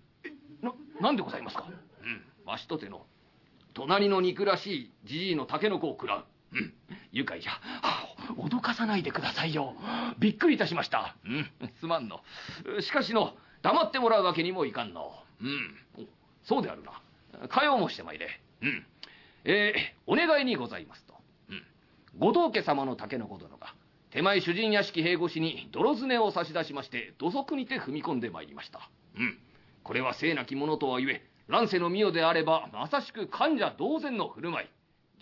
[0.63, 1.67] えななんでございますか？
[1.69, 3.07] うんわしとての
[3.75, 6.25] 隣の憎らしいじじいのタケノコを食らう。
[6.55, 6.75] うん。
[7.13, 7.53] 愉快じゃ。
[7.53, 9.75] はあ、脅かさないでくださいよ。
[10.19, 11.17] びっくりいたしました。
[11.25, 11.51] うん。
[11.81, 12.21] すまんの。
[12.81, 15.15] しかしの、黙ってもらうわけにもいかんの。
[15.41, 16.07] うん。
[16.45, 17.49] そうであるな。
[17.49, 18.29] かようもしてまいれ。
[18.61, 18.87] うん。
[19.45, 21.15] えー、お願いにございますと。
[21.49, 21.65] うん。
[22.19, 23.75] 後藤家様のタケノコ殿が、
[24.11, 28.91] 手前主人屋敷塀越しに泥詰めを差し出しまして、土足にて踏み込んでまいりました。
[29.17, 29.39] うん。
[29.85, 34.69] これは聖なきものとはゆえ、乱世の御代であれば、まさしく患者同然の振る舞い。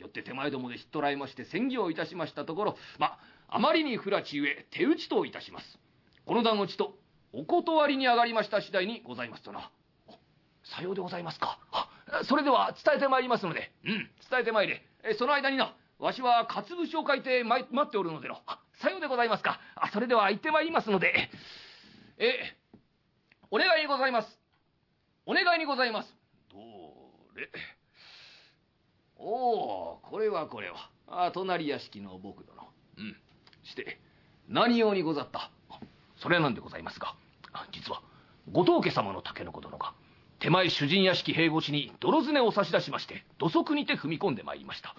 [0.01, 3.19] よって手前どもでひっ捕らえまして宣言をいたしましたところ、ま、
[3.49, 5.79] あまりに不埒ゆえ、手打ちといたします。
[6.25, 6.95] この段落ちと、
[7.33, 9.71] お断りに上がりました次第にございますとな。
[10.65, 11.59] さようでございますか。
[12.25, 14.83] それでは伝えてまいりますので、うん、伝えてまいれ。
[15.05, 18.39] えその間にな、わしはかつ節を書いてま待っておるのでの。
[18.81, 19.61] さようでございますか。
[19.75, 21.31] あそれでは行ってまいりますので、
[22.19, 22.57] え、
[23.51, 24.40] お願いにございます。
[25.27, 26.15] お願いにございます。
[26.51, 26.59] ど
[27.37, 27.49] れ？
[29.17, 31.31] おお、これはこれは。
[31.33, 32.67] 隣屋敷の僕殿。
[32.99, 33.17] うん。
[33.63, 33.99] して、
[34.49, 35.51] 何用にござった？
[36.17, 37.15] それなんでございますが、
[37.73, 38.03] 実は、
[38.51, 39.95] 後藤家様の竹の子殿が、
[40.39, 44.95] 手前主人屋敷併越しに泥詰めを差し出しまして、土足にて踏み込んでまいりました。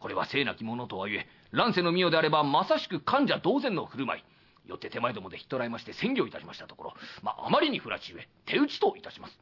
[0.00, 4.24] これは聖なきものとはいえ、乱世の御代であれば、まさしく患者同然の振る舞い。
[4.68, 9.38] よって手前どもで引っ捕らえまして宣言いたしましたところ、まあ、あまりに不らちゆえ、手打ちといたします。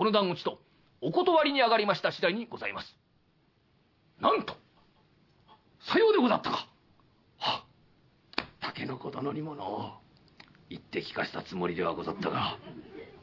[0.00, 0.58] この段打ちと、
[1.02, 2.96] お断りに上がりました次第にございます。
[4.18, 4.54] なんと、
[5.78, 6.66] さようでござったか。
[7.36, 7.64] は
[8.62, 10.00] 竹の子殿にもの
[10.70, 12.56] 言って聞かしたつもりではござったが、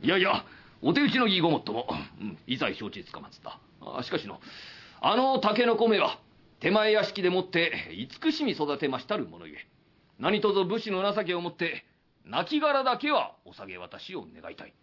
[0.04, 0.46] いやいや、
[0.84, 1.88] お手打ちの儀ごもっとも、
[2.22, 3.60] うん、いざ承知つかまつった。
[3.82, 4.40] あしかしの、
[5.02, 6.20] あの竹の米は、
[6.60, 9.68] 手前屋敷でもって慈しみ育てましたるものゆえ、
[10.20, 11.86] 何とぞ武士の情けをもって、
[12.26, 14.76] 亡骸だけはお下げ渡しを願いたい。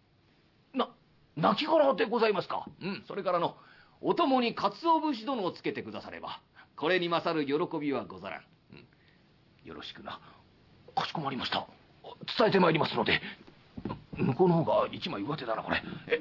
[1.36, 2.66] な、亡骸でございますか。
[2.80, 3.56] うん、それからの、
[4.00, 6.40] お供に鰹節殿をつけてくだされば、
[6.76, 8.42] これに勝る喜びはござらん。
[8.72, 10.20] うん、よろしくな。
[10.94, 11.66] かしこまりました。
[12.38, 13.20] 伝えてまいりますので、
[14.16, 15.82] 向こうの方が一枚上手だな、これ。
[16.08, 16.20] え、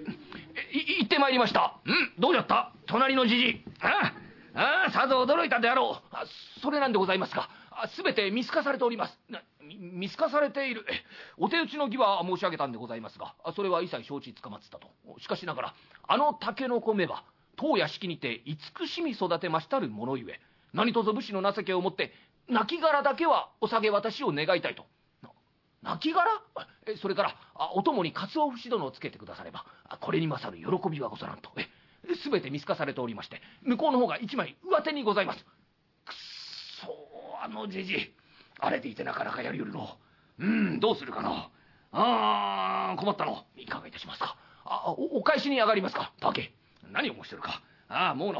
[0.55, 1.75] え行ってまいりました。
[1.85, 2.71] うんどうじゃった？
[2.87, 4.13] 隣のじじあ
[4.55, 6.07] あ、ああ、さぞ驚いたであろう。
[6.11, 6.23] あ
[6.61, 7.49] それなんでございますか。
[7.95, 9.19] すべて見透かされております。
[9.61, 10.85] 見透かされている。
[11.37, 14.89] お手打ちの儀は申し上げたんでございますが、それは一切承知つかまつったと。
[15.19, 15.75] しかしながら、
[16.07, 17.23] あの竹の米は、
[17.55, 20.39] 当屋敷にて慈しみ育てましたるものゆえ、
[20.73, 22.13] 何とぞ武士の情けをもって、
[22.49, 24.85] 亡骸だけはお下げ渡しを願いたいと。
[25.83, 26.17] 亡骸
[26.99, 27.35] それから、
[27.73, 29.65] お供に鰹節殿をつけてくだされば、
[29.99, 31.51] これに勝る喜びはござらんと。
[32.21, 35.45] すべて見透かされておりまして、向こうの方が一枚上手にございます。
[37.43, 38.13] あのじじ
[38.57, 39.97] 荒れていてなかなかやりよるの。
[40.39, 41.49] うん、どうするかな。
[41.91, 43.43] ああ、困ったの。
[43.57, 44.37] いかがいたしますか。
[44.63, 46.13] あお、お返しに上がりますか。
[46.21, 46.53] 化け。
[46.93, 47.61] 何を申してるか。
[47.89, 48.39] ああ、もうの、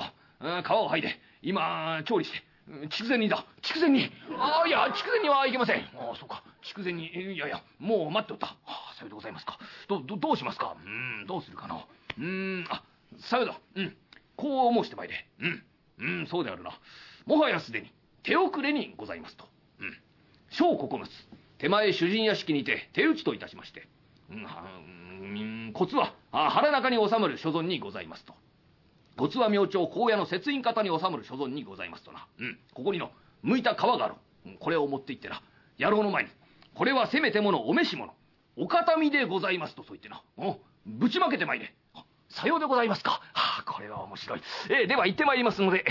[0.62, 2.44] 皮を剥いで、今、調理して、
[2.92, 3.46] 筑前煮だ。
[3.62, 4.10] 筑前煮。
[4.40, 5.82] ああ、いや、筑前煮はいけません。
[5.98, 6.42] ああ、そうか。
[6.62, 8.48] 筑前煮、いやいや、もう待っておった。
[8.48, 9.60] ああ、さようでございますか。
[9.90, 10.78] ど、ど、どうしますか。
[10.82, 10.90] う
[11.24, 11.86] ん、どうするかな。
[12.18, 12.84] うん、あ、
[13.20, 13.60] さようだ。
[13.76, 13.98] うん。
[14.38, 15.28] こう申してまいれ。
[15.42, 15.64] うん。
[16.00, 16.72] うん、そうであるな。
[17.26, 17.92] もはやすでに
[18.24, 19.46] 手遅れにございますと。
[19.80, 19.98] うん。
[20.50, 21.10] 小九つ、
[21.58, 23.88] 手前主人屋敷にて手打ちといたしまして。
[24.32, 28.34] うん、うん、コツは腹中に収まる所存にございますと。
[29.18, 32.28] コツは明朝荒野の節印方に収まる所存にございますとな。
[32.40, 33.12] うん、ここにの、
[33.44, 34.16] 剥いた皮がある。
[34.60, 35.42] これを持って行ってな。
[35.80, 36.30] 野郎の前に、
[36.74, 38.14] これはせめてものお召し物。
[38.56, 40.24] お形見でございますとそう言ってな。
[40.38, 41.74] おぶちまけてまいれ。
[42.30, 43.22] さようでございますか。
[43.34, 44.42] はあ、これは面白い。
[44.70, 45.86] えー、では行ってまいりますので、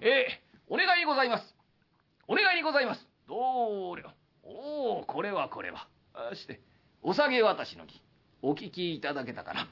[0.00, 1.53] えー、お願いにございます。
[2.26, 3.06] お願いにございます。
[3.28, 4.04] どれ
[4.42, 5.88] おお、これはこれは。
[6.14, 6.60] あして、
[7.02, 8.00] お下げ渡しの儀、
[8.42, 9.68] お聞きいただけたかな。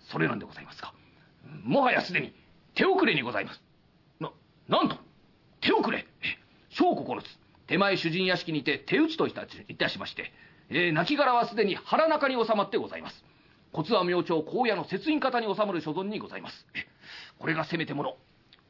[0.00, 0.94] それなんでございますか。
[1.64, 2.34] もはやすでに
[2.74, 3.62] 手遅れにございます。
[4.20, 4.30] な、
[4.68, 4.96] なんと、
[5.60, 6.06] 手遅れ。
[6.70, 7.26] 小九つ、
[7.66, 10.32] 手前主人屋敷にて手打ちといたいたしまして、
[10.70, 13.24] えー、亡骸はすでに腹中に収まってございます。
[13.72, 16.66] 骨は明朝荒野の節印方に収まる所存にございます。
[17.38, 18.16] これがせめてもの、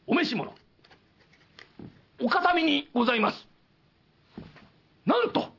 [0.07, 0.55] お召し物、
[2.23, 3.49] お形見にございます。
[5.05, 5.53] なんと、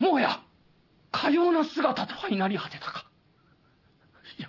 [0.00, 0.40] もはや、
[1.12, 3.06] かような姿とはいなり果てたか。
[4.36, 4.48] いや、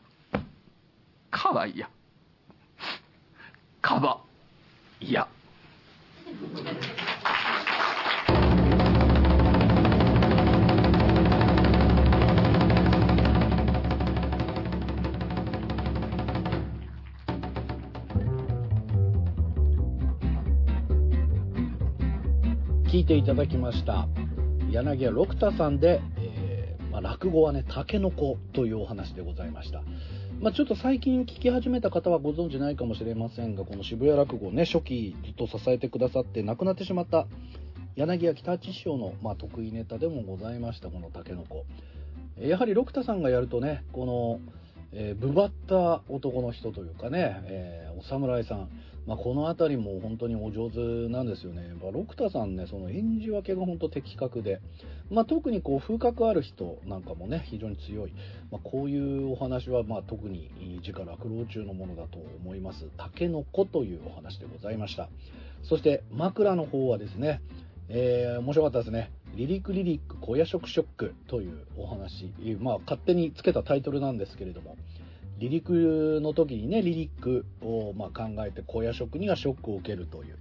[1.30, 1.88] かわいや、
[3.82, 4.20] かば、
[5.00, 5.28] いや。
[23.00, 24.10] 聞いていただきました。
[24.72, 29.84] 柳家六太さんで、えー、まあ、落語はねたけのこというお話でございました、
[30.42, 37.26] まあ、ちょっと最近聞き始めた方はご存知ないかもしれませんがこの渋谷落語ね初期ずっと支えてくださって亡くなってしまった
[37.96, 41.64] 柳家北八師匠の、まあ、得意ネタでもございましたこのたけのこ
[42.38, 44.42] やはり六太さんがやるとねこの、
[44.92, 48.70] えー、ぶばった男の人というかね、えー、お侍さん。
[49.10, 50.78] まあ、この辺りも本当にお上手
[51.10, 51.74] なんですよね。
[51.82, 54.62] まあ、六田さんね、その演じ分けが本当的確で、
[55.10, 58.14] まあ、特にこう風格ある人なんかもね、非常に強い。
[58.52, 60.52] まあ、こういうお話はまあ特に
[60.84, 62.86] 自家落語中のものだと思います。
[62.98, 65.10] 竹の子というお話でございました。
[65.64, 67.42] そして枕の方はですね、
[67.88, 69.12] えー、面白かったですね。
[69.34, 72.32] リリックリリック小屋食ショックというお話。
[72.60, 74.78] まあ勝手につけたタイトルなんですけれども、
[75.40, 80.38] 離陸の時にね、離陸をま考えて小屋職人がショックを受けるという。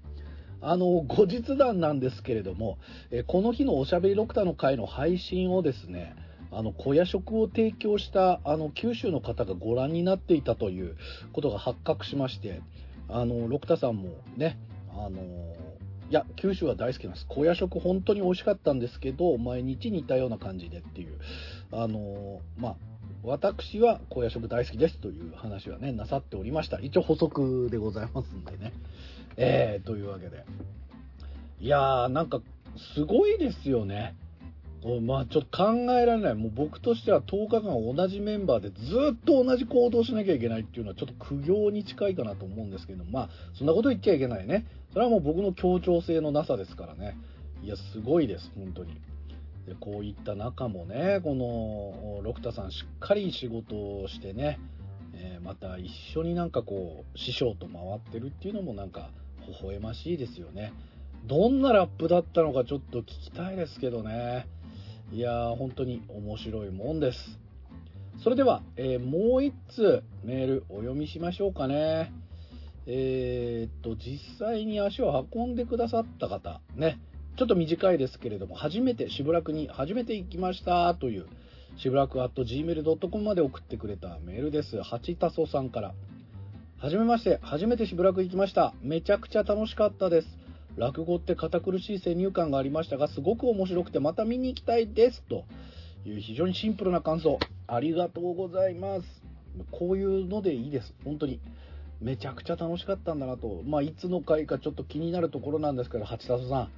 [0.60, 2.78] あの、後日談なんですけれども、
[3.10, 6.16] えこの日のおしゃべりロクタの会の配信をですね、
[6.50, 10.96] あの、小屋食を提供した、あの、九州の方がご覧になっていたという
[11.32, 12.62] ことが発覚しまして、
[13.08, 14.58] あの、六田さんもね、
[14.90, 15.20] あの、
[16.10, 17.26] いや、九州は大好きなんです。
[17.28, 21.18] 高野食本当に美味しかったんですけど、毎日似たような感じでっていう。
[21.70, 22.76] あのまあ、
[23.28, 26.80] 私は高野食大好きですという話はね、なさっておりました。
[26.80, 28.72] 一応補足でございますんでね。
[29.36, 30.44] えー、というわけで。
[31.60, 32.40] いやー、なんか、
[32.94, 34.16] すごいですよね。
[35.02, 36.34] まあちょっと考えられない。
[36.36, 38.74] もう僕としては10日間同じメンバーでず
[39.12, 44.66] っと同じ行動しなきゃいけないっていうのはちょっと苦行に近いかなと思うんですけど、まあそんなこと言っちゃいけないね。
[44.92, 47.18] それはもう僕の協調性のなさですからね。
[47.62, 48.92] いや、すごいです、本当に。
[49.68, 54.58] でこういった中もね、この六田さんしっかり仕事をしてね、
[55.14, 59.10] えーまた一緒になんかこう師匠と回ってるっていうのもなんか
[59.46, 60.72] 微笑ましいですよね。
[61.26, 64.46] どんなラップだったのかちょっと聞きたいですけどね。
[65.12, 67.38] いやー、本当に面白いもんです。
[68.22, 72.12] それでは、えーもう一通メールお読みしましょうかね。
[72.86, 76.98] えーっと、実際に足を運んでくださった方、ね、
[77.38, 81.26] ちょっと短いですけれども、初めて、渋楽に初めて行きましたという、
[81.76, 84.82] 渋楽 at gmail.com まで送ってくれたメールです。
[84.82, 85.94] 八田そさんから。
[86.78, 88.74] はじめまして、初めて渋楽行きました。
[88.82, 90.26] めちゃくちゃ楽しかったです。
[90.76, 95.22] 落語って堅苦しい先入観がありましたが、すごく面白くてまた見に行きたいです。
[95.28, 95.44] と
[96.04, 97.38] いう非常にシンプルな感想。
[97.68, 99.22] ありがとうございます。
[99.70, 100.92] こういうのでいいです。
[101.04, 101.38] 本当に。
[102.00, 103.62] めちゃくちゃ楽しかったんだなと。
[103.64, 106.70] まあ、いつの回かちょっと気になるところなんですけど、八田さん。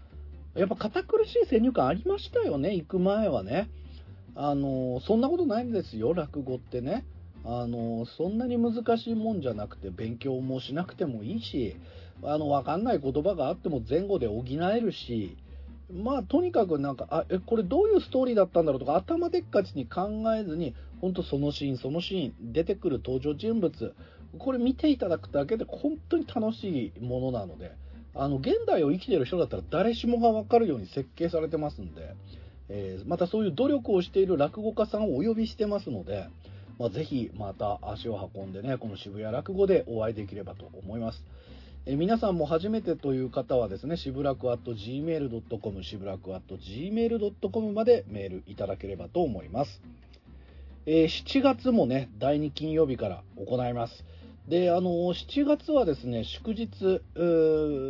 [0.55, 3.70] やっぱ堅苦しい先入観ありましたよね、行く前はね。
[4.35, 7.05] あの、そんなことないんですよ、落語ってね。
[7.44, 11.77] あの、そんなに難しいもんじゃなくて、勉強もしなくてもいいし、
[12.22, 15.36] あの、わかんない言葉があっても前後で補えるし、
[15.93, 23.94] まあ、とにかくなんか、あ、え、これどういうストーリーだったんだろうとか、頭でっかちに考えずに、本当そのシーン、そのシーン、出てくる登場人物、
[24.39, 27.72] これ見ていただくだけで本当に楽しいものなので、
[28.15, 32.15] あの、現代を生きている人だったら誰しもがわかるように設計されてますんで、
[32.69, 36.28] えーまたそういう努力をしている落語家さんをお呼びしてますので、
[36.78, 41.24] まあ、ぜひまた足を運んでね、この渋谷落語でお会いできればと思います。
[41.87, 49.81] え皆さんも初めてという方はですね、しぶらく gmail.com、しぶらく gmail.com までメールいただければと思います。
[50.87, 54.05] えー7月もね、第2金曜日から行います。
[54.49, 57.03] で、あの7月はですね、祝日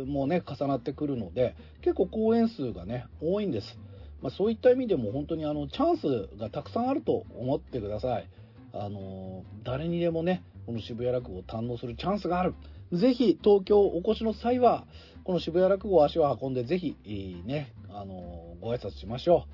[0.07, 3.77] もね、重なってくるので、結構公演数がね、多いんです。
[4.21, 8.29] まあ、そういった意味でも本当にあのチャンスがたくさんあると思ってください。
[8.73, 12.53] あの誰にでもね、この渋谷落語を堪能するチャンスがある。
[12.93, 14.85] ぜひ東京お越しの際は、
[15.23, 19.45] この渋谷落語を足を運んで、ぜひ、えーね、あのご挨拶しましょ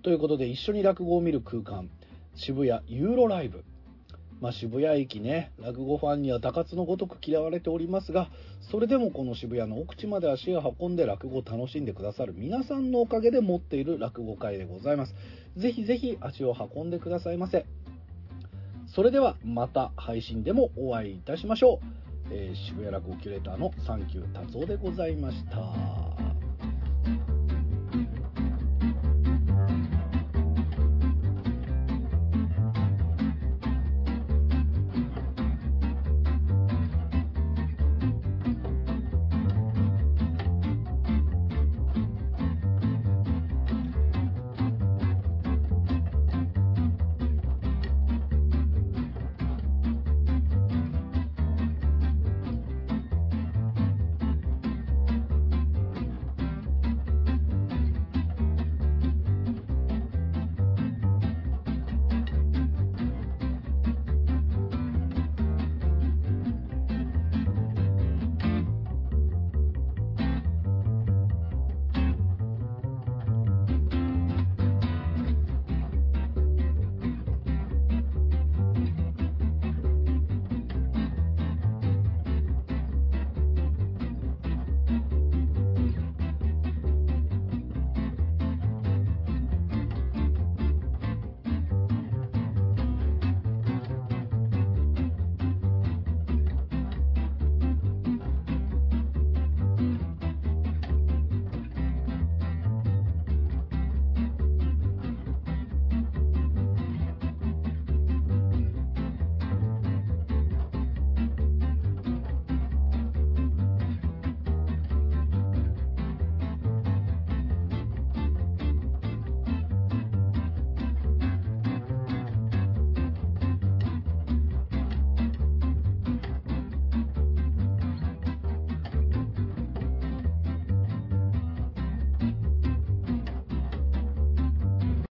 [0.00, 0.02] う。
[0.02, 1.90] ということで、一緒に落語を見る空間、
[2.34, 3.64] 渋谷ユーロライブ。
[4.40, 8.28] まあ、渋谷駅ね、落語ファンには高津のごとく嫌われておりますが、
[8.70, 15.14] それでもこの渋谷の奥地まで足を運んで落語を楽しんでくださる皆さんのおかげで持っている落語会でございます。
[15.56, 17.64] ぜひぜひ足を運んでくださいませ。
[18.94, 21.86] それではまた配信でもお会いいたしましょう。
[22.30, 26.35] えー渋谷落語キュレーターのサンキュー達夫でございました。